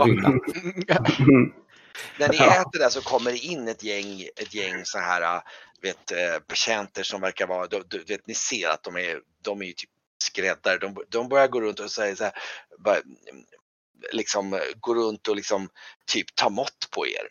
När 2.18 2.28
ni 2.28 2.36
äter 2.36 2.78
där 2.78 2.88
så 2.88 3.00
kommer 3.00 3.30
det 3.30 3.38
in 3.38 3.68
ett 3.68 3.82
gäng, 3.82 4.22
ett 4.42 4.54
gäng 4.54 4.84
så 4.84 4.98
här 4.98 5.36
äh, 5.36 5.42
vet, 5.82 6.12
eh, 6.12 6.42
betjänter 6.48 7.02
som 7.02 7.20
verkar 7.20 7.46
vara, 7.46 7.66
du, 7.66 7.82
du, 7.88 8.04
vet, 8.04 8.26
ni 8.26 8.34
ser 8.34 8.68
att 8.68 8.82
de 8.82 8.96
är, 8.96 9.20
de 9.42 9.62
är 9.62 9.66
ju 9.66 9.72
typ 9.72 9.90
skräddare. 10.24 10.78
De, 10.78 10.96
de 11.08 11.28
börjar 11.28 11.48
gå 11.48 11.60
runt 11.60 11.80
och 11.80 11.90
säga 11.90 12.16
så 12.16 12.24
här, 12.24 12.32
bara, 12.78 12.96
liksom 14.12 14.60
gå 14.80 14.94
runt 14.94 15.28
och 15.28 15.36
liksom 15.36 15.68
typ 16.12 16.34
ta 16.34 16.48
mått 16.48 16.88
på 16.94 17.06
er. 17.06 17.26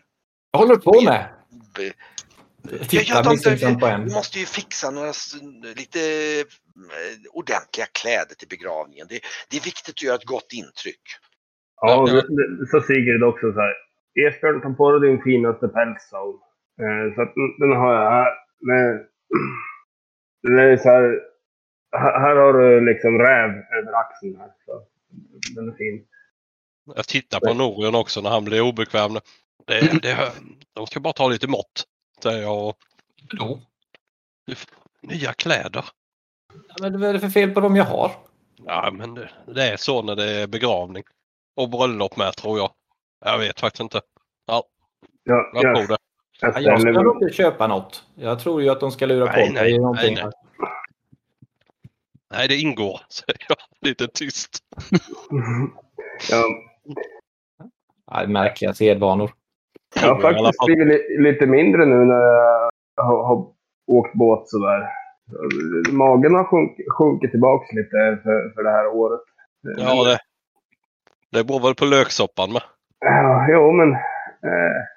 Vad 0.52 0.62
håller 0.62 0.76
du 0.76 0.82
på 0.82 1.02
med? 1.02 1.30
Be- 1.76 1.94
Tittar 2.88 3.24
de- 3.24 3.30
misstänksamt 3.30 3.80
på 3.80 3.86
en. 3.86 4.06
Vi 4.06 4.14
måste 4.14 4.40
ju 4.40 4.46
fixa 4.46 4.92
några 4.92 5.14
lite 5.76 6.00
eh, 6.40 6.46
ordentliga 7.32 7.88
kläder 8.00 8.36
till 8.36 8.48
begravningen. 8.48 9.08
Det, 9.10 9.20
det 9.50 9.58
är 9.58 9.64
viktigt 9.64 9.90
att 9.90 10.04
göra 10.04 10.16
ett 10.16 10.26
gott 10.26 10.54
intryck. 10.54 11.02
Ja, 11.82 12.02
och 12.02 12.10
så 12.72 12.82
Sigrid 12.82 13.24
också 13.24 13.54
så 13.54 13.60
här. 13.60 13.74
Esbjörn, 14.28 14.62
ta 14.62 14.70
på 14.74 14.92
dig 14.92 15.10
din 15.10 15.24
finaste 15.24 15.68
päls. 15.68 16.12
Eh, 16.14 17.16
så 17.16 17.22
att 17.22 17.34
den, 17.36 17.50
den 17.60 17.72
har 17.82 17.94
jag 17.94 18.12
här. 18.12 18.32
Men, 18.60 18.86
den 20.44 20.60
är 20.60 20.78
så 20.78 20.90
här, 20.90 21.20
här. 21.94 22.20
Här 22.20 22.36
har 22.36 22.54
du 22.54 22.86
liksom 22.86 23.20
räv 23.20 23.50
över 23.50 23.94
axeln 24.00 24.36
här. 24.40 24.52
Så 24.66 24.82
den 25.56 25.70
är 25.70 25.74
fin. 25.74 26.06
Jag 26.96 27.08
tittar 27.08 27.40
på 27.40 27.54
Norion 27.54 27.96
också 27.96 28.22
när 28.22 28.30
han 28.30 28.46
blir 28.46 28.62
obekväm. 28.62 29.14
Det, 29.68 30.02
det, 30.02 30.32
de 30.74 30.88
ska 30.88 31.00
bara 31.00 31.14
ta 31.14 31.28
lite 31.28 31.48
mått, 31.48 31.84
säger 32.24 32.42
jag. 32.42 32.74
Då? 33.40 33.60
Nya 35.02 35.34
kläder. 35.34 35.86
Ja, 36.68 36.76
Men 36.82 37.00
vad 37.02 37.10
är 37.10 37.14
det 37.14 37.20
för 37.20 37.30
fel 37.30 37.52
på 37.52 37.60
dem 37.60 37.76
jag 37.76 37.84
har? 37.84 38.12
Ja, 38.66 38.92
men 38.94 39.14
det, 39.14 39.30
det 39.46 39.64
är 39.64 39.78
så 39.78 40.02
när 40.02 40.16
det 40.16 40.32
är 40.32 40.48
begravning. 40.48 41.04
Och 41.56 41.70
bröllop 41.70 42.18
med 42.18 42.34
tror 42.36 42.58
jag. 42.58 42.72
Jag 43.26 43.38
vet 43.38 43.60
faktiskt 43.60 43.82
inte. 43.82 44.02
Ja, 44.48 44.64
Jag 45.24 45.52
tror 45.52 45.64
jag, 45.66 45.88
det. 45.90 45.90
jag 45.90 45.98
Ja, 46.42 46.60
jag 46.60 46.82
ska 46.82 47.12
inte 47.22 47.34
köpa 47.36 47.68
något. 47.68 48.04
Jag 48.16 48.40
tror 48.40 48.62
ju 48.62 48.70
att 48.70 48.80
de 48.80 48.92
ska 48.92 49.06
lura 49.06 49.26
Nej, 49.26 49.48
på 49.48 49.54
nej, 49.54 49.64
mig 49.64 49.78
någonting. 49.80 50.16
nej, 50.16 50.24
Nej, 50.24 50.34
det 52.48 52.58
ingår, 52.58 53.00
säger 53.10 53.46
jag 53.50 53.58
lite 53.90 54.08
tyst. 54.08 54.50
Ja, 56.32 56.44
Ja, 58.12 58.28
märkliga 58.28 58.74
sedvanor. 58.74 59.32
jag 59.96 60.16
har 60.16 60.22
faktiskt 60.22 60.58
fall. 60.58 60.66
blivit 60.66 60.88
li, 60.88 61.32
lite 61.32 61.46
mindre 61.46 61.86
nu 61.86 61.96
när 61.96 62.16
jag 62.96 63.04
har, 63.04 63.24
har 63.24 63.48
åkt 63.88 64.14
båt 64.14 64.50
sådär. 64.50 64.88
Magen 65.92 66.36
har 66.36 66.44
sjunk, 66.44 66.78
sjunkit 66.98 67.32
tillbaka 67.32 67.66
lite 67.72 68.22
för, 68.24 68.54
för 68.56 68.64
det 68.64 68.72
här 68.72 68.88
året. 68.88 69.22
Ja, 69.78 70.04
det, 70.04 70.20
det 71.38 71.44
beror 71.44 71.60
väl 71.60 71.76
på 71.76 71.86
löksoppan 71.86 72.54
med. 72.54 72.62
Ja, 73.00 73.48
jo, 73.50 73.72
men... 73.72 73.92
Eh, 73.92 74.93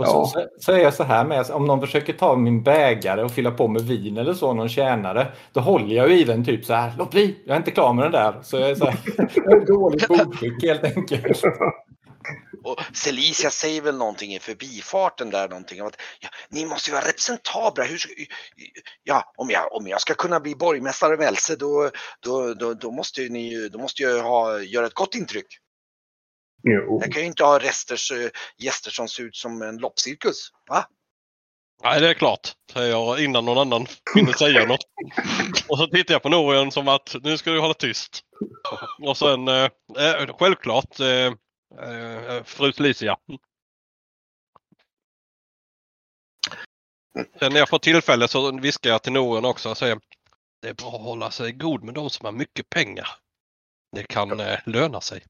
Och 0.00 0.06
Ja. 0.06 0.26
så, 0.26 0.46
så, 0.60 0.72
är 0.72 0.78
jag 0.78 0.94
så 0.94 1.04
här 1.04 1.24
med, 1.24 1.50
om 1.50 1.64
någon 1.64 1.80
försöker 1.80 2.12
ta 2.12 2.36
min 2.36 2.62
bägare 2.62 3.22
och 3.22 3.30
fylla 3.30 3.50
på 3.50 3.68
med 3.68 3.82
vin 3.82 4.16
eller 4.16 4.34
så, 4.34 4.54
någon 4.54 4.68
tjänare, 4.68 5.32
då 5.52 5.60
håller 5.60 5.96
jag 5.96 6.10
ju 6.10 6.20
i 6.20 6.24
den 6.24 6.44
typ 6.44 6.64
så 6.64 6.74
här, 6.74 6.92
låt 6.98 7.10
bli, 7.10 7.38
jag 7.46 7.54
är 7.54 7.58
inte 7.58 7.70
klar 7.70 7.92
med 7.92 8.04
den 8.04 8.12
där. 8.12 8.34
Så 8.42 8.56
jag 8.56 8.70
är 8.70 8.74
så 8.74 8.84
här, 8.86 8.98
jag 9.34 9.62
är 9.62 9.66
dåligt 9.66 10.08
bordskick 10.08 10.62
helt 10.62 10.84
enkelt. 10.84 11.42
Och 12.64 12.80
Celicia 12.92 13.50
säger 13.50 13.82
väl 13.82 13.96
någonting 13.96 14.34
i 14.34 14.38
förbifarten 14.38 15.30
där 15.30 15.48
någonting 15.48 15.80
om 15.80 15.88
att 15.88 16.00
ja, 16.20 16.28
ni 16.48 16.66
måste 16.66 16.90
ju 16.90 16.94
vara 16.94 17.08
representabla. 17.08 17.84
Hur 17.84 18.00
ja, 19.02 19.32
om 19.36 19.50
jag, 19.50 19.72
om 19.72 19.86
jag 19.86 20.00
ska 20.00 20.14
kunna 20.14 20.40
bli 20.40 20.54
borgmästare 20.54 21.14
av 21.14 21.20
Else 21.20 21.56
då, 21.56 21.90
då, 22.20 22.54
då, 22.54 22.74
då 22.74 22.90
måste 22.90 23.20
ni 23.20 23.68
då 23.68 23.78
måste 23.78 24.02
jag 24.02 24.22
ha, 24.22 24.60
göra 24.60 24.86
ett 24.86 24.94
gott 24.94 25.14
intryck. 25.14 25.46
Jo. 26.62 27.00
Jag 27.02 27.12
kan 27.12 27.22
ju 27.22 27.28
inte 27.28 27.44
ha 27.44 27.58
resters, 27.58 28.12
eh, 28.12 28.30
gäster 28.58 28.90
som 28.90 29.08
ser 29.08 29.22
ut 29.22 29.36
som 29.36 29.62
en 29.62 29.76
loppcirkus. 29.76 30.50
Va? 30.68 30.86
Nej, 31.82 32.00
det 32.00 32.08
är 32.08 32.14
klart, 32.14 32.52
säger 32.72 32.90
jag 32.90 33.24
innan 33.24 33.44
någon 33.44 33.58
annan 33.58 33.86
hinner 34.14 34.32
säga 34.32 34.66
något. 34.66 34.80
Och 35.68 35.78
så 35.78 35.86
tittar 35.86 36.14
jag 36.14 36.22
på 36.22 36.28
Norion 36.28 36.72
som 36.72 36.88
att 36.88 37.16
nu 37.22 37.38
ska 37.38 37.50
du 37.50 37.60
hålla 37.60 37.74
tyst. 37.74 38.20
Och 39.00 39.16
sen 39.16 39.48
eh, 39.48 39.70
eh, 39.98 40.36
självklart 40.38 41.00
eh, 41.00 41.32
eh, 41.88 42.44
fru 42.44 42.72
Felicia. 42.72 43.16
Sen 47.38 47.52
när 47.52 47.58
jag 47.58 47.68
får 47.68 47.78
tillfälle 47.78 48.28
så 48.28 48.60
viskar 48.60 48.90
jag 48.90 49.02
till 49.02 49.12
Norion 49.12 49.44
också 49.44 49.70
och 49.70 49.78
säger 49.78 49.98
det 50.62 50.68
är 50.68 50.74
bra 50.74 50.94
att 50.94 51.02
hålla 51.02 51.30
sig 51.30 51.52
god 51.52 51.84
med 51.84 51.94
de 51.94 52.10
som 52.10 52.24
har 52.24 52.32
mycket 52.32 52.70
pengar. 52.70 53.08
Det 53.96 54.02
kan 54.02 54.40
eh, 54.40 54.58
löna 54.66 55.00
sig. 55.00 55.22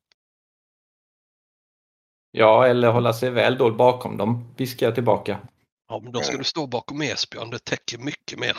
Ja, 2.30 2.66
eller 2.66 2.90
hålla 2.90 3.12
sig 3.12 3.30
väl 3.30 3.58
dold 3.58 3.76
bakom 3.76 4.16
dem, 4.16 4.54
viskar 4.56 4.86
jag 4.86 4.94
tillbaka. 4.94 5.38
Ja, 5.88 6.00
men 6.02 6.12
då 6.12 6.20
ska 6.20 6.36
du 6.36 6.44
stå 6.44 6.66
bakom 6.66 7.02
Esbjörn. 7.02 7.50
Det 7.50 7.64
täcker 7.64 7.98
mycket 7.98 8.38
mer. 8.38 8.56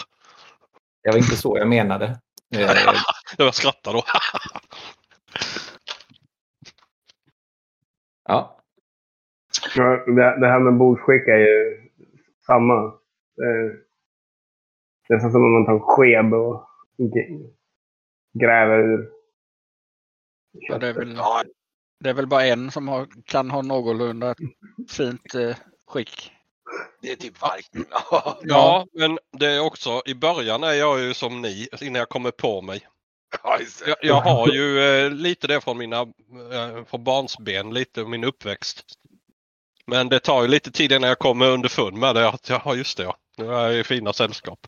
Det 1.04 1.12
var 1.12 1.18
inte 1.18 1.36
så 1.36 1.58
jag 1.58 1.68
menade. 1.68 2.20
Eh, 2.54 2.94
Jag 3.38 3.56
skrattar 3.56 3.94
då. 3.94 4.04
ja, 8.28 8.58
det, 10.06 10.48
här 10.48 10.60
med 10.60 10.78
bordsskick 10.78 11.28
är 11.28 11.38
ju 11.38 11.90
samma. 12.46 12.94
Det 15.08 15.14
är 15.14 15.20
som 15.20 15.36
om 15.36 15.54
man 15.54 15.66
tar 15.66 15.74
en 15.74 15.80
sked 15.80 16.34
och 16.34 16.68
gräver 18.34 18.80
ur 18.80 19.12
Ja, 20.52 20.78
det, 20.78 20.88
är 20.88 20.94
väl, 20.94 21.18
det 22.02 22.10
är 22.10 22.14
väl 22.14 22.28
bara 22.28 22.46
en 22.46 22.72
som 22.72 22.88
har, 22.88 23.08
kan 23.26 23.52
ha 23.52 23.62
någorlunda 23.62 24.36
fint 24.90 25.36
eh, 25.36 25.56
skick. 25.88 26.32
det 27.02 27.12
är 27.12 27.16
typ 27.16 27.42
varken. 27.42 27.86
Ja, 28.42 28.88
men 28.94 29.20
det 29.32 29.46
är 29.46 29.60
också 29.60 30.02
i 30.06 30.16
början 30.16 30.64
är 30.64 30.74
jag 30.74 31.00
ju 31.00 31.14
som 31.14 31.42
ni 31.42 31.68
innan 31.82 32.00
jag 32.00 32.10
kommer 32.10 32.32
på 32.32 32.62
mig. 32.62 32.88
Jag, 33.86 33.98
jag 34.02 34.22
har 34.22 34.48
ju 34.48 34.80
eh, 34.80 35.12
lite 35.12 35.48
det 35.48 35.62
från 35.62 35.78
mina 35.78 36.00
eh, 36.02 36.86
från 36.88 37.04
barnsben, 37.04 37.74
lite 37.74 38.06
min 38.06 38.24
uppväxt. 38.24 38.84
Men 39.86 40.10
det 40.10 40.20
tar 40.20 40.42
ju 40.42 40.48
lite 40.48 40.72
tid 40.72 40.92
innan 40.92 41.10
jag 41.10 41.20
kommer 41.20 41.50
underfund 41.50 41.98
med 41.98 42.16
det. 42.16 42.28
Att, 42.28 42.50
ja, 42.50 42.76
just 42.76 42.98
det 42.98 43.04
ja. 43.04 43.18
Nu 43.38 43.54
är 43.54 43.70
jag 43.70 43.80
i 43.80 43.84
fina 43.84 44.14
sällskap. 44.14 44.60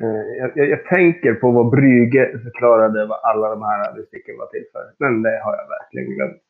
Eh, 0.00 0.50
Jag, 0.56 0.68
jag, 0.68 0.84
tänker 0.86 1.34
på 1.34 1.50
vad 1.50 1.74
Brüge 1.74 2.42
förklarade 2.42 3.06
vad 3.06 3.20
alla 3.22 3.48
de 3.48 3.62
här 3.62 3.94
besticken 3.94 4.38
var 4.38 4.46
till 4.46 4.64
för. 4.72 4.94
Men 4.98 5.22
det 5.22 5.40
har 5.44 5.56
jag 5.56 5.68
verkligen 5.68 6.14
glömt. 6.14 6.42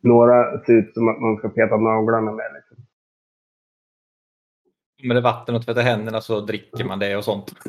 Några 0.00 0.64
ser 0.64 0.72
ut 0.72 0.94
som 0.94 1.08
att 1.08 1.20
man 1.20 1.36
ska 1.36 1.48
peta 1.48 1.76
naglarna 1.76 2.32
med. 2.32 2.52
Liksom. 2.54 2.76
med 5.08 5.16
det 5.16 5.20
vatten 5.20 5.54
och 5.54 5.64
tvätta 5.64 5.80
händerna 5.80 6.20
så 6.20 6.40
dricker 6.40 6.84
man 6.84 6.98
det 6.98 7.16
och 7.16 7.24
sånt. 7.24 7.52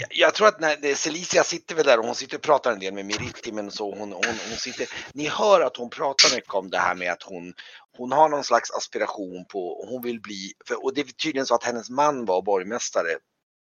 Jag, 0.00 0.08
jag 0.10 0.34
tror 0.34 0.48
att 0.48 0.60
när 0.60 0.76
det, 0.76 0.96
Celicia 0.96 1.44
sitter 1.44 1.74
väl 1.74 1.86
där 1.86 1.98
och 1.98 2.06
hon 2.06 2.14
sitter 2.14 2.36
och 2.36 2.42
pratar 2.42 2.72
en 2.72 2.78
del 2.78 2.94
med 2.94 3.06
Miritti 3.06 3.52
men 3.52 3.70
så 3.70 3.94
hon, 3.94 4.12
hon, 4.12 4.24
hon 4.24 4.56
sitter, 4.58 4.88
ni 5.12 5.28
hör 5.28 5.60
att 5.60 5.76
hon 5.76 5.90
pratar 5.90 6.36
mycket 6.36 6.54
om 6.54 6.70
det 6.70 6.78
här 6.78 6.94
med 6.94 7.12
att 7.12 7.22
hon, 7.22 7.54
hon 7.96 8.12
har 8.12 8.28
någon 8.28 8.44
slags 8.44 8.70
aspiration 8.70 9.44
på, 9.44 9.86
hon 9.88 10.02
vill 10.02 10.20
bli, 10.20 10.52
för, 10.66 10.84
och 10.84 10.94
det 10.94 11.00
är 11.00 11.04
tydligen 11.04 11.46
så 11.46 11.54
att 11.54 11.64
hennes 11.64 11.90
man 11.90 12.24
var 12.24 12.42
borgmästare 12.42 13.18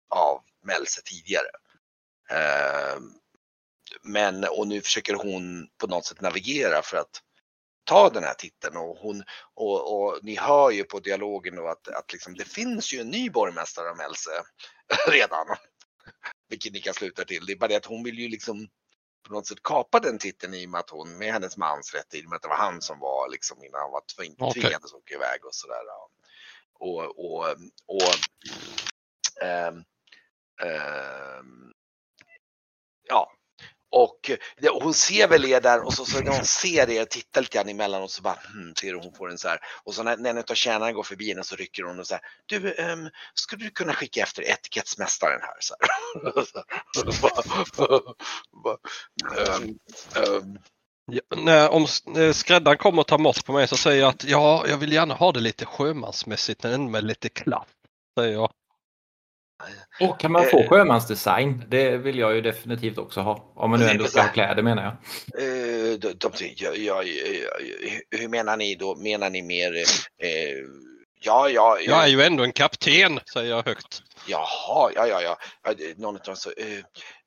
av 0.09 0.41
Melse 0.63 1.01
tidigare. 1.05 1.47
Eh, 2.29 2.99
men, 4.01 4.43
och 4.43 4.67
nu 4.67 4.81
försöker 4.81 5.13
hon 5.13 5.67
på 5.77 5.88
något 5.88 6.05
sätt 6.05 6.21
navigera 6.21 6.81
för 6.81 6.97
att 6.97 7.21
ta 7.83 8.09
den 8.09 8.23
här 8.23 8.33
titeln 8.33 8.77
och 8.77 8.97
hon, 8.97 9.23
och, 9.53 9.93
och 9.93 10.19
ni 10.21 10.36
hör 10.36 10.71
ju 10.71 10.83
på 10.83 10.99
dialogen 10.99 11.55
då 11.55 11.67
att, 11.67 11.88
att 11.88 12.13
liksom, 12.13 12.33
det 12.33 12.45
finns 12.45 12.93
ju 12.93 12.99
en 12.99 13.09
ny 13.09 13.29
borgmästare 13.29 13.89
av 13.89 13.97
Melse 13.97 14.31
redan. 15.07 15.45
Vilket 16.49 16.74
ni 16.74 16.82
kan 16.82 16.93
sluta 16.93 17.26
till. 17.26 17.45
Det 17.45 17.51
är 17.51 17.58
bara 17.58 17.68
det 17.68 17.76
att 17.76 17.86
hon 17.86 18.03
vill 18.03 18.20
ju 18.20 18.30
liksom 18.30 18.68
på 19.28 19.34
något 19.34 19.47
sätt 19.47 19.64
kapa 19.64 19.99
den 19.99 20.18
titeln 20.18 20.53
i 20.53 20.66
och 20.66 20.70
med 20.70 20.80
att 20.80 20.89
hon 20.89 21.18
med 21.18 21.34
hennes 21.34 21.58
mans 21.58 21.93
rätt 21.93 22.14
i 22.14 22.26
och 22.26 22.30
med 22.30 22.36
att 22.36 22.41
det 22.41 22.47
var 22.47 22.56
han 22.56 22.82
som 22.82 22.99
var 22.99 23.30
liksom 23.30 23.64
innan 23.64 23.82
han 23.82 23.91
var 23.91 24.03
tving, 24.18 24.36
Okej. 24.39 24.62
tvingades 24.62 24.93
åka 24.93 25.14
iväg 25.14 25.45
och 25.45 25.56
sådär. 25.56 25.84
Och, 26.74 27.01
och, 27.03 27.45
och 27.86 28.14
ehm, 29.43 29.84
ehm, 30.62 31.74
ja, 33.03 33.34
och 33.95 34.31
det, 34.61 34.69
hon 34.69 34.93
ser 34.93 35.27
väl 35.27 35.45
er 35.45 35.61
där 35.61 35.85
och 35.85 35.93
så, 35.93 36.05
så 36.05 36.19
när 36.21 36.31
hon 36.31 36.45
ser 36.45 36.89
er 36.89 37.05
tittar 37.05 37.41
lite 37.41 37.57
grann 37.57 37.69
emellan 37.69 38.03
och 38.03 38.11
så 38.11 38.21
bara 38.21 38.39
hmm, 38.53 38.75
ser 38.75 38.93
hon 38.93 39.13
får 39.13 39.31
en 39.31 39.37
så 39.37 39.47
här 39.47 39.59
och 39.83 39.93
så 39.93 40.03
när, 40.03 40.17
när 40.17 40.29
en 40.29 40.37
av 40.37 40.53
tjänarna 40.53 40.91
går 40.91 41.03
förbi 41.03 41.29
henne 41.29 41.43
så 41.43 41.55
rycker 41.55 41.83
hon 41.83 41.99
och 41.99 42.07
säger 42.07 42.21
du 42.45 42.73
um, 42.73 43.09
skulle 43.33 43.63
du 43.65 43.69
kunna 43.71 43.93
skicka 43.93 44.21
efter 44.21 44.43
etikettsmästaren 44.43 45.41
här 45.41 45.57
så 45.59 45.75
här. 45.79 45.89
Ja, 51.11 51.21
när, 51.37 51.69
om 51.69 51.87
skräddaren 52.33 52.77
kommer 52.77 53.01
och 53.01 53.07
tar 53.07 53.17
mått 53.17 53.45
på 53.45 53.53
mig 53.53 53.67
så 53.67 53.77
säger 53.77 54.01
jag 54.01 54.09
att 54.09 54.23
ja, 54.23 54.65
jag 54.67 54.77
vill 54.77 54.93
gärna 54.93 55.13
ha 55.13 55.31
det 55.31 55.39
lite 55.39 55.65
sjömansmässigt 55.65 56.63
men 56.63 56.91
med 56.91 57.03
lite 57.03 57.29
klaff. 57.29 57.67
Säger 58.19 58.33
jag. 58.33 58.51
Och 59.99 60.20
kan 60.20 60.32
man 60.32 60.45
få 60.45 60.68
sjömansdesign? 60.70 61.64
Det 61.68 61.97
vill 61.97 62.20
jag 62.20 62.36
ju 62.36 62.41
definitivt 62.41 62.97
också 62.97 63.22
ha. 63.22 63.53
Om 63.56 63.70
man 63.70 63.80
nu 63.80 63.89
ändå 63.89 64.06
ska 64.06 64.22
ha 64.22 64.28
kläder 64.28 64.64
menar 64.64 64.84
jag. 64.84 64.93
Uh, 65.43 65.99
de, 65.99 66.14
de, 66.14 66.32
ja, 66.56 66.74
ja, 66.74 67.01
hur 68.12 68.28
menar 68.28 68.58
ni 68.58 68.76
då? 68.76 68.95
Menar 68.95 69.30
ni 69.30 69.41
mer... 69.41 69.74
Uh, 69.74 69.82
ja, 71.20 71.49
ja, 71.49 71.80
Jag 71.80 72.03
är 72.03 72.08
ju 72.08 72.22
ändå 72.22 72.43
en 72.43 72.51
kapten, 72.51 73.20
säger 73.34 73.49
jag 73.49 73.66
högt. 73.66 74.03
Jaha, 74.28 74.91
ja, 74.95 75.08
ja, 75.08 75.22
ja. 75.22 75.38
Någon 75.97 76.16
av 76.16 76.22
dem 76.22 76.36
så, 76.36 76.49
uh, 76.49 76.84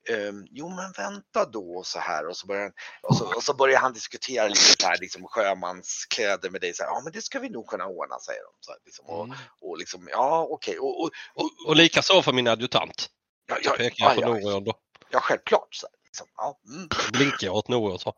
um, 0.09 0.47
jo 0.51 0.69
men 0.69 0.91
vänta 0.91 1.45
då 1.45 1.75
och 1.75 1.85
så 1.85 1.99
här 1.99 2.27
och 2.27 2.37
så 2.37 2.47
börjar, 2.47 2.71
och 3.01 3.17
så, 3.17 3.35
och 3.35 3.43
så 3.43 3.53
börjar 3.53 3.79
han 3.79 3.93
diskutera 3.93 4.47
lite 4.47 4.61
så 4.79 4.87
här, 4.87 4.97
liksom 5.01 5.27
sjömanskläder 5.27 6.49
med 6.49 6.61
dig. 6.61 6.73
Så 6.73 6.83
här, 6.83 6.89
ja 6.89 7.01
men 7.03 7.13
det 7.13 7.21
ska 7.21 7.39
vi 7.39 7.49
nog 7.49 7.67
kunna 7.67 7.85
ordna 7.85 8.19
säger 8.19 8.41
de. 8.43 8.51
Så 8.59 8.71
här, 8.71 8.79
liksom, 8.85 9.05
och, 9.05 9.25
mm. 9.25 9.37
och 9.61 9.77
liksom, 9.77 10.07
ja 10.11 10.47
okej. 10.49 10.79
Okay. 10.79 10.89
Och, 10.89 11.03
och, 11.03 11.11
och, 11.33 11.49
och 11.67 11.75
likaså 11.75 12.21
för 12.21 12.33
min 12.33 12.47
adjutant. 12.47 13.09
Ja, 13.47 13.57
ja, 13.63 13.71
pekar 13.77 14.05
jag 14.05 14.15
på 14.15 14.49
ja, 14.49 14.59
då. 14.59 14.73
Ja, 15.11 15.19
självklart. 15.19 15.75
Så 15.75 15.87
här, 15.87 15.95
liksom, 16.05 16.27
ja, 16.35 16.59
mm. 16.67 16.87
Blinkar 17.11 17.47
jag 17.47 17.55
åt 17.55 17.67
Noah 17.67 17.97
så. 17.97 18.13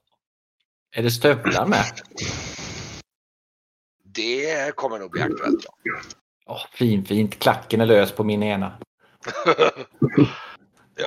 Är 0.96 1.04
det 1.04 1.12
stövlar 1.12 1.66
med? 1.66 2.02
Det 4.04 4.76
kommer 4.76 5.00
nog 5.00 5.12
bli 5.12 5.22
aktuellt, 5.22 5.66
ja. 5.84 6.02
Oh, 6.46 6.66
fin, 6.72 7.06
fint. 7.06 7.40
Klacken 7.40 7.82
är 7.82 7.86
lös 7.86 8.12
på 8.12 8.24
min 8.24 8.44
ena. 8.44 8.80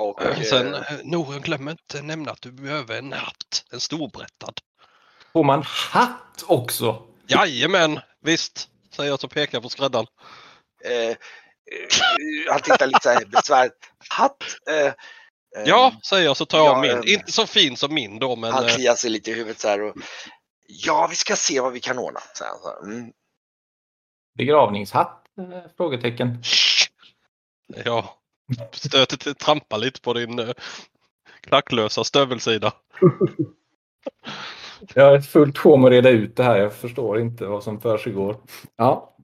Och, 0.00 0.20
Sen, 0.44 0.74
eh, 0.74 0.82
Noren, 1.04 1.42
glöm 1.42 1.68
inte 1.68 2.02
nämna 2.02 2.32
att 2.32 2.42
du 2.42 2.52
behöver 2.52 2.98
en 2.98 3.12
hatt. 3.12 3.64
En 3.72 3.80
storbrättad. 3.80 4.60
Får 5.32 5.44
man 5.44 5.62
hatt 5.66 6.44
också? 6.46 7.02
Jajamän, 7.26 8.00
visst. 8.20 8.68
Säger 8.96 9.10
jag 9.10 9.20
som 9.20 9.30
pekar 9.30 9.60
på 9.60 9.68
skräddaren. 9.68 10.06
Eh, 10.84 11.08
eh, 11.08 11.16
han 12.50 12.60
tittar 12.60 12.86
lite 12.86 13.00
så 13.02 13.08
här 13.08 13.24
besvärat. 13.24 13.72
Hatt? 14.08 14.36
Eh, 14.70 14.92
ja, 15.66 15.92
säger 16.08 16.24
jag 16.24 16.36
så 16.36 16.46
tar 16.46 16.58
jag 16.58 16.66
ja, 16.66 16.80
min. 16.80 16.90
Eh, 16.90 17.14
inte 17.14 17.32
så 17.32 17.46
fin 17.46 17.76
som 17.76 17.94
min 17.94 18.18
då 18.18 18.36
men... 18.36 18.52
Han 18.52 18.68
kliar 18.68 18.94
sig 18.94 19.10
lite 19.10 19.30
i 19.30 19.34
huvudet 19.34 19.60
så 19.60 19.68
här. 19.68 19.82
Och, 19.82 19.96
ja, 20.66 21.06
vi 21.10 21.16
ska 21.16 21.36
se 21.36 21.60
vad 21.60 21.72
vi 21.72 21.80
kan 21.80 21.98
ordna. 21.98 22.20
Så 22.34 22.44
här, 22.44 22.82
mm. 22.82 23.12
Begravningshatt? 24.38 25.20
Frågetecken. 25.76 26.42
Ja, 27.84 28.18
stöter 28.72 29.34
trampar 29.34 29.78
lite 29.78 30.00
på 30.00 30.12
din 30.12 30.38
uh, 30.38 30.52
klacklösa 31.40 32.04
stövelsida. 32.04 32.72
Jag 34.94 35.14
är 35.14 35.20
fullt 35.20 35.58
sjå 35.58 35.76
med 35.76 35.86
att 35.86 35.92
reda 35.92 36.10
ut 36.10 36.36
det 36.36 36.44
här. 36.44 36.56
Jag 36.56 36.74
förstår 36.74 37.20
inte 37.20 37.46
vad 37.46 37.64
som 37.64 37.80
försiggår. 37.80 38.40
Ja. 38.76 39.16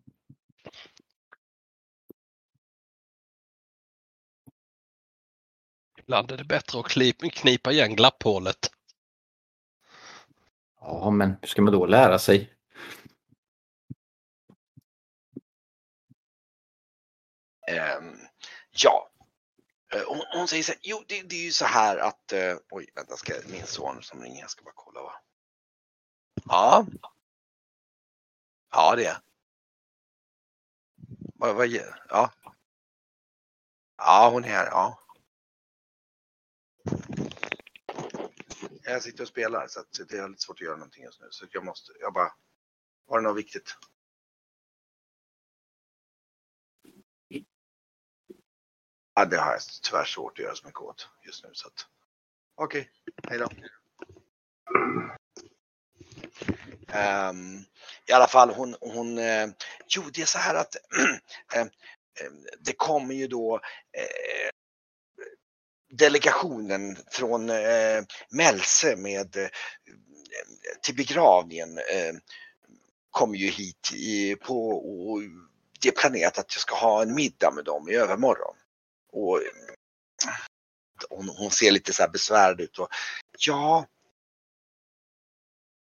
Ibland 5.98 6.32
är 6.32 6.36
det 6.36 6.44
bättre 6.44 6.80
att 6.80 6.88
knipa 7.32 7.72
igen 7.72 7.96
glapphålet. 7.96 8.70
Ja, 10.80 11.10
men 11.10 11.36
hur 11.40 11.48
ska 11.48 11.62
man 11.62 11.72
då 11.72 11.86
lära 11.86 12.18
sig? 12.18 12.52
Um, 17.70 18.16
ja, 18.70 19.09
Eh, 19.09 19.09
Eh, 19.93 20.03
hon, 20.07 20.22
hon, 20.32 20.49
säger 20.49 20.62
så 20.62 20.72
här, 20.72 20.80
jo 20.82 21.05
det, 21.09 21.22
det, 21.22 21.36
är 21.36 21.45
ju 21.45 21.53
så 21.53 21.64
här 21.64 21.97
att, 21.97 22.32
eh, 22.32 22.57
oj 22.70 22.91
vänta, 22.95 23.16
ska, 23.16 23.34
min 23.47 23.66
son 23.66 24.03
som 24.03 24.22
ringer, 24.22 24.41
jag 24.41 24.51
ska 24.51 24.62
bara 24.64 24.74
kolla 24.76 25.03
va. 25.03 25.12
Ja. 26.45 26.86
Ja 28.70 28.97
det 28.97 29.05
är. 29.07 29.18
Vad, 31.34 31.57
vad, 31.57 31.66
ja. 31.66 32.32
Ja 33.97 34.30
hon 34.32 34.45
är 34.45 34.49
här, 34.49 34.66
ja. 34.66 35.01
Jag 38.82 39.03
sitter 39.03 39.22
och 39.22 39.28
spelar 39.28 39.68
så 39.68 39.80
att 39.80 40.01
det 40.09 40.18
är 40.18 40.28
lite 40.28 40.43
svårt 40.43 40.57
att 40.57 40.61
göra 40.61 40.76
någonting 40.76 41.05
just 41.05 41.20
nu 41.20 41.26
så 41.30 41.47
jag 41.51 41.64
måste, 41.64 41.93
jag 42.01 42.12
bara, 42.12 42.32
var 43.07 43.20
det 43.20 43.28
något 43.28 43.38
viktigt? 43.38 43.76
Ja, 49.14 49.24
det 49.24 49.36
har 49.36 49.52
jag 49.52 49.61
tyvärr 49.82 50.04
svårt 50.04 50.38
att 50.38 50.44
göra 50.44 50.54
så 50.54 50.66
mycket 50.66 50.80
åt 50.80 51.08
just 51.26 51.44
nu. 51.44 51.50
Så 51.52 51.68
att... 51.68 51.86
Okej, 52.54 52.90
okay. 53.06 53.30
hejdå. 53.30 53.48
Um, 54.74 55.11
ehm, 56.92 57.64
I 58.06 58.12
alla 58.12 58.26
fall 58.26 58.50
hon, 58.50 58.76
hon 58.80 59.18
uh, 59.18 59.50
jo 59.88 60.02
det 60.12 60.22
är 60.22 60.26
så 60.26 60.38
här 60.38 60.54
att 60.54 60.76
uh, 61.56 61.64
det 62.58 62.72
kommer 62.72 63.14
ju 63.14 63.26
då 63.26 63.56
uh, 63.56 64.50
delegationen 65.90 66.96
från 67.11 67.50
uh, 67.50 68.02
Mälse 68.30 68.96
med 68.96 69.36
till 70.82 70.96
begravningen 70.96 71.78
kommer 73.11 73.38
ju 73.38 73.50
hit 73.50 73.92
i, 73.94 74.36
på 74.36 74.68
och 74.68 75.20
det 75.82 75.88
är 75.88 75.92
planerat 75.92 76.38
att 76.38 76.54
jag 76.54 76.61
ska 76.61 76.74
ha 76.74 77.02
en 77.02 77.14
middag 77.14 77.50
med 77.50 77.64
dem 77.64 77.88
i 77.88 77.94
övermorgon. 77.94 78.56
Och 79.12 79.42
hon, 81.11 81.28
hon 81.28 81.50
ser 81.50 81.70
lite 81.70 81.92
så 81.92 82.02
här 82.02 82.11
besvärad 82.11 82.61
ut. 82.61 82.78
Och, 82.78 82.88
ja, 83.46 83.86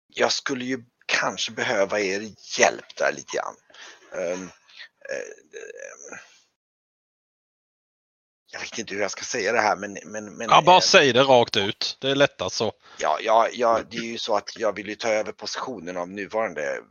jag 0.07 0.31
skulle 0.31 0.65
ju 0.65 0.83
kanske 1.05 1.51
behöva 1.51 1.99
er 1.99 2.21
hjälp 2.59 2.95
där 2.97 3.11
lite 3.11 3.37
grann. 3.37 3.55
Um, 4.11 4.43
uh, 4.43 4.49
jag 8.51 8.59
vet 8.59 8.77
inte 8.77 8.93
hur 8.93 9.01
jag 9.01 9.11
ska 9.11 9.23
säga 9.23 9.51
det 9.51 9.61
här 9.61 9.75
men... 9.75 9.97
men, 10.05 10.37
men 10.37 10.49
ja, 10.49 10.61
bara 10.61 10.81
säg 10.81 11.13
det 11.13 11.23
rakt 11.23 11.57
ut. 11.57 11.97
Det 12.01 12.11
är 12.11 12.15
lättast 12.15 12.55
så. 12.55 12.73
Ja, 12.99 13.17
ja, 13.21 13.49
ja, 13.53 13.81
det 13.91 13.97
är 13.97 14.11
ju 14.11 14.17
så 14.17 14.35
att 14.35 14.57
jag 14.57 14.75
vill 14.75 14.87
ju 14.87 14.95
ta 14.95 15.07
över 15.07 15.31
positionen 15.31 15.97
av 15.97 16.09
nuvarande 16.09 16.81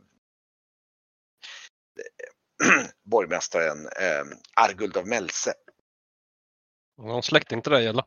borgmästaren 3.03 3.87
eh, 3.87 4.23
Arguld 4.53 4.97
av 4.97 5.07
Mälse. 5.07 5.53
Någon 6.97 7.23
släkting 7.23 7.61
till 7.61 7.71
dig 7.71 7.87
eller? 7.87 8.03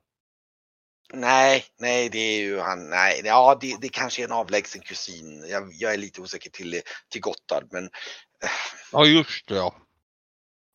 Nej, 1.12 1.64
nej 1.78 2.08
det 2.08 2.18
är 2.18 2.38
ju 2.38 2.58
han. 2.58 2.90
Nej, 2.90 3.22
ja 3.24 3.58
det, 3.60 3.76
det 3.80 3.88
kanske 3.88 4.22
är 4.22 4.24
en 4.24 4.32
avlägsen 4.32 4.82
kusin. 4.82 5.48
Jag, 5.48 5.72
jag 5.72 5.94
är 5.94 5.98
lite 5.98 6.20
osäker 6.20 6.50
till, 6.50 6.82
till 7.08 7.20
Gotthard 7.20 7.68
men. 7.70 7.84
Eh. 7.84 8.50
Ja 8.92 9.04
just 9.04 9.46
det 9.48 9.54
ja. 9.54 9.74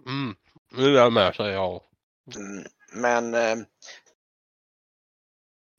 Mm. 0.05 0.35
Nu 0.71 0.85
är 0.85 1.01
jag 1.01 1.13
med 1.13 1.35
säger 1.35 1.53
jag. 1.53 1.81
Mm, 2.35 2.65
men. 2.93 3.33
Eh, 3.33 3.57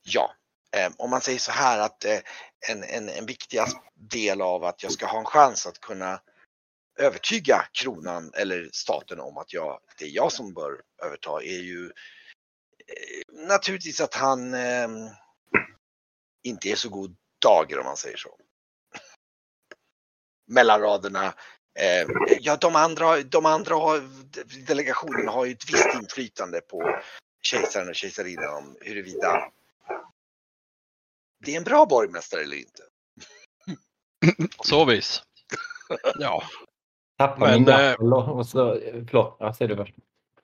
ja, 0.02 0.34
eh, 0.76 0.92
om 0.98 1.10
man 1.10 1.20
säger 1.20 1.38
så 1.38 1.52
här 1.52 1.78
att 1.78 2.04
eh, 2.04 2.18
en, 2.70 2.82
en, 2.82 3.08
en 3.08 3.26
viktig 3.26 3.60
del 3.94 4.42
av 4.42 4.64
att 4.64 4.82
jag 4.82 4.92
ska 4.92 5.06
ha 5.06 5.18
en 5.18 5.24
chans 5.24 5.66
att 5.66 5.80
kunna 5.80 6.20
övertyga 6.98 7.66
kronan 7.72 8.32
eller 8.34 8.70
staten 8.72 9.20
om 9.20 9.36
att 9.36 9.52
jag, 9.52 9.80
det 9.98 10.04
är 10.04 10.10
jag 10.10 10.32
som 10.32 10.54
bör 10.54 10.80
överta 11.02 11.42
är 11.42 11.62
ju 11.62 11.92
naturligtvis 13.48 14.00
att 14.00 14.14
han 14.14 14.54
eh, 14.54 14.88
inte 16.42 16.68
är 16.68 16.76
så 16.76 16.88
god 16.88 17.16
dager 17.42 17.78
om 17.78 17.84
man 17.84 17.96
säger 17.96 18.16
så. 18.16 18.36
Mellan 20.46 20.80
raderna. 20.80 21.34
Eh, 21.78 22.08
ja, 22.40 22.56
de 22.56 22.76
andra, 22.76 23.22
de 23.22 23.46
andra 23.46 23.76
delegationerna 24.66 25.32
har 25.32 25.44
ju 25.44 25.52
ett 25.52 25.70
visst 25.70 25.94
inflytande 25.94 26.60
på 26.60 27.00
kejsaren 27.42 27.88
och 27.88 27.94
kejsarinnan 27.94 28.54
om 28.54 28.76
huruvida 28.80 29.52
det 31.44 31.52
är 31.52 31.56
en 31.56 31.64
bra 31.64 31.86
borgmästare 31.86 32.42
eller 32.42 32.56
inte. 32.56 32.82
Så 34.64 34.84
vis. 34.84 35.22
Ja. 36.18 36.42
Tappar 37.18 37.52
min 37.52 37.64
gaffel 37.64 38.12
och 38.12 38.46
så, 38.46 38.80
förlåt, 39.08 39.36
ja, 39.40 39.54
säg 39.54 39.68
du 39.68 39.76
först. 39.76 39.94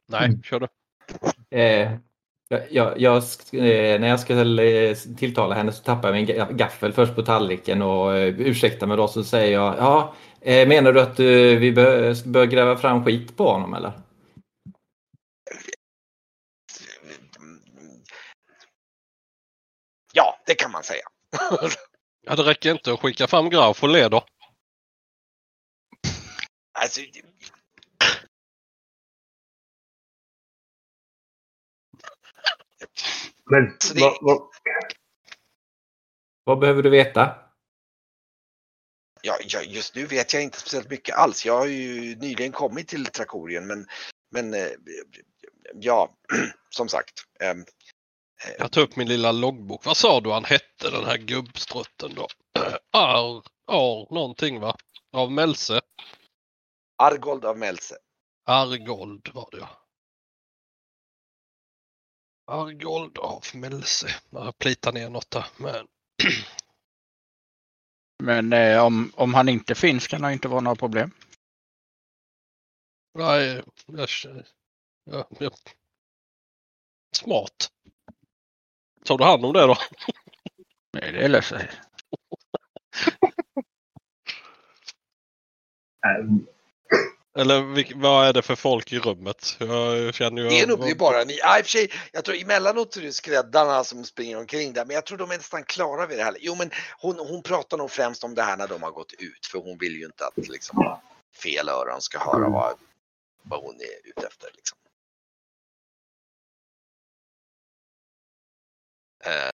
Nej, 0.06 0.42
kör 0.42 0.60
du. 0.60 0.68
Eh, 1.58 1.98
jag, 2.48 3.00
jag, 3.00 3.16
eh, 3.52 4.00
när 4.00 4.08
jag 4.08 4.20
ska 4.20 4.62
eh, 4.62 4.96
tilltala 4.96 5.54
henne 5.54 5.72
så 5.72 5.82
tappar 5.82 6.14
jag 6.14 6.26
min 6.26 6.56
gaffel 6.56 6.92
först 6.92 7.14
på 7.14 7.22
tallriken 7.22 7.82
och 7.82 8.16
eh, 8.16 8.40
ursäkta 8.40 8.86
mig 8.86 8.96
då 8.96 9.08
så 9.08 9.24
säger 9.24 9.52
jag 9.52 9.76
ja, 9.78 10.14
menar 10.44 10.92
du 10.92 11.00
att 11.00 11.20
vi 11.20 11.72
bör, 11.72 12.28
bör 12.28 12.46
gräva 12.46 12.76
fram 12.76 13.04
skit 13.04 13.36
på 13.36 13.52
honom 13.52 13.74
eller? 13.74 13.92
Ja, 20.12 20.38
det 20.46 20.54
kan 20.54 20.70
man 20.70 20.82
säga. 20.82 21.02
Ja, 22.26 22.36
det 22.36 22.42
räcker 22.42 22.72
inte 22.72 22.92
att 22.92 23.00
skicka 23.00 23.26
fram 23.26 23.50
Graf 23.50 23.82
och 23.82 23.88
Leder. 23.88 24.22
Alltså, 26.72 27.00
Men 33.50 33.64
det- 33.94 34.00
vad, 34.00 34.18
vad, 34.20 34.50
Vad 36.44 36.58
behöver 36.58 36.82
du 36.82 36.90
veta? 36.90 37.34
ja, 39.22 39.38
ja, 39.44 39.60
just 39.62 39.94
nu 39.94 40.06
vet 40.06 40.32
jag 40.32 40.42
inte 40.42 40.60
speciellt 40.60 40.90
mycket 40.90 41.16
alls. 41.16 41.46
Jag 41.46 41.58
har 41.58 41.66
ju 41.66 42.16
nyligen 42.16 42.52
kommit 42.52 42.88
till 42.88 43.06
Trakorien 43.06 43.66
men, 43.66 43.86
men 44.30 44.54
eh, 44.54 44.68
ja, 45.74 46.14
som 46.70 46.88
sagt. 46.88 47.12
ehm, 47.40 47.64
Jag 48.58 48.72
tar 48.72 48.80
upp 48.82 48.96
min 48.96 49.08
lilla 49.08 49.32
loggbok. 49.32 49.84
Vad 49.84 49.96
sa 49.96 50.20
du 50.20 50.30
han 50.30 50.44
hette 50.44 50.90
den 50.90 51.04
här 51.04 51.16
gubbstrutten 51.18 52.14
då? 52.14 52.26
Ar, 52.92 53.42
ar 53.66 54.14
någonting 54.14 54.60
va? 54.60 54.76
Av 55.12 55.32
Melse? 55.32 55.80
Argold 56.96 57.44
av 57.44 57.58
Melse. 57.58 57.96
Argold 58.46 59.28
var 59.34 59.48
det 59.52 59.58
ja. 59.58 59.68
Argold 62.48 63.18
av 63.18 63.44
Melse. 63.54 64.08
Jag 64.30 64.58
plitar 64.58 64.92
ner 64.92 65.10
något 65.10 65.30
där. 65.30 65.46
Men 65.56 65.86
Men 68.22 68.52
eh, 68.52 68.84
om, 68.84 69.12
om 69.14 69.34
han 69.34 69.48
inte 69.48 69.74
finns 69.74 70.06
kan 70.06 70.22
det 70.22 70.32
inte 70.32 70.48
vara 70.48 70.60
några 70.60 70.76
problem. 70.76 71.10
nej, 73.14 73.62
jag, 73.86 74.08
jag, 75.04 75.26
jag, 75.38 75.52
smart. 77.16 77.70
Tar 79.04 79.18
du 79.18 79.24
hand 79.24 79.44
om 79.44 79.52
det 79.52 79.66
då? 79.66 79.76
Nej, 80.92 81.12
det 81.12 81.28
löser 81.28 81.58
sig. 81.58 81.70
Eller 87.38 87.62
vilk, 87.62 87.92
vad 87.94 88.26
är 88.28 88.32
det 88.32 88.42
för 88.42 88.56
folk 88.56 88.92
i 88.92 88.98
rummet? 88.98 89.56
Jag 89.58 90.14
känner 90.14 90.42
ju... 90.42 90.48
Det 90.48 90.60
är 90.60 90.66
nog 90.66 90.98
bara 90.98 91.24
ni. 91.24 91.38
Ja, 91.38 91.58
i 91.58 91.62
och 91.62 91.64
för 91.66 91.70
sig, 91.70 91.90
jag 92.12 92.24
tror 92.24 92.36
emellanåt 92.36 92.96
är 92.96 93.00
det 93.00 93.12
skräddarna 93.12 93.84
som 93.84 94.04
springer 94.04 94.38
omkring 94.38 94.72
där, 94.72 94.84
men 94.84 94.94
jag 94.94 95.06
tror 95.06 95.18
de 95.18 95.30
är 95.30 95.36
nästan 95.36 95.64
klara 95.64 96.06
vid 96.06 96.18
det 96.18 96.24
här. 96.24 96.36
Jo, 96.40 96.54
men 96.54 96.70
hon, 97.00 97.18
hon 97.18 97.42
pratar 97.42 97.76
nog 97.76 97.90
främst 97.90 98.24
om 98.24 98.34
det 98.34 98.42
här 98.42 98.56
när 98.56 98.68
de 98.68 98.82
har 98.82 98.90
gått 98.90 99.12
ut, 99.12 99.46
för 99.52 99.58
hon 99.58 99.78
vill 99.78 99.96
ju 99.96 100.04
inte 100.04 100.26
att 100.26 100.48
liksom, 100.48 100.98
fel 101.42 101.68
öron 101.68 102.00
ska 102.00 102.18
höra 102.18 102.36
Mm. 102.36 102.52
vad, 102.52 102.74
vad 103.42 103.60
hon 103.60 103.74
är 103.74 104.10
ute 104.10 104.26
efter. 104.26 104.50
Liksom. 104.54 104.78
Eh, 109.24 109.50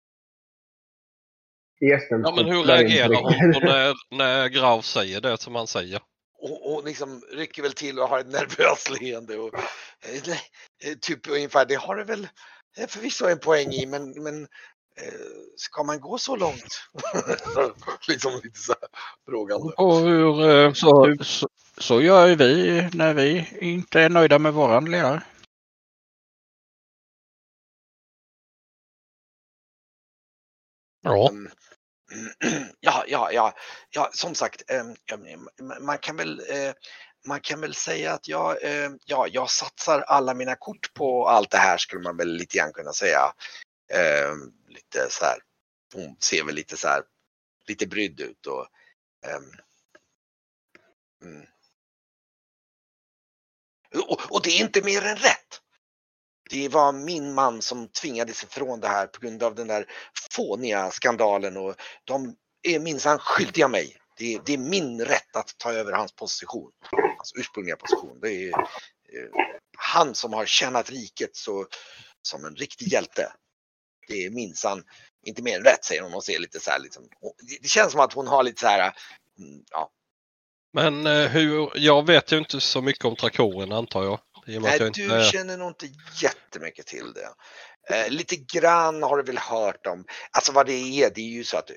Ja 2.09 2.33
men 2.37 2.45
hur 2.45 2.65
reagerar 2.65 3.15
hon 3.15 3.63
när, 3.63 3.95
när 4.11 4.49
Graf 4.49 4.85
säger 4.85 5.21
det 5.21 5.39
som 5.39 5.55
han 5.55 5.67
säger? 5.67 6.01
Och 6.45 6.73
hon 6.73 6.85
liksom 6.85 7.23
rycker 7.33 7.63
väl 7.63 7.73
till 7.73 7.99
och 7.99 8.09
har 8.09 8.19
ett 8.19 8.33
nervöst 8.33 9.01
leende. 9.01 9.39
Och, 9.39 9.55
eh, 9.55 10.31
eh, 10.85 10.95
typ 11.01 11.29
ungefär, 11.29 11.67
det 11.67 11.75
har 11.75 11.97
det 11.97 12.05
väl 12.05 12.29
eh, 12.77 12.87
förvisso 12.87 13.27
en 13.27 13.39
poäng 13.39 13.73
i, 13.73 13.87
men, 13.87 14.23
men 14.23 14.43
eh, 14.43 15.21
ska 15.57 15.83
man 15.83 16.01
gå 16.01 16.19
så 16.19 16.37
långt? 16.37 16.83
liksom 18.09 18.41
lite 18.45 18.59
så 18.59 18.73
här 18.81 18.89
frågande. 19.27 19.73
Och 19.77 19.95
hur, 19.95 20.75
så, 20.75 21.17
så, 21.25 21.49
så 21.79 22.03
gör 22.03 22.27
ju 22.27 22.35
vi 22.35 22.83
när 22.93 23.15
vi 23.15 23.49
inte 23.61 24.01
är 24.01 24.09
nöjda 24.09 24.39
med 24.39 24.53
våran 24.53 24.91
ledare. 24.91 25.23
Ja. 31.03 31.29
Mm. 31.31 31.51
Ja, 32.81 33.05
ja, 33.09 33.33
ja, 33.33 33.55
ja, 33.91 34.11
som 34.13 34.35
sagt, 34.35 34.71
ehm, 34.71 34.97
man 35.81 35.99
kan 35.99 36.17
väl 36.17 36.41
eh, 36.51 36.73
man 37.27 37.41
kan 37.41 37.61
väl 37.61 37.75
säga 37.75 38.13
att 38.13 38.29
jag, 38.29 38.65
ehm, 38.65 38.99
ja, 39.05 39.27
jag 39.31 39.51
satsar 39.51 40.01
alla 40.01 40.35
mina 40.35 40.57
kort 40.57 40.95
på 40.95 41.29
allt 41.29 41.51
det 41.51 41.59
här 41.59 41.79
skulle 41.79 42.03
man 42.03 42.17
väl 42.17 42.29
lite 42.29 42.59
grann 42.59 42.73
kunna 42.73 42.93
säga. 42.93 43.33
Ehm, 43.93 44.53
lite 44.69 45.07
så 45.11 45.25
här, 45.25 45.39
hon 45.95 46.17
ser 46.21 46.45
väl 46.45 46.55
lite 46.55 46.77
så 46.77 46.89
här, 46.89 47.03
lite 47.69 47.87
brydd 47.87 48.21
ut 48.21 48.47
och 48.47 48.67
mm. 49.27 49.51
och, 53.95 54.33
och 54.33 54.43
det 54.43 54.51
är 54.51 54.61
inte 54.61 54.83
mer 54.83 55.03
än 55.03 55.17
rätt. 55.17 55.61
Det 56.51 56.69
var 56.69 56.93
min 56.93 57.35
man 57.35 57.63
som 57.63 57.89
tvingades 57.89 58.43
ifrån 58.43 58.81
det 58.81 58.89
här 58.89 59.07
på 59.07 59.21
grund 59.21 59.43
av 59.43 59.55
den 59.55 59.67
där 59.67 59.87
fåniga 60.33 60.91
skandalen 60.91 61.57
och 61.57 61.75
de 62.05 62.37
är 62.63 62.79
minsann 62.79 63.19
skyldiga 63.19 63.69
mig. 63.69 63.97
Det 64.17 64.35
är, 64.35 64.41
det 64.47 64.53
är 64.55 64.59
min 64.59 65.01
rätt 65.01 65.37
att 65.37 65.59
ta 65.59 65.73
över 65.73 65.93
hans 65.93 66.13
position, 66.13 66.71
hans 67.17 67.33
ursprungliga 67.37 67.77
position. 67.77 68.19
Det 68.21 68.29
är 68.29 68.49
eh, 68.49 69.29
han 69.77 70.15
som 70.15 70.33
har 70.33 70.47
tjänat 70.47 70.91
riket 70.91 71.37
så, 71.37 71.67
som 72.23 72.45
en 72.45 72.57
riktig 72.57 72.89
hjälte. 72.93 73.33
Det 74.09 74.25
är 74.25 74.31
minsann 74.31 74.83
inte 75.27 75.43
mer 75.43 75.59
än 75.59 75.65
rätt 75.65 75.85
säger 75.85 76.03
hon 76.03 76.15
och 76.15 76.25
ser 76.25 76.39
lite 76.39 76.61
så 76.61 76.71
här 76.71 76.79
liksom. 76.79 77.09
Det 77.63 77.69
känns 77.69 77.93
som 77.93 78.01
att 78.01 78.13
hon 78.13 78.27
har 78.27 78.43
lite 78.43 78.61
så 78.61 78.67
här, 78.67 78.93
mm, 79.39 79.65
ja, 79.71 79.91
Men 80.73 81.07
eh, 81.07 81.29
hur, 81.29 81.71
jag 81.75 82.07
vet 82.07 82.33
ju 82.33 82.39
inte 82.39 82.61
så 82.61 82.83
mycket 82.83 83.05
om 83.05 83.17
Trakoren 83.17 83.73
antar 83.73 84.05
jag. 84.05 84.21
Nej, 84.47 84.79
du 84.79 84.87
inte 84.87 85.31
känner 85.33 85.57
nog 85.57 85.71
inte 85.71 85.89
jättemycket 86.23 86.87
till 86.87 87.13
det. 87.13 87.29
Eh, 87.91 88.11
lite 88.11 88.37
grann 88.37 89.03
har 89.03 89.17
du 89.17 89.23
väl 89.23 89.39
hört 89.39 89.87
om, 89.87 90.05
alltså 90.31 90.53
vad 90.53 90.67
det 90.67 91.03
är, 91.03 91.11
det 91.15 91.21
är 91.21 91.31
ju 91.31 91.45
så 91.45 91.57
att 91.57 91.71
eh, 91.71 91.77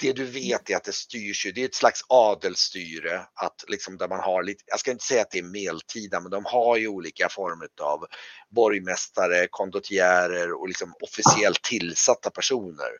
det 0.00 0.12
du 0.12 0.24
vet 0.24 0.70
är 0.70 0.76
att 0.76 0.84
det 0.84 0.92
styrs 0.92 1.46
ju, 1.46 1.52
det 1.52 1.60
är 1.60 1.64
ett 1.64 1.74
slags 1.74 2.00
adelsstyre, 2.08 3.26
att 3.34 3.64
liksom 3.68 3.96
där 3.96 4.08
man 4.08 4.20
har 4.20 4.42
lite, 4.42 4.64
jag 4.66 4.80
ska 4.80 4.90
inte 4.90 5.04
säga 5.04 5.22
att 5.22 5.30
det 5.30 5.38
är 5.38 5.42
medeltida, 5.42 6.20
men 6.20 6.30
de 6.30 6.44
har 6.44 6.76
ju 6.76 6.88
olika 6.88 7.28
former 7.28 7.68
av 7.80 8.06
borgmästare, 8.50 9.46
kondottiärer 9.50 10.52
och 10.52 10.68
liksom 10.68 10.94
officiellt 11.00 11.62
tillsatta 11.62 12.30
personer 12.30 12.90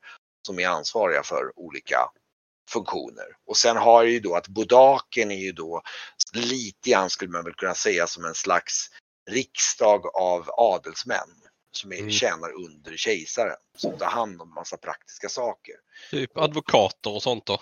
som 0.46 0.58
är 0.58 0.68
ansvariga 0.68 1.22
för 1.22 1.58
olika 1.58 1.98
funktioner. 2.70 3.26
Och 3.46 3.56
sen 3.56 3.76
har 3.76 4.02
ju 4.02 4.20
då 4.20 4.34
att 4.36 4.48
Bodaken 4.48 5.30
är 5.30 5.38
ju 5.38 5.52
då 5.52 5.82
lite 6.32 6.90
grann 6.90 7.10
skulle 7.10 7.30
man 7.30 7.44
väl 7.44 7.54
kunna 7.54 7.74
säga 7.74 8.06
som 8.06 8.24
en 8.24 8.34
slags 8.34 8.90
riksdag 9.30 10.06
av 10.16 10.50
adelsmän 10.56 11.28
som 11.76 11.92
är, 11.92 11.96
Mm. 11.96 12.10
tjänar 12.10 12.52
under 12.64 12.96
kejsaren 12.96 13.56
som 13.78 13.98
tar 13.98 14.06
hand 14.06 14.42
om 14.42 14.54
massa 14.54 14.76
praktiska 14.76 15.28
saker. 15.28 15.74
Typ 16.10 16.36
advokater 16.38 17.10
och 17.14 17.22
sånt 17.22 17.46
då. 17.46 17.60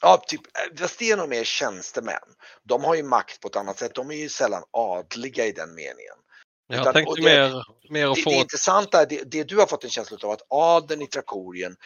Ja, 0.00 0.22
typ, 0.28 0.40
fast 0.78 0.98
det 0.98 1.10
är 1.10 1.16
nog 1.16 1.28
mer 1.28 1.44
tjänstemän. 1.44 2.22
De 2.62 2.84
har 2.84 2.94
ju 2.94 3.02
makt 3.02 3.40
på 3.40 3.48
ett 3.48 3.56
annat 3.56 3.78
sätt. 3.78 3.94
De 3.94 4.10
är 4.10 4.14
ju 4.14 4.28
sällan 4.28 4.62
adliga 4.70 5.46
i 5.46 5.52
den 5.52 5.74
meningen. 5.74 6.16
Jag 6.68 6.80
Utan- 6.80 6.92
tänkte 6.94 7.14
det- 7.20 7.22
mer, 7.22 7.64
mer 7.90 8.06
att 8.08 8.14
Det, 8.14 8.22
få 8.22 8.30
det 8.30 8.36
intressanta 8.36 9.02
är 9.02 9.06
det, 9.06 9.22
det 9.30 9.44
du 9.44 9.56
har 9.56 9.66
fått 9.66 9.84
en 9.84 9.90
känsla 9.90 10.18
av 10.22 10.30
att 10.30 10.42
adeln 10.50 11.02
i 11.02 11.06
Trakorien, 11.06 11.76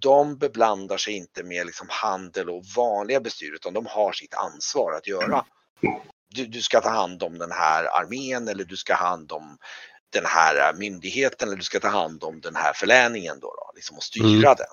de 0.00 0.38
beblandar 0.38 0.96
sig 0.96 1.14
inte 1.14 1.42
med 1.42 1.66
liksom 1.66 1.86
handel 1.90 2.50
och 2.50 2.64
vanliga 2.76 3.20
bestyr 3.20 3.52
utan 3.54 3.72
de 3.74 3.86
har 3.86 4.12
sitt 4.12 4.34
ansvar 4.34 4.92
att 4.92 5.06
göra. 5.06 5.46
Du, 6.28 6.46
du 6.46 6.62
ska 6.62 6.80
ta 6.80 6.88
hand 6.88 7.22
om 7.22 7.38
den 7.38 7.52
här 7.52 7.84
armén 7.84 8.48
eller 8.48 8.64
du 8.64 8.76
ska 8.76 8.94
ha 8.94 9.06
hand 9.08 9.32
om 9.32 9.58
den 10.10 10.26
här 10.26 10.74
myndigheten 10.74 11.48
eller 11.48 11.56
du 11.56 11.62
ska 11.64 11.80
ta 11.80 11.88
hand 11.88 12.24
om 12.24 12.40
den 12.40 12.56
här 12.56 12.72
förläningen 12.72 13.40
då, 13.40 13.46
då 13.46 13.72
liksom 13.74 13.96
och 13.96 14.02
styra 14.02 14.54
den. 14.54 14.66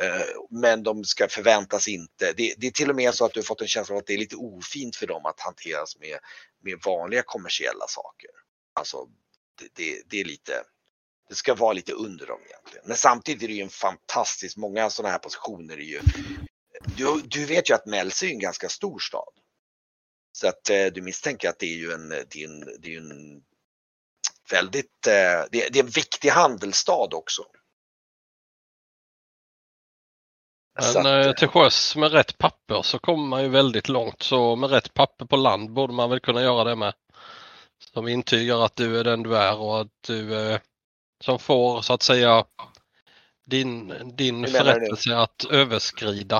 Eh, 0.00 0.26
Men 0.50 0.82
de 0.82 1.04
ska 1.04 1.28
förväntas 1.28 1.88
inte, 1.88 2.32
det, 2.36 2.54
det 2.58 2.66
är 2.66 2.70
till 2.70 2.90
och 2.90 2.96
med 2.96 3.14
så 3.14 3.24
att 3.24 3.32
du 3.32 3.40
har 3.40 3.44
fått 3.44 3.60
en 3.60 3.68
känsla 3.68 3.94
av 3.94 3.98
att 3.98 4.06
det 4.06 4.14
är 4.14 4.18
lite 4.18 4.36
ofint 4.36 4.96
för 4.96 5.06
dem 5.06 5.26
att 5.26 5.40
hanteras 5.40 5.98
med, 5.98 6.18
med 6.64 6.80
vanliga 6.84 7.22
kommersiella 7.22 7.86
saker. 7.88 8.30
Alltså 8.74 9.06
det, 9.60 9.68
det, 9.74 10.02
det 10.06 10.20
är 10.20 10.24
lite, 10.24 10.62
det 11.28 11.34
ska 11.34 11.54
vara 11.54 11.72
lite 11.72 11.92
under 11.92 12.26
dem 12.26 12.40
egentligen. 12.46 12.84
Men 12.88 12.96
samtidigt 12.96 13.42
är 13.42 13.48
det 13.48 13.54
ju 13.54 13.62
en 13.62 13.68
fantastisk, 13.68 14.56
många 14.56 14.90
sådana 14.90 15.12
här 15.12 15.18
positioner 15.18 15.74
är 15.74 15.82
ju, 15.82 16.00
du, 16.96 17.20
du 17.24 17.46
vet 17.46 17.70
ju 17.70 17.74
att 17.74 17.86
Mälse 17.86 18.26
är 18.26 18.30
en 18.30 18.38
ganska 18.38 18.68
stor 18.68 18.98
stad. 18.98 19.32
Så 20.32 20.48
att 20.48 20.70
eh, 20.70 20.86
du 20.86 21.02
misstänker 21.02 21.48
att 21.48 21.58
det 21.58 21.66
är 21.66 21.76
ju 21.76 21.92
en, 21.92 22.08
det 22.08 22.36
är 22.36 22.44
en, 22.48 22.60
det 22.80 22.94
är 22.94 22.98
en 22.98 23.42
väldigt, 24.50 25.06
eh, 25.06 25.44
det, 25.50 25.66
är- 25.66 25.70
det 25.70 25.78
är 25.78 25.84
en 25.84 25.90
viktig 25.90 26.28
handelsstad 26.28 27.08
också. 27.14 27.42
Så 30.80 31.02
Men 31.02 31.20
att, 31.20 31.26
eh, 31.26 31.32
till 31.32 31.48
sjöss 31.48 31.96
med 31.96 32.12
rätt 32.12 32.38
papper 32.38 32.82
så 32.82 32.98
kommer 32.98 33.24
man 33.28 33.42
ju 33.42 33.48
väldigt 33.48 33.88
långt. 33.88 34.22
Så 34.22 34.56
med 34.56 34.70
rätt 34.70 34.94
papper 34.94 35.24
på 35.26 35.36
land 35.36 35.72
borde 35.72 35.92
man 35.92 36.10
väl 36.10 36.20
kunna 36.20 36.42
göra 36.42 36.64
det 36.64 36.76
med. 36.76 36.94
Som 37.94 38.08
intygar 38.08 38.64
att 38.64 38.76
du 38.76 38.98
är 39.00 39.04
den 39.04 39.22
du 39.22 39.36
är 39.36 39.58
och 39.58 39.80
att 39.80 40.02
du 40.06 40.34
eh, 40.50 40.60
som 41.24 41.38
får 41.38 41.82
så 41.82 41.92
att 41.92 42.02
säga 42.02 42.44
din, 43.46 43.94
din 44.16 44.46
förrättelse 44.46 45.16
att 45.16 45.44
överskrida 45.50 46.36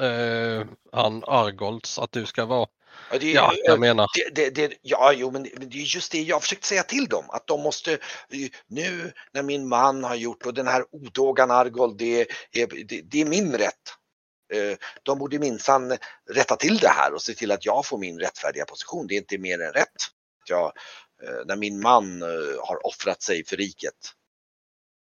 eh, 0.00 0.66
han 0.92 1.24
Argolds. 1.26 1.98
Att 1.98 2.12
du 2.12 2.26
ska 2.26 2.44
vara 2.44 2.68
Ja, 3.12 3.18
det, 3.18 3.32
Ja, 3.32 3.52
jag 3.64 3.80
menar. 3.80 4.06
det, 4.14 4.50
det, 4.50 4.68
det, 4.68 4.74
ja, 4.82 5.12
jo, 5.12 5.30
men 5.30 5.42
det, 5.42 5.50
men 5.58 5.70
det 5.70 5.78
är 5.78 5.94
just 5.94 6.12
det 6.12 6.22
jag 6.22 6.42
försökt 6.42 6.64
säga 6.64 6.82
till 6.82 7.06
dem. 7.06 7.24
Att 7.28 7.46
de 7.46 7.62
måste, 7.62 7.98
nu 8.66 9.12
när 9.32 9.42
min 9.42 9.68
man 9.68 10.04
har 10.04 10.14
gjort 10.14 10.46
och 10.46 10.54
den 10.54 10.66
här 10.66 10.84
odågan 10.90 11.50
Argold, 11.50 11.98
det, 11.98 12.20
är- 12.52 12.84
det, 12.84 13.00
det 13.02 13.20
är 13.20 13.26
min 13.26 13.54
rätt. 13.56 13.74
Eh, 14.54 14.76
De 15.02 15.18
borde 15.18 15.38
minsann 15.38 15.96
rätta 16.30 16.56
till 16.56 16.78
det 16.78 16.88
här 16.88 17.14
och 17.14 17.22
se 17.22 17.34
till 17.34 17.52
att 17.52 17.66
jag 17.66 17.86
får 17.86 17.98
min 17.98 18.20
rättfärdiga 18.20 18.64
position. 18.64 19.06
Det 19.06 19.14
är 19.14 19.18
inte 19.18 19.38
mer 19.38 19.60
än 19.60 19.72
rätt. 19.72 19.96
Jag, 20.48 20.72
eh, 21.22 21.46
när 21.46 21.56
min 21.56 21.80
man 21.80 22.22
eh, 22.22 22.28
har 22.64 22.86
offrat 22.86 23.22
sig 23.22 23.44
för 23.44 23.56
riket. 23.56 23.94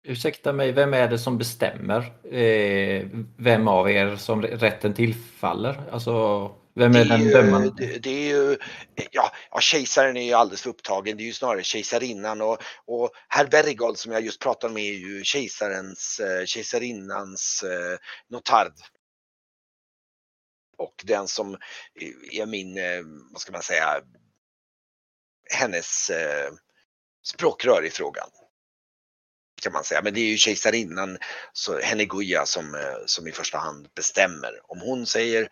Ursäkta 0.07 0.53
mig, 0.53 0.71
vem 0.71 0.93
är 0.93 1.07
det 1.07 1.19
som 1.19 1.37
bestämmer 1.37 1.99
eh, 2.35 3.07
vem 3.37 3.67
av 3.67 3.89
er 3.91 4.15
som 4.15 4.41
rätten 4.41 4.93
tillfaller? 4.93 5.89
Alltså, 5.91 6.11
vem 6.73 6.95
är 6.95 7.05
Det 7.05 7.05
den 7.05 7.27
dömande? 7.27 7.71
det, 7.77 7.97
det 7.99 8.09
är 8.09 8.27
ju, 8.29 8.57
ja, 9.11 9.31
ja, 9.51 9.59
kejsaren 9.59 10.17
är 10.17 10.21
ju 10.25 10.33
alldeles 10.33 10.61
för 10.61 10.69
upptagen. 10.69 11.17
Det 11.17 11.23
är 11.23 11.25
ju 11.25 11.33
snarare 11.33 11.63
kejsarinnan 11.63 12.41
och, 12.41 12.57
och 12.85 13.09
herr 13.27 13.47
Bergold 13.47 13.97
som 13.97 14.11
jag 14.11 14.21
just 14.25 14.41
pratade 14.41 14.73
med 14.73 14.83
är 14.83 14.93
ju 14.93 15.23
kejsarens, 15.23 16.19
eh, 16.19 16.45
kejsarinnans 16.45 17.63
eh, 17.63 17.97
notard. 18.29 18.73
Och 20.77 21.03
den 21.03 21.27
som 21.27 21.57
är 22.31 22.45
min, 22.45 22.77
eh, 22.77 23.01
vad 23.31 23.41
ska 23.41 23.51
man 23.51 23.61
säga, 23.63 24.01
hennes 25.53 26.09
eh, 26.09 26.51
språkrör 27.23 27.85
i 27.85 27.89
frågan. 27.89 28.29
Kan 29.61 29.73
man 29.73 29.83
säga. 29.83 30.01
Men 30.01 30.13
det 30.13 30.19
är 30.19 30.29
ju 30.29 30.37
kejsarinnan, 30.37 31.17
så 31.53 31.79
Henneguya, 31.79 32.45
som, 32.45 32.75
eh, 32.75 33.05
som 33.05 33.27
i 33.27 33.31
första 33.31 33.57
hand 33.57 33.87
bestämmer. 33.95 34.59
Om 34.63 34.79
hon 34.81 35.05
säger 35.05 35.49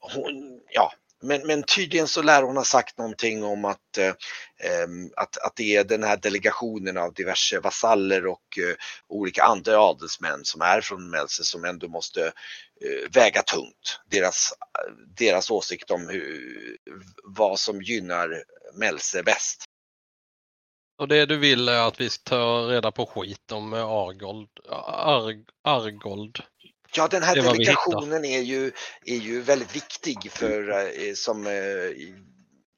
hon, 0.00 0.60
ja, 0.70 0.92
men, 1.22 1.46
men 1.46 1.62
tydligen 1.62 2.08
så 2.08 2.22
lär 2.22 2.42
hon 2.42 2.56
ha 2.56 2.64
sagt 2.64 2.98
någonting 2.98 3.44
om 3.44 3.64
att, 3.64 3.98
eh, 3.98 4.14
ehm, 4.58 5.10
att, 5.16 5.38
att 5.38 5.56
det 5.56 5.76
är 5.76 5.84
den 5.84 6.02
här 6.02 6.16
delegationen 6.16 6.96
av 6.96 7.14
diverse 7.14 7.60
vasaller 7.60 8.26
och 8.26 8.58
eh, 8.58 8.74
olika 9.08 9.42
andra 9.42 9.80
adelsmän 9.80 10.44
som 10.44 10.60
är 10.60 10.80
från 10.80 11.10
Melse 11.10 11.44
som 11.44 11.64
ändå 11.64 11.88
måste 11.88 12.26
eh, 12.26 13.10
väga 13.12 13.42
tungt. 13.42 14.00
Deras, 14.10 14.52
eh, 14.78 14.92
deras 15.16 15.50
åsikt 15.50 15.90
om 15.90 16.08
hur, 16.08 16.76
vad 17.24 17.58
som 17.58 17.82
gynnar 17.82 18.44
Melse 18.74 19.22
bäst. 19.22 19.64
Och 21.00 21.08
det 21.08 21.26
du 21.26 21.38
vill 21.38 21.68
är 21.68 21.88
att 21.88 22.00
vi 22.00 22.10
ska 22.10 22.30
ta 22.30 22.66
reda 22.68 22.92
på 22.92 23.06
skit 23.06 23.52
om 23.52 23.72
eh, 23.72 23.84
Argold. 23.84 24.48
Arg, 24.86 25.44
Argold. 25.64 26.38
Ja, 26.96 27.08
den 27.08 27.22
här 27.22 27.34
delegationen 27.34 28.24
är 28.24 28.40
ju, 28.40 28.72
är 29.04 29.16
ju 29.16 29.40
väldigt 29.40 29.76
viktig 29.76 30.30
för 30.32 30.70
eh, 30.70 31.12
som 31.14 31.46
eh, 31.46 31.52
i, 31.52 32.14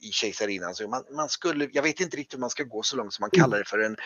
i 0.01 0.13
kejsarinnan. 0.13 0.75
Så 0.75 0.89
man, 0.89 1.05
man 1.17 1.29
skulle, 1.29 1.69
jag 1.73 1.83
vet 1.83 2.01
inte 2.01 2.17
riktigt 2.17 2.35
hur 2.35 2.41
man 2.41 2.51
ska 2.51 2.65
gå 2.65 2.83
så 2.83 2.97
långt 2.97 3.13
som 3.13 3.23
man 3.23 3.31
kallar 3.31 3.59
det 3.59 3.69
för 3.69 3.79
en 3.79 3.97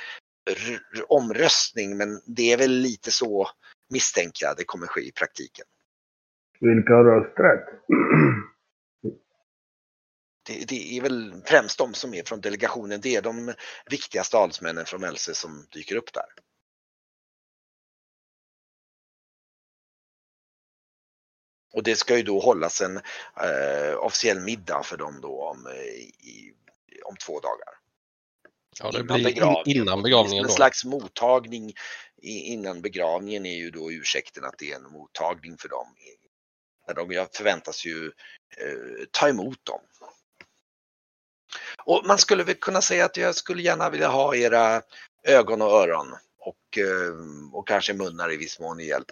omröstning, 1.09 1.97
men 1.97 2.21
det 2.27 2.53
är 2.53 2.59
väl 2.59 2.71
lite 2.71 3.11
så 3.11 3.49
misstänker 3.91 4.47
jag 4.47 4.57
det 4.57 4.65
kommer 4.65 4.87
ske 4.87 5.01
i 5.01 5.13
praktiken. 5.13 5.67
Vilka 6.61 6.95
har 6.95 7.05
rösträtt? 7.05 7.69
Det, 10.47 10.65
det 10.69 10.97
är 10.97 11.01
väl 11.03 11.43
främst 11.47 11.79
de 11.79 11.95
som 11.95 12.15
är 12.15 12.23
från 12.25 12.41
delegationen, 12.41 13.01
det 13.01 13.17
är 13.17 13.23
de 13.23 13.55
viktigaste 13.91 14.37
adelsmännen 14.37 14.87
från 14.87 15.01
Melse 15.01 15.35
som 15.35 15.67
dyker 15.73 15.97
upp 15.97 16.13
där. 16.13 16.27
Och 21.73 21.83
det 21.83 21.97
ska 21.97 22.17
ju 22.17 22.23
då 22.23 22.41
hållas 22.41 22.81
en 22.81 22.97
eh, 22.97 23.97
officiell 23.99 24.41
middag 24.41 24.83
för 24.83 24.97
dem 24.97 25.21
då 25.23 25.43
om, 25.43 25.67
eh, 25.67 25.73
i, 25.75 26.55
om 27.05 27.17
två 27.17 27.41
dagar. 27.41 27.69
Ja, 28.81 28.91
det 28.91 28.99
Innan 29.01 29.07
blir 29.07 29.19
in, 29.19 29.25
begravningen. 29.25 29.65
innan 29.65 30.03
begravningen 30.03 30.45
En 30.45 30.49
då. 30.49 30.55
slags 30.55 30.85
mottagning 30.85 31.75
i- 32.23 32.41
innan 32.53 32.83
begravningen 32.83 33.47
är 33.47 33.57
ju 33.57 33.71
då 33.71 33.93
ursäkten 33.93 34.45
att 34.45 34.59
det 34.59 34.73
är 34.73 34.77
en 34.77 34.93
mottagning 34.93 35.59
för 35.59 35.69
dem. 35.69 35.95
När 36.87 36.95
de 36.95 37.27
förväntas 37.33 37.85
ju 37.87 38.07
eh, 38.59 39.05
ta 39.11 39.29
emot 39.29 39.65
dem. 39.65 39.81
Och 41.85 42.03
man 42.07 42.19
skulle 42.19 42.45
väl 42.45 42.55
kunna 42.55 42.83
säga 42.83 43.05
att 43.05 43.17
jag 43.17 43.35
skulle 43.35 43.63
gärna 43.63 43.91
vilja 43.91 44.09
ha 44.09 44.35
era 44.35 44.83
ögon 45.23 45.63
och 45.63 45.69
öron 45.71 46.13
och, 46.39 46.79
eh, 46.79 47.15
och 47.53 47.69
kanske 47.69 47.95
munnar 47.95 48.33
i 48.33 48.37
viss 48.37 48.61
mån 48.61 48.81
i 48.81 48.87
hjälp 48.87 49.11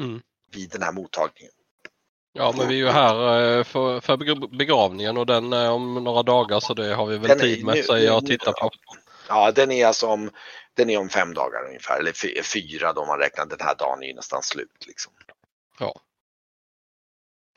Mm. 0.00 0.20
vid 0.52 0.70
den 0.70 0.82
här 0.82 0.92
mottagningen. 0.92 1.52
Ja, 2.32 2.54
men 2.58 2.68
vi 2.68 2.74
är 2.74 2.78
ju 2.78 2.88
här 2.88 3.42
eh, 3.58 3.64
för, 3.64 4.00
för 4.00 4.16
begra- 4.16 4.56
begravningen 4.58 5.16
och 5.16 5.26
den 5.26 5.52
är 5.52 5.70
om 5.70 5.94
några 5.94 6.22
dagar 6.22 6.60
så 6.60 6.74
det 6.74 6.94
har 6.94 7.06
vi 7.06 7.18
väl 7.18 7.28
Den 7.28 7.38
tid 7.38 7.64
med 7.64 7.90
och 8.16 8.22
nu- 8.22 8.28
tittar 8.28 8.52
på. 8.52 8.70
Ja, 9.28 9.52
den 9.52 9.72
är 9.72 9.86
alltså 9.86 10.06
om, 10.06 10.30
den 10.74 10.90
är 10.90 10.98
om 10.98 11.08
fem 11.08 11.34
dagar 11.34 11.64
ungefär, 11.66 11.98
eller 11.98 12.12
fy- 12.12 12.42
fyra 12.42 12.92
då 12.92 13.06
man 13.06 13.18
räknar 13.18 13.46
den 13.46 13.60
här 13.60 13.74
dagen 13.74 14.02
är 14.02 14.06
ju 14.06 14.14
nästan 14.14 14.42
slut. 14.42 14.86
Liksom. 14.86 15.12
Ja. 15.78 16.00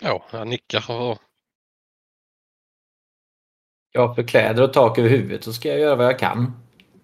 Ja, 0.02 0.26
jag 0.32 0.48
nickar. 0.48 0.92
Och, 0.92 1.18
Ja, 3.92 4.16
för 4.16 4.24
kläder 4.24 4.64
och 4.64 4.74
tak 4.74 4.98
över 4.98 5.10
huvudet 5.10 5.44
så 5.44 5.54
ska 5.54 5.70
jag 5.70 5.80
göra 5.80 5.96
vad 5.96 6.06
jag 6.06 6.20
kan. 6.20 6.54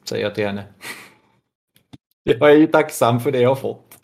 Säger 0.03 0.23
jag 0.23 0.35
till 0.35 0.45
henne. 0.45 0.65
Jag 2.23 2.51
är 2.51 2.55
ju 2.55 2.67
tacksam 2.67 3.19
för 3.19 3.31
det 3.31 3.39
jag 3.39 3.49
har 3.49 3.55
fått. 3.55 3.97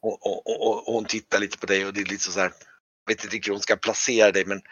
Och, 0.00 0.26
och, 0.26 0.46
och, 0.46 0.88
och 0.88 0.94
hon 0.94 1.04
tittar 1.04 1.38
lite 1.38 1.58
på 1.58 1.66
dig 1.66 1.86
och 1.86 1.92
det 1.94 2.00
är 2.00 2.04
lite 2.04 2.32
så 2.32 2.40
här, 2.40 2.52
vet 3.06 3.24
inte 3.24 3.36
riktigt 3.36 3.48
hur 3.48 3.52
hon 3.52 3.62
ska 3.62 3.76
placera 3.76 4.32
dig 4.32 4.44
men 4.46 4.62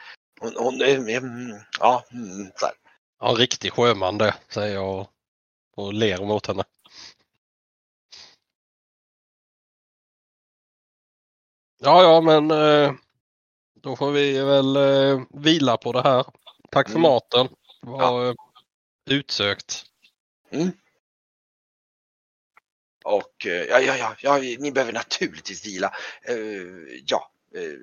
hon, 0.41 0.53
hon 0.57 0.83
mm, 0.83 1.61
ja, 1.81 2.05
mm, 2.13 2.51
så 2.57 2.67
här. 2.67 2.75
ja, 3.21 3.31
en 3.31 3.37
riktig 3.37 3.73
sjöman 3.73 4.19
det, 4.19 4.35
säger 4.49 4.75
jag 4.75 5.01
och, 5.01 5.11
och 5.77 5.95
ler 5.95 6.25
mot 6.25 6.47
henne. 6.47 6.65
Ja, 11.79 12.03
ja, 12.03 12.21
men 12.21 12.51
eh, 12.51 12.93
då 13.85 13.97
får 13.97 14.13
vi 14.13 14.41
väl 14.41 14.77
eh, 14.77 15.21
vila 15.31 15.77
på 15.77 15.93
det 15.93 16.03
här. 16.03 16.25
Tack 16.71 16.87
för 16.89 16.99
Mm. 16.99 17.03
maten. 17.03 17.49
Det 17.83 17.91
var 17.91 18.29
eh, 18.29 18.35
utsökt. 19.11 19.85
Och 23.05 23.47
eh, 23.47 23.53
ja, 23.53 23.81
ja, 23.81 23.97
ja, 23.97 24.17
ja, 24.21 24.39
ni 24.59 24.73
behöver 24.73 24.93
naturligtvis 24.93 25.67
vila. 25.67 25.95
Eh, 26.23 26.37
ja. 27.07 27.31
eh, 27.55 27.79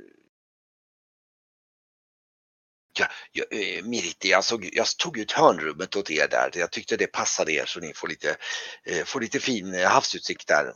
Ja, 2.99 3.07
ja, 3.31 3.43
eh, 3.51 3.83
Miriti, 3.83 4.29
jag, 4.29 4.43
såg, 4.43 4.69
jag 4.73 4.87
tog 4.87 5.17
ut 5.17 5.31
hörnrummet 5.31 5.95
åt 5.95 6.11
er 6.11 6.27
där. 6.27 6.51
Jag 6.53 6.71
tyckte 6.71 6.97
det 6.97 7.07
passade 7.07 7.51
er 7.51 7.65
så 7.65 7.79
ni 7.79 7.93
får 7.93 8.07
lite, 8.07 8.37
får 9.05 9.21
lite 9.21 9.39
fin 9.39 9.73
havsutsikt 9.85 10.47
där. 10.47 10.73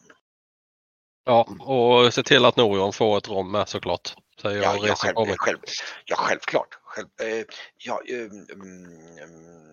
Ja, 1.25 1.47
och 1.59 2.13
se 2.13 2.23
till 2.23 2.45
att 2.45 2.57
Norion 2.57 2.93
får 2.93 3.17
ett 3.17 3.29
rom 3.29 3.51
med 3.51 3.67
såklart. 3.69 4.13
Säger 4.41 4.55
jag 4.57 4.65
Ja, 4.65 4.71
och 4.79 4.87
ja, 4.87 4.91
reser 4.91 5.13
själv, 5.15 5.35
själv, 5.37 5.57
ja 6.05 6.15
självklart. 6.19 6.67
Själv, 6.83 7.07
eh, 7.21 7.45
ja, 7.85 7.99
eh, 8.09 8.19
mm, 8.19 8.45
mm, 8.55 9.65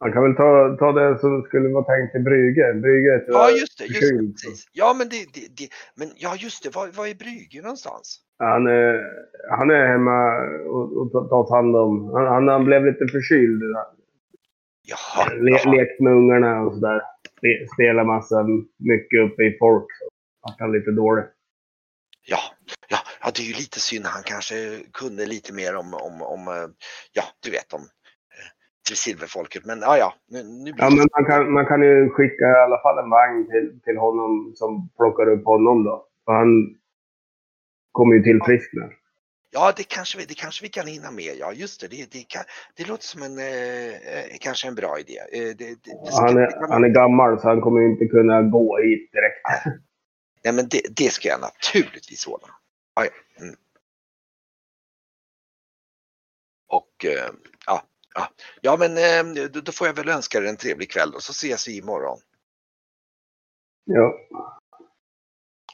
Man 0.00 0.12
kan 0.12 0.22
väl 0.22 0.36
ta, 0.36 0.76
ta 0.78 0.92
det 0.92 1.18
som 1.18 1.42
skulle 1.42 1.68
vara 1.68 1.84
tänkt 1.84 2.12
till 2.12 2.20
Brygge. 2.22 2.74
Brygge 2.74 3.14
är 3.14 3.24
ja, 3.28 3.50
just 3.50 3.78
det. 3.78 3.84
Just 3.84 4.00
det 4.10 4.32
precis. 4.32 4.64
Ja, 4.72 4.94
men, 4.98 5.08
det, 5.08 5.16
det, 5.34 5.40
det, 5.58 5.68
men 5.98 6.08
ja, 6.16 6.34
just 6.38 6.62
det. 6.62 6.74
Var, 6.74 6.86
var 6.98 7.06
är 7.06 7.14
Brygge 7.14 7.62
någonstans? 7.62 8.20
Han 8.38 8.66
är, 8.66 8.92
han 9.58 9.70
är 9.70 9.86
hemma 9.86 10.18
och, 10.76 10.86
och 10.98 11.12
tar- 11.12 11.28
tar 11.28 11.56
hand 11.56 11.76
om... 11.76 11.92
Han, 12.14 12.26
han, 12.26 12.48
han 12.48 12.64
blev 12.64 12.86
lite 12.86 13.06
förkyld. 13.06 13.62
Jaha, 14.90 15.34
Le, 15.34 15.50
jaha. 15.50 15.72
lekt 15.74 16.00
med 16.00 16.12
ungarna 16.12 16.60
och 16.62 16.74
sådär. 16.74 17.00
Spe- 17.40 17.66
Spelar 17.74 18.04
massa, 18.04 18.46
mycket 18.78 19.20
uppe 19.26 19.42
i 19.42 19.56
folk. 19.58 19.86
Han 20.58 20.72
lite 20.72 20.90
dålig. 20.90 21.24
Ja, 22.26 22.38
ja, 22.88 22.98
ja, 23.22 23.30
det 23.34 23.42
är 23.42 23.46
ju 23.46 23.52
lite 23.54 23.80
synd. 23.80 24.06
Han 24.06 24.22
kanske 24.22 24.54
kunde 24.92 25.26
lite 25.26 25.52
mer 25.54 25.76
om, 25.76 25.94
om, 25.94 26.22
om 26.22 26.48
eh, 26.48 26.68
ja, 27.12 27.22
du 27.42 27.50
vet 27.50 27.72
om 27.72 27.80
eh, 27.80 28.94
silverfolket. 28.94 29.64
Men 29.66 29.80
ja, 29.80 29.98
ja, 29.98 30.14
nu, 30.28 30.42
nu 30.42 30.72
blir 30.72 30.84
Ja, 30.84 30.90
men 30.90 31.06
man 31.16 31.24
kan, 31.30 31.52
man 31.52 31.66
kan 31.66 31.82
ju 31.82 32.10
skicka 32.10 32.44
i 32.44 32.62
alla 32.66 32.82
fall 32.82 32.98
en 33.04 33.10
vagn 33.10 33.46
till, 33.50 33.80
till 33.84 33.96
honom 33.96 34.52
som 34.56 34.88
plockar 34.96 35.28
upp 35.28 35.44
honom 35.44 35.84
då. 35.84 36.06
För 36.24 36.32
han 36.32 36.76
kommer 37.92 38.14
ju 38.14 38.22
tillfriskna. 38.22 38.82
Ja, 39.52 39.72
det 39.76 39.88
kanske, 39.88 40.18
vi, 40.18 40.24
det 40.24 40.34
kanske 40.34 40.64
vi 40.64 40.68
kan 40.68 40.86
hinna 40.86 41.10
med. 41.10 41.32
Ja, 41.38 41.52
just 41.52 41.80
det. 41.80 41.88
Det, 41.88 42.12
det, 42.12 42.24
kan, 42.28 42.42
det 42.76 42.88
låter 42.88 43.04
som 43.04 43.22
en, 43.22 43.38
eh, 43.38 43.92
eh, 44.14 44.36
kanske 44.40 44.68
en 44.68 44.74
bra 44.74 44.98
idé. 44.98 45.18
Eh, 45.32 45.56
det, 45.58 45.68
det, 45.84 45.90
ska- 46.12 46.26
Han 46.26 46.38
är, 46.38 46.50
kan- 46.50 46.70
han 46.70 46.84
är 46.84 46.88
gammal 46.88 47.40
så 47.40 47.48
han 47.48 47.60
kommer 47.60 47.80
inte 47.80 48.06
kunna 48.06 48.42
gå 48.42 48.78
hit 48.78 49.12
direkt. 49.12 49.40
Nej, 50.44 50.52
men 50.54 50.68
det, 50.68 50.82
det 50.90 51.10
ska 51.10 51.28
jag 51.28 51.40
naturligtvis 51.40 52.26
ordna. 52.26 52.48
Ja, 52.94 53.04
ja. 53.04 53.10
Mm. 53.44 53.56
Och 56.68 57.04
eh, 57.04 57.30
ja, 57.66 57.82
ja, 58.14 58.28
ja, 58.60 58.76
men 58.76 58.96
eh, 59.36 59.48
då, 59.48 59.60
då 59.60 59.72
får 59.72 59.86
jag 59.86 59.94
väl 59.94 60.08
önska 60.08 60.38
er 60.38 60.42
en 60.44 60.56
trevlig 60.56 60.90
kväll 60.90 61.14
och 61.14 61.22
så 61.22 61.30
ses 61.32 61.68
vi 61.68 61.76
imorgon. 61.76 62.20
Ja. 63.84 64.14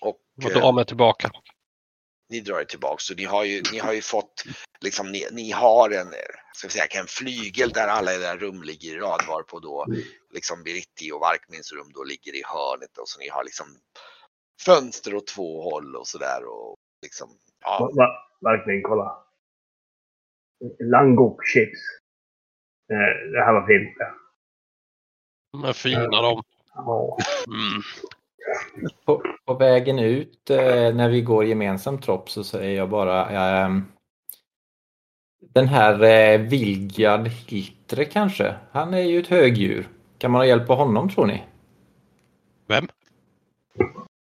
Och, 0.00 0.20
Och 0.36 0.50
eh, 0.50 0.58
dra 0.60 0.72
mig 0.72 0.86
tillbaka. 0.86 1.30
ni 2.28 2.40
drar 2.40 2.60
er 2.60 2.64
tillbaks. 2.64 3.04
Så 3.04 3.14
ni 3.14 3.24
har 3.24 3.44
ju, 3.44 3.62
ni 3.72 3.78
har 3.78 3.92
ju 3.92 4.02
fått, 4.02 4.44
liksom, 4.80 5.12
ni, 5.12 5.26
ni 5.32 5.50
har 5.50 5.90
en, 5.90 6.14
ska 6.54 6.66
vi 6.68 6.72
säga, 6.72 6.86
en 7.00 7.06
flygel 7.06 7.70
där 7.70 7.88
alla 7.88 8.14
era 8.14 8.36
rum 8.36 8.62
ligger 8.62 8.90
i 8.96 8.98
rad 8.98 9.24
var 9.28 9.42
på 9.42 9.60
då 9.60 9.86
liksom 10.30 10.62
Biritti 10.62 11.12
och 11.12 11.20
Varkmins 11.20 11.72
rum 11.72 11.90
då 11.94 12.04
ligger 12.04 12.34
i 12.34 12.42
hörnet 12.44 12.98
och 12.98 13.08
så 13.08 13.20
ni 13.20 13.28
har 13.28 13.44
liksom 13.44 13.66
fönster 14.64 15.14
åt 15.14 15.26
två 15.26 15.62
håll 15.70 15.96
och 15.96 16.06
sådär 16.06 16.44
och 16.48 16.76
liksom, 17.02 17.28
ja. 17.64 17.90
Varkmin, 18.40 18.82
kolla. 18.82 19.18
Langok 20.78 21.46
chips. 21.46 21.78
Eh, 22.92 23.30
Det 23.32 23.44
här 23.44 23.52
var 23.52 23.66
fint. 23.66 23.96
De 25.52 25.64
är 25.64 25.72
fina 25.72 26.22
de. 26.22 26.42
Ja. 26.74 27.18
Mm. 27.46 27.82
På, 29.04 29.22
på 29.44 29.54
vägen 29.54 29.98
ut 29.98 30.50
eh, 30.50 30.94
när 30.94 31.08
vi 31.08 31.22
går 31.22 31.44
gemensamt 31.44 32.02
tropp 32.02 32.30
så 32.30 32.44
säger 32.44 32.76
jag 32.76 32.88
bara 32.88 33.28
ehm, 33.28 33.84
den 35.40 35.68
här 35.68 36.02
eh, 36.02 36.40
Vilgard 36.40 37.28
Hiltre 37.28 38.04
kanske. 38.04 38.54
Han 38.70 38.94
är 38.94 39.02
ju 39.02 39.20
ett 39.20 39.26
högdjur. 39.26 39.88
Kan 40.18 40.30
man 40.30 40.40
ha 40.40 40.46
hjälp 40.46 40.70
av 40.70 40.76
honom 40.76 41.10
tror 41.10 41.26
ni? 41.26 41.44
Vem? 42.66 42.88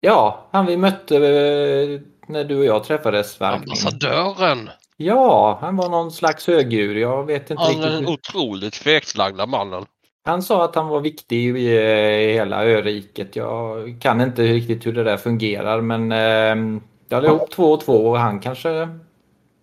Ja, 0.01 0.48
han 0.53 0.66
vi 0.66 0.76
mötte 0.76 1.16
eh, 1.16 2.01
när 2.26 2.44
du 2.44 2.59
och 2.59 2.64
jag 2.64 2.84
träffades. 2.84 3.40
Ambassadören! 3.40 4.70
Ja, 4.96 5.59
han 5.61 5.76
var 5.76 5.88
någon 5.88 6.11
slags 6.11 6.46
högdjur. 6.46 6.96
Jag 6.96 7.24
vet 7.24 7.51
inte 7.51 7.62
Han 7.62 7.72
är 7.72 7.74
riktigt. 7.76 7.92
den 7.92 8.05
hur- 8.05 8.12
otroligt 8.12 8.76
fegslagda 8.76 9.46
mannen. 9.46 9.86
Han 10.24 10.42
sa 10.42 10.64
att 10.64 10.74
han 10.74 10.88
var 10.88 11.01
viktig 11.01 11.57
i 11.57 11.76
eh, 11.76 12.34
hela 12.34 12.64
öriket. 12.64 13.36
Jag 13.36 13.96
kan 14.01 14.20
inte 14.20 14.42
riktigt 14.42 14.86
hur 14.86 14.92
det 14.92 15.05
där 15.05 15.16
fungerar 15.16 15.80
men 15.80 16.12
eh, 16.12 16.80
jag 17.09 17.16
hade 17.16 17.26
ihop 17.26 17.51
två 17.51 17.72
och 17.72 17.80
två 17.80 18.07
och 18.07 18.18
han 18.18 18.40
kanske... 18.40 18.88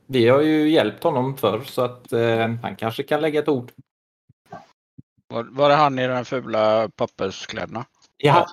Vi 0.10 0.28
har 0.28 0.42
ju 0.42 0.70
hjälpt 0.70 1.04
honom 1.04 1.38
förr 1.38 1.62
så 1.66 1.82
att 1.82 2.14
eh, 2.14 2.48
han 2.62 2.76
kanske 2.76 3.04
kan 3.04 3.22
lägga 3.22 3.40
ett 3.40 3.48
ord. 3.50 3.72
Var, 5.34 5.48
var 5.52 5.70
det 5.70 5.76
han 5.76 6.00
i 6.00 6.08
de 6.08 6.26
fula 6.26 6.90
papperskläderna? 6.96 7.86
Ja. 8.18 8.48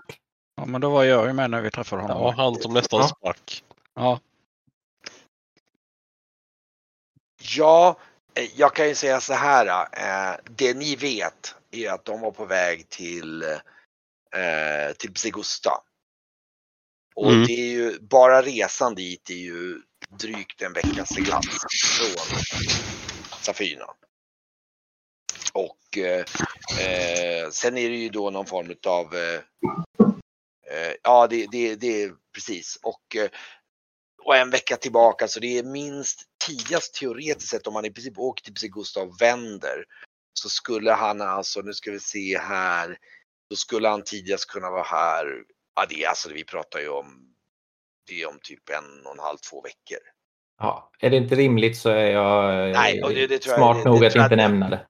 Ja, 0.56 0.66
men 0.66 0.80
då 0.80 0.90
var 0.90 1.04
jag 1.04 1.26
ju 1.26 1.32
med 1.32 1.50
när 1.50 1.60
vi 1.60 1.70
träffade 1.70 2.02
honom. 2.02 2.22
Ja, 2.22 2.30
han 2.36 2.54
som 2.62 2.72
nästan 2.74 3.00
Ja. 3.00 3.08
sprack. 3.08 3.64
Ja. 3.94 4.20
Ja, 7.56 7.98
eh, 8.34 8.48
jag 8.56 8.74
kan 8.74 8.88
ju 8.88 8.94
säga 8.94 9.20
så 9.20 9.32
här. 9.34 9.66
Eh, 9.92 10.36
det 10.50 10.74
ni 10.74 10.96
vet 10.96 11.54
är 11.70 11.90
att 11.90 12.04
de 12.04 12.20
var 12.20 12.30
på 12.30 12.44
väg 12.44 12.88
till, 12.88 13.42
eh, 13.42 14.92
till 14.98 15.12
Psigusta. 15.14 15.70
Och 17.14 17.32
Mm. 17.32 17.46
det 17.46 17.52
är 17.52 17.70
ju, 17.70 17.98
bara 18.00 18.42
resan 18.42 18.94
dit 18.94 19.30
är 19.30 19.34
ju 19.34 19.80
drygt 20.18 20.62
en 20.62 20.72
veckas 20.72 21.08
seglats 21.14 21.48
från 21.98 22.26
Safyna. 23.40 23.86
Och 25.52 25.98
eh, 25.98 26.24
sen 27.50 27.78
är 27.78 27.88
det 27.90 27.96
ju 27.96 28.08
då 28.08 28.30
någon 28.30 28.46
form 28.46 28.74
av 28.86 29.14
eh, 29.16 29.40
Ja, 31.02 31.26
det, 31.26 31.46
det, 31.52 31.74
det 31.74 32.02
är 32.02 32.12
precis. 32.34 32.78
Och, 32.82 33.16
eh, 33.16 33.28
och 34.24 34.36
en 34.36 34.50
vecka 34.50 34.76
tillbaka 34.76 35.28
så 35.28 35.40
det 35.40 35.58
är 35.58 35.62
minst 35.64 36.22
tidigast 36.46 36.94
teoretiskt 36.94 37.50
sett 37.50 37.66
om 37.66 37.72
man 37.74 37.84
i 37.84 37.90
princip 37.90 38.18
åker 38.18 38.44
till 38.44 38.54
Psigusta 38.54 39.00
och 39.02 39.20
vänder. 39.20 39.84
Så 40.40 40.48
skulle 40.48 40.92
han 40.92 41.20
alltså, 41.20 41.60
nu 41.60 41.72
ska 41.72 41.90
vi 41.90 42.00
se 42.00 42.38
här. 42.38 42.98
Då 43.50 43.56
skulle 43.56 43.88
han 43.88 44.02
tidigast 44.04 44.46
kunna 44.50 44.70
vara 44.70 44.82
här. 44.82 45.26
Ja, 45.76 45.86
det 45.88 46.04
är 46.04 46.08
alltså 46.08 46.28
vi 46.32 46.44
pratar 46.44 46.80
ju 46.80 46.88
om. 46.88 47.30
Det 48.06 48.22
är 48.22 48.28
om 48.28 48.38
typ 48.42 48.68
en 48.70 49.06
och 49.06 49.12
en 49.12 49.18
halv, 49.18 49.38
två 49.50 49.60
veckor. 49.62 49.98
ja. 50.58 50.90
Är 51.00 51.10
det 51.10 51.16
inte 51.16 51.34
rimligt 51.34 51.78
så 51.78 51.88
är 51.90 52.10
jag 52.10 52.68
eh, 52.68 52.72
Nej, 52.72 53.00
det- 53.08 53.26
det 53.26 53.38
tror 53.38 53.52
jag- 53.52 53.58
smart 53.58 53.76
det- 53.84 53.90
nog 53.90 54.04
att 54.04 54.16
inte 54.16 54.36
nämna 54.36 54.70
det. 54.70 54.86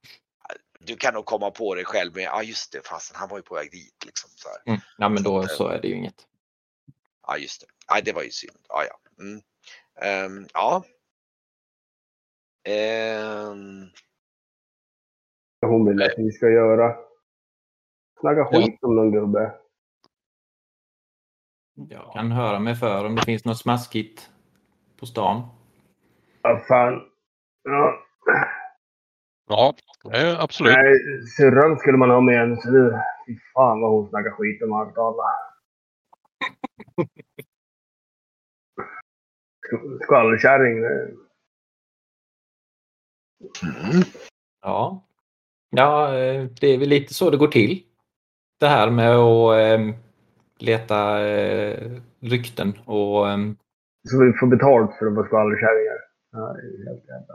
Du 0.87 0.97
kan 0.97 1.15
nog 1.15 1.25
komma 1.25 1.51
på 1.51 1.75
det 1.75 1.85
själv, 1.85 2.13
men 2.15 2.25
ja 2.25 2.43
just 2.43 2.73
det, 2.73 2.87
fasen 2.87 3.17
han 3.17 3.29
var 3.29 3.37
ju 3.37 3.43
på 3.43 3.55
väg 3.55 3.71
dit 3.71 4.05
liksom. 4.05 4.31
Så 4.35 4.49
här. 4.49 4.73
Mm. 4.73 4.81
Ja 4.99 5.09
men 5.09 5.23
då 5.23 5.43
så 5.43 5.69
är 5.69 5.81
det 5.81 5.89
ju 5.89 5.95
inget. 5.95 6.27
Ja 7.27 7.37
just 7.37 7.61
det. 7.61 7.67
Ja, 7.89 8.01
det 8.05 8.13
var 8.13 8.23
ju 8.23 8.31
synd. 8.31 8.59
Ja, 8.69 8.85
ja. 8.85 9.25
Mm. 9.25 9.43
Ehm, 10.01 10.47
ja. 10.55 10.85
Ehm, 12.65 13.91
Hon 15.67 15.87
vill 15.89 16.03
att 16.03 16.15
vi 16.17 16.33
ska 16.33 16.49
göra. 16.49 16.97
Snacka 18.21 18.45
skit 18.45 18.79
om 18.83 18.97
någon 18.97 19.13
gubbe. 19.13 19.55
Jag 21.75 22.13
kan 22.13 22.33
höra 22.33 22.59
mig 22.59 22.75
för 22.75 23.05
om 23.05 23.15
det 23.15 23.25
finns 23.25 23.45
något 23.45 23.59
smaskigt 23.59 24.31
på 24.97 25.07
stan. 25.07 25.49
Vad 26.43 26.67
fan. 26.67 27.03
Ja. 27.63 27.99
Ja, 29.49 29.75
det 30.05 30.17
är 30.17 30.43
absolut. 30.43 30.75
Nej, 30.77 30.95
syrran 31.37 31.79
skulle 31.79 31.99
man 31.99 32.11
ha 32.11 32.21
med 32.21 32.43
en. 32.43 32.57
Fy 33.27 33.39
fan 33.55 33.81
vad 33.81 33.91
hon 33.91 34.09
snackar 34.09 34.31
skit 34.31 34.63
om 34.63 34.73
allt 34.73 34.99
och 34.99 35.05
alla. 35.07 35.25
Sk- 39.71 39.99
Skvallerkärring. 40.03 40.79
mm. 40.79 41.17
Ja. 44.63 45.05
Ja, 45.71 46.19
eh, 46.19 46.45
det 46.61 46.67
är 46.67 46.79
väl 46.79 46.89
lite 46.89 47.15
så 47.15 47.31
det 47.31 47.37
går 47.37 47.49
till. 47.49 47.83
Det 48.61 48.67
här 48.67 48.91
med 48.91 49.11
att 49.17 49.59
eh, 49.59 49.95
leta 50.59 51.27
eh, 51.29 51.91
rykten 52.21 52.69
och 52.79 53.27
Så 54.09 54.25
vi 54.25 54.33
får 54.41 54.47
betalt 54.47 54.99
för 54.99 55.07
att 55.07 55.15
vara 55.15 55.27
skvallerkärringar. 55.27 55.99
Ja, 56.33 56.39
det 56.53 56.61
är 56.61 56.87
helt 56.91 57.05
jävla... 57.09 57.35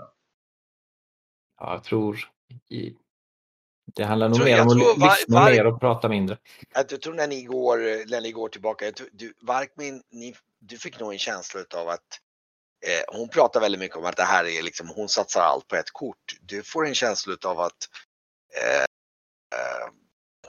ja, 1.59 1.73
jag 1.73 1.83
tror 1.83 2.19
i, 2.69 2.95
det 3.95 4.03
handlar 4.03 4.29
nog 4.29 4.35
Tror- 4.37 4.45
mer 4.45 4.61
om 4.61 4.67
att 4.67 4.97
var- 4.99 5.17
lyssna 5.17 5.39
var- 5.39 5.51
mer 5.51 5.65
och 5.65 5.79
prata 5.79 6.09
mindre. 6.09 6.37
Jag 6.73 7.01
tror 7.01 7.13
när 7.13 7.27
ni 7.27 7.43
går, 7.43 7.77
när 8.09 8.21
ni 8.21 8.31
går 8.31 8.49
tillbaka, 8.49 8.91
tror, 8.91 9.09
du, 9.11 9.33
Varkmin, 9.41 10.03
ni, 10.11 10.35
du 10.59 10.77
fick 10.77 10.99
nog 10.99 11.13
en 11.13 11.19
känsla 11.19 11.61
av 11.75 11.89
att 11.89 12.19
eh, 12.85 13.17
hon 13.17 13.29
pratar 13.29 13.59
väldigt 13.59 13.79
mycket 13.79 13.97
om 13.97 14.05
att 14.05 14.15
det 14.17 14.23
här 14.23 14.45
är 14.45 14.61
liksom, 14.63 14.89
hon 14.89 15.09
satsar 15.09 15.41
allt 15.41 15.67
på 15.67 15.75
ett 15.75 15.91
kort. 15.91 16.37
Du 16.41 16.63
får 16.63 16.87
en 16.87 16.95
känsla 16.95 17.35
av 17.45 17.59
att 17.59 17.89
eh, 18.57 18.81
eh, 19.59 19.89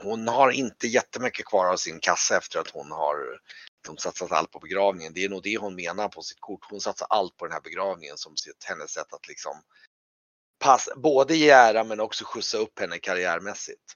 hon 0.03 0.27
har 0.27 0.51
inte 0.51 0.87
jättemycket 0.87 1.45
kvar 1.45 1.65
av 1.73 1.77
sin 1.77 1.99
kassa 1.99 2.37
efter 2.37 2.59
att 2.59 2.69
hon 2.69 2.91
har 2.91 3.15
de 3.87 3.97
satsat 3.97 4.31
allt 4.31 4.51
på 4.51 4.59
begravningen. 4.59 5.13
Det 5.13 5.23
är 5.25 5.29
nog 5.29 5.43
det 5.43 5.57
hon 5.57 5.75
menar 5.75 6.07
på 6.07 6.21
sitt 6.21 6.39
kort. 6.39 6.59
Hon 6.69 6.81
satsar 6.81 7.07
allt 7.09 7.37
på 7.37 7.45
den 7.45 7.53
här 7.53 7.61
begravningen 7.61 8.17
som 8.17 8.37
sitt, 8.37 8.63
hennes 8.63 8.91
sätt 8.91 9.13
att 9.13 9.27
liksom 9.27 9.61
passa, 10.61 10.95
både 10.95 11.35
ge 11.35 11.49
ära 11.49 11.83
men 11.83 11.99
också 11.99 12.25
skjutsa 12.25 12.57
upp 12.57 12.79
henne 12.79 12.99
karriärmässigt. 12.99 13.93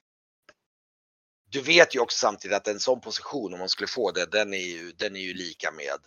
Du 1.50 1.60
vet 1.60 1.94
ju 1.94 2.00
också 2.00 2.18
samtidigt 2.18 2.56
att 2.56 2.68
en 2.68 2.80
sån 2.80 3.00
position, 3.00 3.52
om 3.52 3.58
man 3.58 3.68
skulle 3.68 3.88
få 3.88 4.10
det, 4.12 4.26
den 4.26 4.54
är 4.54 4.58
ju, 4.58 4.92
den 4.92 5.16
är 5.16 5.20
ju 5.20 5.34
lika 5.34 5.72
med 5.72 5.98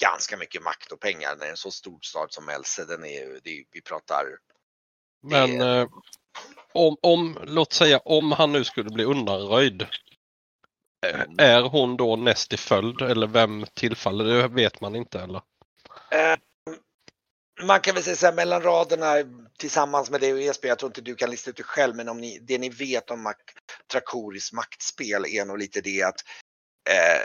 ganska 0.00 0.36
mycket 0.36 0.62
makt 0.62 0.92
och 0.92 1.00
pengar. 1.00 1.36
När 1.36 1.46
en 1.46 1.56
så 1.56 1.70
stor 1.70 1.98
stad 2.02 2.32
som 2.32 2.48
Else, 2.48 2.84
den 2.84 3.04
är 3.04 3.24
ju, 3.24 3.40
det 3.44 3.64
vi 3.72 3.82
pratar 3.82 4.24
Men 5.22 5.58
det- 5.58 5.66
eh, 5.66 5.88
om, 6.72 6.96
om, 7.02 7.38
låt 7.42 7.72
säga 7.72 7.98
om 7.98 8.32
han 8.32 8.52
nu 8.52 8.64
skulle 8.64 8.90
bli 8.90 9.04
undanröjd. 9.04 9.86
Mm. 11.06 11.34
Är 11.38 11.62
hon 11.62 11.96
då 11.96 12.16
näst 12.16 12.52
i 12.52 12.56
följd 12.56 13.02
eller 13.02 13.26
vem 13.26 13.66
tillfaller 13.74 14.24
det? 14.24 14.48
vet 14.48 14.80
man 14.80 14.96
inte 14.96 15.20
eller? 15.20 15.42
Eh, 16.10 16.36
man 17.62 17.80
kan 17.80 17.94
väl 17.94 18.04
säga 18.04 18.16
så 18.16 18.26
här 18.26 18.32
mellan 18.32 18.62
raderna 18.62 19.14
tillsammans 19.58 20.10
med 20.10 20.20
dig 20.20 20.32
och 20.32 20.40
Esbjörn, 20.40 20.68
jag 20.68 20.78
tror 20.78 20.90
inte 20.90 21.00
du 21.00 21.14
kan 21.14 21.30
lista 21.30 21.50
ut 21.50 21.56
det 21.56 21.62
själv, 21.62 21.96
men 21.96 22.08
om 22.08 22.20
ni, 22.20 22.38
det 22.38 22.58
ni 22.58 22.68
vet 22.68 23.10
om 23.10 23.22
Mak- 23.26 23.54
Trakoris 23.92 24.52
maktspel 24.52 25.26
är 25.26 25.44
nog 25.44 25.58
lite 25.58 25.80
det 25.80 26.02
att 26.02 26.20
eh, 26.90 27.22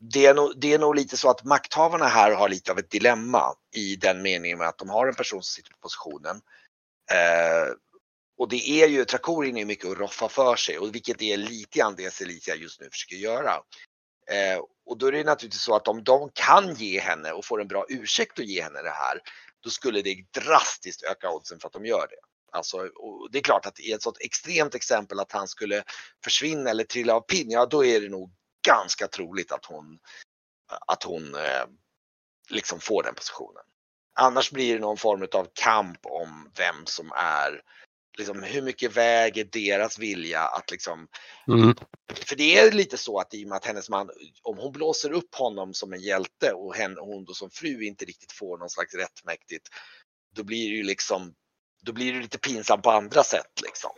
det, 0.00 0.26
är 0.26 0.34
nog, 0.34 0.52
det 0.56 0.72
är 0.72 0.78
nog 0.78 0.94
lite 0.94 1.16
så 1.16 1.30
att 1.30 1.44
makthavarna 1.44 2.06
här 2.06 2.30
har 2.30 2.48
lite 2.48 2.72
av 2.72 2.78
ett 2.78 2.90
dilemma 2.90 3.54
i 3.74 3.96
den 3.96 4.22
meningen 4.22 4.58
med 4.58 4.68
att 4.68 4.78
de 4.78 4.90
har 4.90 5.06
en 5.06 5.14
person 5.14 5.42
som 5.42 5.54
sitter 5.54 5.70
på 5.70 5.78
positionen. 5.80 6.40
Eh, 7.10 7.72
och 8.38 8.48
det 8.48 8.70
är 8.70 8.88
ju, 8.88 9.04
Trakorin 9.04 9.56
är 9.56 9.64
mycket 9.64 9.90
att 9.90 9.98
roffa 9.98 10.28
för 10.28 10.56
sig 10.56 10.78
och 10.78 10.94
vilket 10.94 11.22
är 11.22 11.36
lite 11.36 11.78
grann 11.78 11.94
det 11.96 12.12
Celicia 12.12 12.54
just 12.54 12.80
nu 12.80 12.88
försöker 12.90 13.16
göra. 13.16 13.52
Eh, 14.30 14.60
och 14.86 14.98
då 14.98 15.06
är 15.06 15.12
det 15.12 15.24
naturligtvis 15.24 15.62
så 15.62 15.76
att 15.76 15.88
om 15.88 16.04
de 16.04 16.30
kan 16.34 16.74
ge 16.74 17.00
henne 17.00 17.32
och 17.32 17.44
får 17.44 17.60
en 17.60 17.68
bra 17.68 17.86
ursäkt 17.88 18.38
att 18.38 18.46
ge 18.46 18.62
henne 18.62 18.82
det 18.82 18.90
här, 18.90 19.20
då 19.62 19.70
skulle 19.70 20.02
det 20.02 20.24
drastiskt 20.40 21.02
öka 21.02 21.30
oddsen 21.30 21.60
för 21.60 21.66
att 21.66 21.72
de 21.72 21.86
gör 21.86 22.06
det. 22.10 22.16
Alltså, 22.52 22.78
och 22.78 23.30
det 23.32 23.38
är 23.38 23.42
klart 23.42 23.66
att 23.66 23.80
i 23.80 23.92
ett 23.92 24.02
sådant 24.02 24.20
extremt 24.20 24.74
exempel 24.74 25.20
att 25.20 25.32
han 25.32 25.48
skulle 25.48 25.84
försvinna 26.24 26.70
eller 26.70 26.84
trilla 26.84 27.14
av 27.14 27.20
pinn, 27.20 27.50
ja 27.50 27.66
då 27.66 27.84
är 27.84 28.00
det 28.00 28.08
nog 28.08 28.32
ganska 28.66 29.08
troligt 29.08 29.52
att 29.52 29.64
hon, 29.64 29.98
att 30.86 31.02
hon 31.02 31.34
eh, 31.34 31.66
liksom 32.48 32.80
får 32.80 33.02
den 33.02 33.14
positionen. 33.14 33.62
Annars 34.14 34.50
blir 34.50 34.74
det 34.74 34.80
någon 34.80 34.96
form 34.96 35.28
av 35.32 35.48
kamp 35.52 36.06
om 36.06 36.50
vem 36.56 36.86
som 36.86 37.12
är 37.16 37.62
liksom, 38.18 38.42
hur 38.42 38.62
mycket 38.62 38.96
väger 38.96 39.44
deras 39.44 39.98
vilja 39.98 40.40
att 40.40 40.70
liksom 40.70 41.08
Mm. 41.48 41.74
för 42.14 42.36
det 42.36 42.58
är 42.58 42.72
lite 42.72 42.96
så 42.98 43.18
att 43.18 43.34
i 43.34 43.44
och 43.44 43.48
med 43.48 43.56
att 43.56 43.64
hennes 43.64 43.88
man, 43.88 44.10
om 44.42 44.58
hon 44.58 44.72
blåser 44.72 45.12
upp 45.12 45.34
honom 45.34 45.74
som 45.74 45.92
en 45.92 46.00
hjälte 46.00 46.52
och 46.52 46.74
hen, 46.74 46.96
hon 46.98 47.24
då 47.24 47.34
som 47.34 47.50
fru 47.50 47.84
inte 47.84 48.04
riktigt 48.04 48.32
får 48.32 48.58
någon 48.58 48.70
slags 48.70 48.94
rättmäktigt, 48.94 49.68
då 50.34 50.44
blir 50.44 50.70
det 50.70 50.76
ju 50.76 50.82
liksom, 50.82 51.34
då 51.82 51.92
blir 51.92 52.12
det 52.12 52.20
lite 52.20 52.38
pinsamt 52.38 52.82
på 52.82 52.90
andra 52.90 53.22
sätt 53.24 53.60
liksom. 53.62 53.90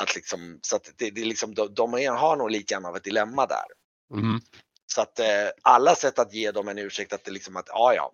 Att 0.00 0.14
liksom, 0.14 0.58
så 0.62 0.76
att 0.76 0.92
det, 0.96 1.10
det 1.10 1.20
är 1.20 1.24
liksom, 1.24 1.54
de, 1.54 1.74
de 1.74 1.92
har 1.92 2.36
nog 2.36 2.50
lite 2.50 2.74
grann 2.74 2.84
av 2.86 2.96
ett 2.96 3.04
dilemma 3.04 3.46
där. 3.46 3.66
Mm. 4.14 4.40
Så 4.86 5.00
att 5.02 5.18
eh, 5.18 5.48
alla 5.62 5.94
sätt 5.94 6.18
att 6.18 6.34
ge 6.34 6.50
dem 6.50 6.68
en 6.68 6.78
ursäkt 6.78 7.12
att 7.12 7.24
det 7.24 7.30
liksom 7.30 7.56
att, 7.56 7.66
ja 7.68 7.94
ja. 7.94 8.12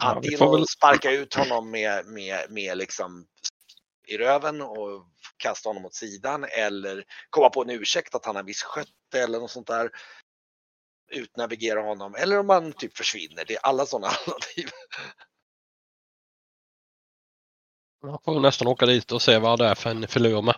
Ja, 0.00 0.06
Antingen 0.14 0.38
får 0.38 0.56
väl- 0.56 0.66
sparka 0.68 1.10
ut 1.10 1.34
honom 1.34 1.70
med, 1.70 2.06
med, 2.06 2.50
med 2.50 2.78
liksom 2.78 3.26
i 4.08 4.18
röven 4.18 4.62
och 4.62 5.06
kasta 5.36 5.68
honom 5.68 5.84
åt 5.86 5.94
sidan 5.94 6.44
eller 6.44 7.04
komma 7.30 7.50
på 7.50 7.62
en 7.62 7.70
ursäkt 7.70 8.14
att 8.14 8.24
han 8.26 8.36
har 8.36 8.42
misskött 8.42 8.88
det 9.12 9.18
eller 9.20 9.38
något 9.40 9.50
sånt 9.50 9.66
där. 9.66 9.90
Utnavigera 11.10 11.80
honom 11.82 12.14
eller 12.14 12.38
om 12.38 12.46
man 12.46 12.72
typ 12.72 12.96
försvinner. 12.96 13.44
Det 13.44 13.54
är 13.54 13.60
alla 13.66 13.86
sådana 13.86 14.06
alternativ. 14.12 14.68
Jag 18.02 18.22
får 18.24 18.40
nästan 18.40 18.68
åka 18.68 18.86
dit 18.86 19.12
och 19.12 19.22
se 19.22 19.38
vad 19.38 19.58
det 19.58 19.66
är 19.66 19.74
för 19.74 19.90
en 19.90 20.08
filur 20.08 20.42
med. 20.42 20.54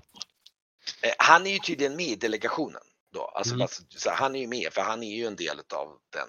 Eh, 1.02 1.12
Han 1.18 1.46
är 1.46 1.50
ju 1.50 1.58
tydligen 1.58 1.96
med 1.96 2.06
i 2.06 2.16
delegationen. 2.16 2.82
Då. 3.12 3.24
Alltså, 3.24 3.54
Mm. 3.54 3.58
bara 3.58 3.68
så- 3.68 3.82
så 3.88 4.10
han 4.10 4.34
är 4.36 4.40
ju 4.40 4.46
med 4.46 4.72
för 4.72 4.80
han 4.80 5.02
är 5.02 5.16
ju 5.16 5.26
en 5.26 5.36
del 5.36 5.60
av 5.74 5.98
den 6.12 6.28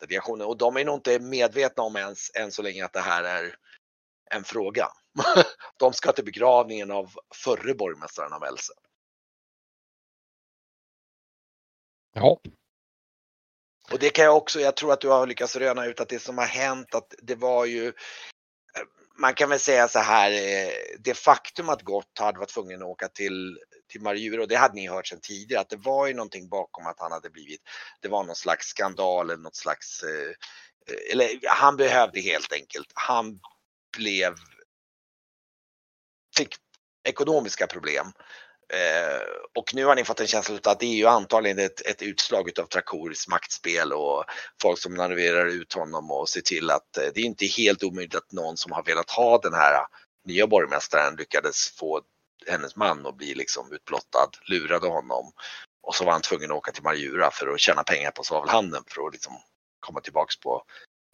delegationen 0.00 0.46
och 0.46 0.56
de 0.56 0.76
är 0.76 0.84
nog 0.84 0.96
inte 0.96 1.18
medvetna 1.18 1.82
om 1.82 1.96
ens 1.96 2.30
än 2.34 2.52
så 2.52 2.62
länge 2.62 2.84
att 2.84 2.92
det 2.92 3.00
här 3.00 3.24
är 3.24 3.56
en 4.30 4.44
fråga. 4.44 4.88
De 5.76 5.92
ska 5.92 6.12
till 6.12 6.24
begravningen 6.24 6.90
av 6.90 7.10
förre 7.34 7.74
borgmästaren 7.74 8.32
av 8.32 8.44
Else. 8.44 8.72
Ja, 12.14 12.40
Och 13.92 13.98
det 13.98 14.10
kan 14.10 14.24
jag 14.24 14.36
också, 14.36 14.60
jag 14.60 14.76
tror 14.76 14.92
att 14.92 15.00
du 15.00 15.08
har 15.08 15.26
lyckats 15.26 15.56
röna 15.56 15.86
ut 15.86 16.00
att 16.00 16.08
det 16.08 16.18
som 16.18 16.38
har 16.38 16.46
hänt 16.46 16.94
att 16.94 17.14
det 17.22 17.34
var 17.34 17.64
ju 17.64 17.86
eh, 17.88 17.92
man 19.18 19.34
kan 19.34 19.48
väl 19.48 19.60
säga 19.60 19.88
så 19.88 19.98
här, 19.98 20.30
eh, 20.30 20.72
det 20.98 21.14
faktum 21.14 21.68
att 21.68 21.82
Gott 21.82 22.18
hade 22.18 22.38
varit 22.38 22.48
tvungen 22.54 22.82
att 22.82 22.88
åka 22.88 23.08
till, 23.08 23.58
till 23.88 24.00
Marjura 24.00 24.42
och 24.42 24.48
det 24.48 24.56
hade 24.56 24.74
ni 24.74 24.88
hört 24.88 25.06
sedan 25.06 25.20
tidigare 25.22 25.60
att 25.60 25.68
det 25.68 25.76
var 25.76 26.06
ju 26.06 26.14
någonting 26.14 26.48
bakom 26.48 26.86
att 26.86 27.00
han 27.00 27.12
hade 27.12 27.30
blivit, 27.30 27.60
det 28.00 28.08
var 28.08 28.24
någon 28.24 28.36
slags 28.36 28.66
skandal 28.66 29.30
eller 29.30 29.42
något 29.42 29.56
slags, 29.56 30.02
eh, 30.02 30.32
eller 31.12 31.30
han 31.48 31.76
behövde 31.76 32.20
helt 32.20 32.52
enkelt, 32.52 32.92
han 32.94 33.40
blev, 33.96 34.34
fick 36.36 36.54
ekonomiska 37.04 37.66
problem. 37.66 38.12
Eh, 38.72 39.22
och 39.54 39.74
nu 39.74 39.84
har 39.84 39.94
ni 39.94 40.04
fått 40.04 40.20
en 40.20 40.26
känsla 40.26 40.54
av 40.54 40.72
att 40.72 40.80
det 40.80 40.86
är 40.86 40.96
ju 40.96 41.06
antagligen 41.06 41.58
ett, 41.58 41.86
ett 41.86 42.02
utslag 42.02 42.48
utav 42.48 42.66
Trakoris 42.66 43.28
maktspel 43.28 43.92
och 43.92 44.24
folk 44.62 44.78
som 44.78 44.94
narrerar 44.94 45.46
ut 45.46 45.72
honom 45.72 46.10
och 46.10 46.28
ser 46.28 46.40
till 46.40 46.70
att 46.70 46.96
eh, 46.96 47.04
det 47.14 47.20
är 47.20 47.24
inte 47.24 47.46
helt 47.46 47.82
omöjligt 47.82 48.14
att 48.14 48.32
någon 48.32 48.56
som 48.56 48.72
har 48.72 48.82
velat 48.82 49.10
ha 49.10 49.38
den 49.38 49.54
här 49.54 49.74
ah, 49.74 49.88
nya 50.24 50.46
borgmästaren 50.46 51.16
lyckades 51.16 51.70
få 51.70 52.02
hennes 52.46 52.76
man 52.76 53.06
att 53.06 53.16
bli 53.16 53.34
liksom 53.34 53.72
utblottad, 53.72 54.30
lurade 54.48 54.86
honom 54.88 55.32
och 55.82 55.94
så 55.94 56.04
var 56.04 56.12
han 56.12 56.22
tvungen 56.22 56.50
att 56.50 56.56
åka 56.56 56.72
till 56.72 56.82
Marjura 56.82 57.30
för 57.30 57.46
att 57.46 57.60
tjäna 57.60 57.82
pengar 57.82 58.10
på 58.10 58.24
svavelhandeln 58.24 58.84
för 58.88 59.06
att 59.06 59.12
liksom 59.12 59.32
komma 59.80 60.00
tillbaks 60.00 60.36
på 60.36 60.62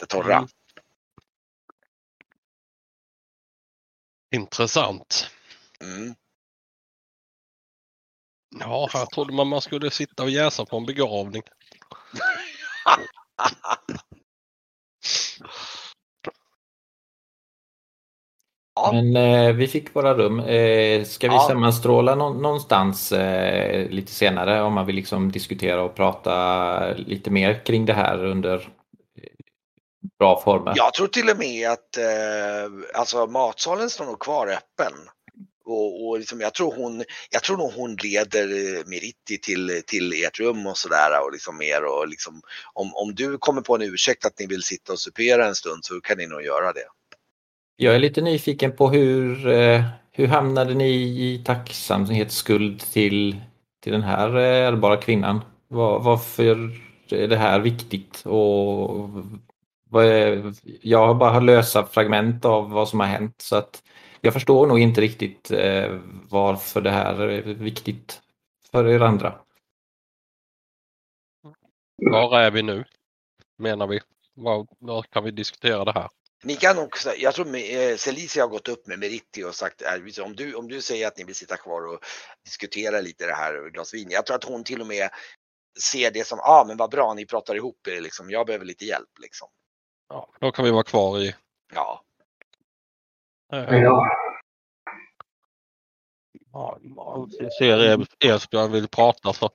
det 0.00 0.06
torra. 0.06 0.36
Mm. 0.36 0.48
Intressant. 4.32 5.30
Mm. 5.80 6.14
Ja, 8.60 8.88
här 8.92 9.06
trodde 9.06 9.32
man 9.32 9.48
man 9.48 9.60
skulle 9.60 9.90
sitta 9.90 10.22
och 10.22 10.30
jäsa 10.30 10.64
på 10.64 10.76
en 10.76 10.86
begravning. 10.86 11.42
Ja. 18.74 18.92
Men 18.92 19.16
eh, 19.16 19.52
vi 19.54 19.66
fick 19.68 19.96
våra 19.96 20.14
rum. 20.14 20.40
Eh, 20.40 21.04
ska 21.04 21.28
vi 21.28 21.34
Ja. 21.34 21.46
sammanstråla 21.48 22.14
nå- 22.14 22.34
någonstans 22.34 23.12
eh, 23.12 23.88
lite 23.90 24.12
senare 24.12 24.62
om 24.62 24.72
man 24.72 24.86
vill 24.86 24.96
liksom 24.96 25.32
diskutera 25.32 25.82
och 25.82 25.94
prata 25.94 26.92
lite 26.94 27.30
mer 27.30 27.64
kring 27.64 27.86
det 27.86 27.92
här 27.94 28.24
under 28.24 28.68
bra 30.22 30.40
former? 30.44 30.72
Jag 30.76 30.94
tror 30.94 31.06
till 31.06 31.30
och 31.30 31.38
med 31.38 31.70
att 31.70 31.96
eh, 31.96 33.00
alltså 33.00 33.26
matsalen 33.26 33.90
står 33.90 34.04
nog 34.04 34.18
kvar 34.18 34.46
öppen. 34.46 34.92
Och, 35.64 36.08
och 36.08 36.18
liksom, 36.18 36.40
jag, 36.40 36.54
tror 36.54 36.74
hon, 36.76 37.04
jag 37.30 37.42
tror 37.42 37.56
nog 37.56 37.72
hon 37.72 37.96
leder 37.96 38.48
eh, 38.48 38.82
Meritti 38.86 39.38
till, 39.42 39.82
till 39.86 40.24
ert 40.24 40.40
rum 40.40 40.66
och 40.66 40.78
sådär. 40.78 41.24
Och 41.24 41.32
liksom 41.32 41.62
er 41.62 41.84
och 41.84 42.08
liksom, 42.08 42.42
om, 42.72 42.94
om 42.94 43.14
du 43.14 43.38
kommer 43.38 43.60
på 43.62 43.74
en 43.74 43.82
ursäkt 43.82 44.26
att 44.26 44.38
ni 44.38 44.46
vill 44.46 44.62
sitta 44.62 44.92
och 44.92 44.98
supera 44.98 45.46
en 45.46 45.54
stund 45.54 45.84
så 45.84 46.00
kan 46.00 46.18
ni 46.18 46.26
nog 46.26 46.42
göra 46.42 46.72
det. 46.72 46.86
Jag 47.76 47.94
är 47.94 47.98
lite 47.98 48.20
nyfiken 48.20 48.76
på 48.76 48.90
hur, 48.90 49.48
eh, 49.48 49.82
hur 50.12 50.26
hamnade 50.26 50.74
ni 50.74 50.92
i 51.00 51.42
tacksamhetsskuld 51.46 52.80
till, 52.92 53.40
till 53.82 53.92
den 53.92 54.02
här 54.02 54.36
eh, 54.36 54.68
ärbara 54.68 54.96
kvinnan? 54.96 55.40
Var, 55.68 56.00
varför 56.00 56.70
är 57.10 57.28
det 57.28 57.36
här 57.36 57.60
viktigt? 57.60 58.22
Och 58.26 59.08
jag 60.82 61.06
har 61.06 61.14
bara 61.14 61.40
lösa 61.40 61.86
fragment 61.86 62.44
av 62.44 62.70
vad 62.70 62.88
som 62.88 63.00
har 63.00 63.06
hänt 63.06 63.34
så 63.42 63.56
att 63.56 63.82
jag 64.20 64.32
förstår 64.32 64.66
nog 64.66 64.80
inte 64.80 65.00
riktigt 65.00 65.50
eh, 65.50 66.00
varför 66.28 66.80
det 66.80 66.90
här 66.90 67.20
är 67.20 67.42
viktigt 67.42 68.20
för 68.70 68.88
er 68.88 69.00
andra. 69.00 69.40
Var 71.96 72.40
är 72.40 72.50
vi 72.50 72.62
nu? 72.62 72.84
Menar 73.58 73.86
vi. 73.86 74.00
Var, 74.34 74.66
var 74.78 75.02
kan 75.02 75.24
vi 75.24 75.30
diskutera 75.30 75.84
det 75.84 75.92
här? 75.92 76.08
Ni 76.44 76.56
kan 76.56 76.78
också, 76.78 77.10
jag 77.18 77.34
tror 77.34 77.56
eh, 77.56 77.96
Celicia 77.96 78.42
har 78.42 78.48
gått 78.48 78.68
upp 78.68 78.86
med 78.86 78.98
Meritti 78.98 79.44
och 79.44 79.54
sagt 79.54 79.82
eh, 79.82 80.24
om 80.24 80.36
du, 80.36 80.54
om 80.54 80.68
du 80.68 80.80
säger 80.80 81.06
att 81.06 81.18
ni 81.18 81.24
vill 81.24 81.34
sitta 81.34 81.56
kvar 81.56 81.86
och 81.86 81.98
diskutera 82.44 83.00
lite 83.00 83.26
det 83.26 83.34
här 83.34 83.70
glas 83.70 83.94
vin. 83.94 84.10
Jag 84.10 84.26
tror 84.26 84.36
att 84.36 84.44
hon 84.44 84.64
till 84.64 84.80
och 84.80 84.86
med 84.86 85.08
ser 85.80 86.10
det 86.10 86.26
som, 86.26 86.38
ja 86.38 86.60
ah, 86.60 86.64
men 86.68 86.76
vad 86.76 86.90
bra 86.90 87.14
ni 87.14 87.26
pratar 87.26 87.54
ihop 87.54 87.88
er 87.88 88.00
liksom. 88.00 88.30
Jag 88.30 88.46
behöver 88.46 88.64
lite 88.64 88.84
hjälp 88.84 89.18
liksom. 89.22 89.48
Ja, 90.12 90.28
då 90.40 90.52
kan 90.52 90.64
vi 90.64 90.70
vara 90.70 90.82
kvar 90.82 91.18
i... 91.18 91.34
Ja. 91.74 92.02
Eh, 93.52 93.74
Ja. 93.82 94.06
ja, 96.52 96.78
jag 97.38 97.52
ser 97.52 97.78
er- 97.78 98.06
Esbjörn 98.34 98.72
vill 98.72 98.88
prata 98.88 99.32
så. 99.32 99.48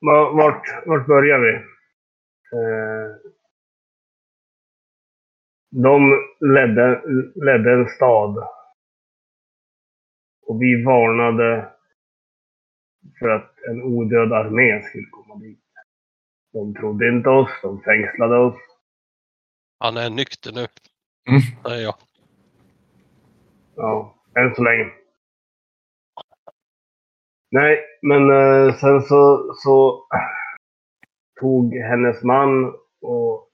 Va- 0.00 0.30
Vart, 0.30 0.86
vart 0.86 1.06
börjar 1.06 1.38
vi? 1.38 1.52
Eh, 2.58 3.16
de 5.70 6.10
ledde, 6.40 7.02
ledde 7.34 7.72
en 7.72 7.88
stad. 7.88 8.48
Och 10.46 10.62
vi 10.62 10.84
varnade 10.84 11.72
för 13.18 13.28
att 13.28 13.58
en 13.68 13.82
odöd 13.82 14.32
armé 14.32 14.82
skulle 14.82 15.06
komma 15.10 15.34
dit. 15.34 15.60
De 16.52 16.74
trodde 16.74 17.08
inte 17.08 17.28
oss, 17.28 17.50
de 17.62 17.82
fängslade 17.82 18.36
oss. 18.36 18.56
Han 19.80 19.96
är 19.96 20.10
nykter 20.10 20.52
nu. 20.52 20.66
Mm. 21.28 21.40
Säger 21.66 21.82
jag. 21.84 21.94
Ja, 23.76 24.14
än 24.38 24.54
så 24.54 24.62
länge. 24.62 24.86
Nej, 27.50 27.78
men 28.02 28.30
eh, 28.30 28.74
sen 28.74 29.02
så, 29.02 29.52
så 29.56 30.06
tog 31.40 31.74
hennes 31.74 32.22
man 32.22 32.74
och 33.02 33.48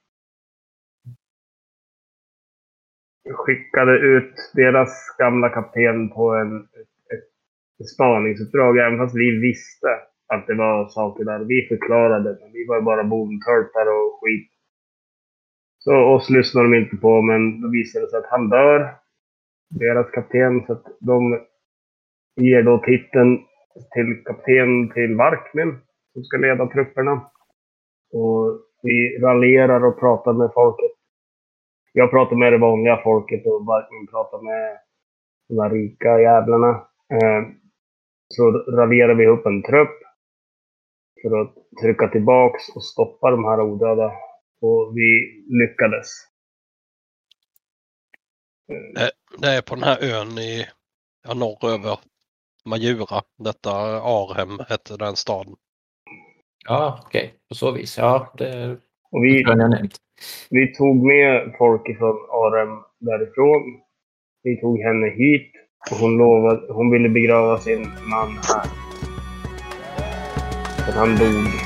skickade 3.34 3.98
ut 3.98 4.34
deras 4.54 5.16
gamla 5.18 5.48
kapten 5.48 6.10
på 6.10 6.34
en, 6.34 6.60
ett, 6.60 6.96
ett 7.80 7.88
spaningsuppdrag, 7.94 8.78
även 8.78 8.98
fast 8.98 9.16
vi 9.16 9.40
visste 9.40 9.88
att 10.34 10.46
det 10.46 10.54
var 10.54 10.88
saker 10.88 11.24
där. 11.24 11.38
Vi 11.44 11.66
förklarade, 11.68 12.38
men 12.40 12.52
vi 12.52 12.66
var 12.66 12.80
bara 12.82 13.04
bondtölpar 13.04 13.86
och 13.86 14.20
skit. 14.20 14.55
Så 15.86 15.94
oss 16.14 16.30
lyssnar 16.30 16.62
de 16.62 16.74
inte 16.74 16.96
på, 16.96 17.22
men 17.22 17.60
då 17.60 17.68
visar 17.68 18.00
det 18.00 18.10
sig 18.10 18.18
att 18.18 18.30
han 18.30 18.48
dör 18.48 18.94
deras 19.70 20.10
kapten. 20.10 20.66
Så 20.66 20.72
att 20.72 20.84
de 21.00 21.40
ger 22.40 22.62
då 22.62 22.78
titeln 22.78 23.38
till 23.94 24.24
kapten 24.24 24.90
till 24.94 25.16
Varkmin 25.16 25.78
som 26.12 26.24
ska 26.24 26.36
leda 26.36 26.66
trupperna. 26.66 27.12
Och 28.12 28.60
vi 28.82 29.18
raljerar 29.18 29.84
och 29.84 30.00
pratar 30.00 30.32
med 30.32 30.50
folket. 30.54 30.90
Jag 31.92 32.10
pratar 32.10 32.36
med 32.36 32.52
det 32.52 32.58
vanliga 32.58 33.00
folket 33.02 33.46
och 33.46 33.66
Varkmin 33.66 34.06
pratar 34.06 34.42
med 34.42 34.78
de 35.48 35.54
där 35.54 35.70
rika 35.70 36.20
jävlarna. 36.20 36.70
Eh, 37.12 37.42
så 38.28 38.50
raljerar 38.52 39.14
vi 39.14 39.26
upp 39.26 39.46
en 39.46 39.62
trupp 39.62 39.96
för 41.22 41.40
att 41.40 41.54
trycka 41.82 42.08
tillbaks 42.08 42.62
och 42.76 42.84
stoppa 42.84 43.30
de 43.30 43.44
här 43.44 43.60
odöda. 43.60 44.12
Och 44.60 44.92
vi 44.96 45.42
lyckades. 45.48 46.08
Det 49.38 49.48
är 49.48 49.62
på 49.62 49.74
den 49.74 49.84
här 49.84 50.04
ön 50.04 50.38
i 50.38 50.66
ja, 51.28 51.34
norröver 51.34 51.98
Majura. 52.64 53.22
Detta 53.38 53.70
Arhem 54.00 54.58
hette 54.68 54.96
den 54.96 55.16
staden. 55.16 55.54
Ja, 56.64 57.00
okej. 57.06 57.24
Okay. 57.24 57.38
På 57.48 57.54
så 57.54 57.70
vis. 57.70 57.98
Ja, 57.98 58.34
det 58.38 58.76
Och 59.10 59.24
vi, 59.24 59.44
tror 59.44 59.58
jag 59.58 59.70
nämnt. 59.70 59.96
vi 60.50 60.74
tog 60.74 60.96
med 60.96 61.54
folk 61.58 61.88
ifrån 61.88 62.16
Arem 62.30 62.82
därifrån. 62.98 63.80
Vi 64.42 64.60
tog 64.60 64.78
henne 64.78 65.06
hit. 65.06 65.52
Och 65.90 65.96
hon, 65.96 66.18
lovade, 66.18 66.72
hon 66.72 66.90
ville 66.90 67.08
begrava 67.08 67.58
sin 67.58 67.82
man 67.82 68.30
här. 68.30 68.66
För 70.84 70.92
han 70.92 71.16
dog. 71.16 71.65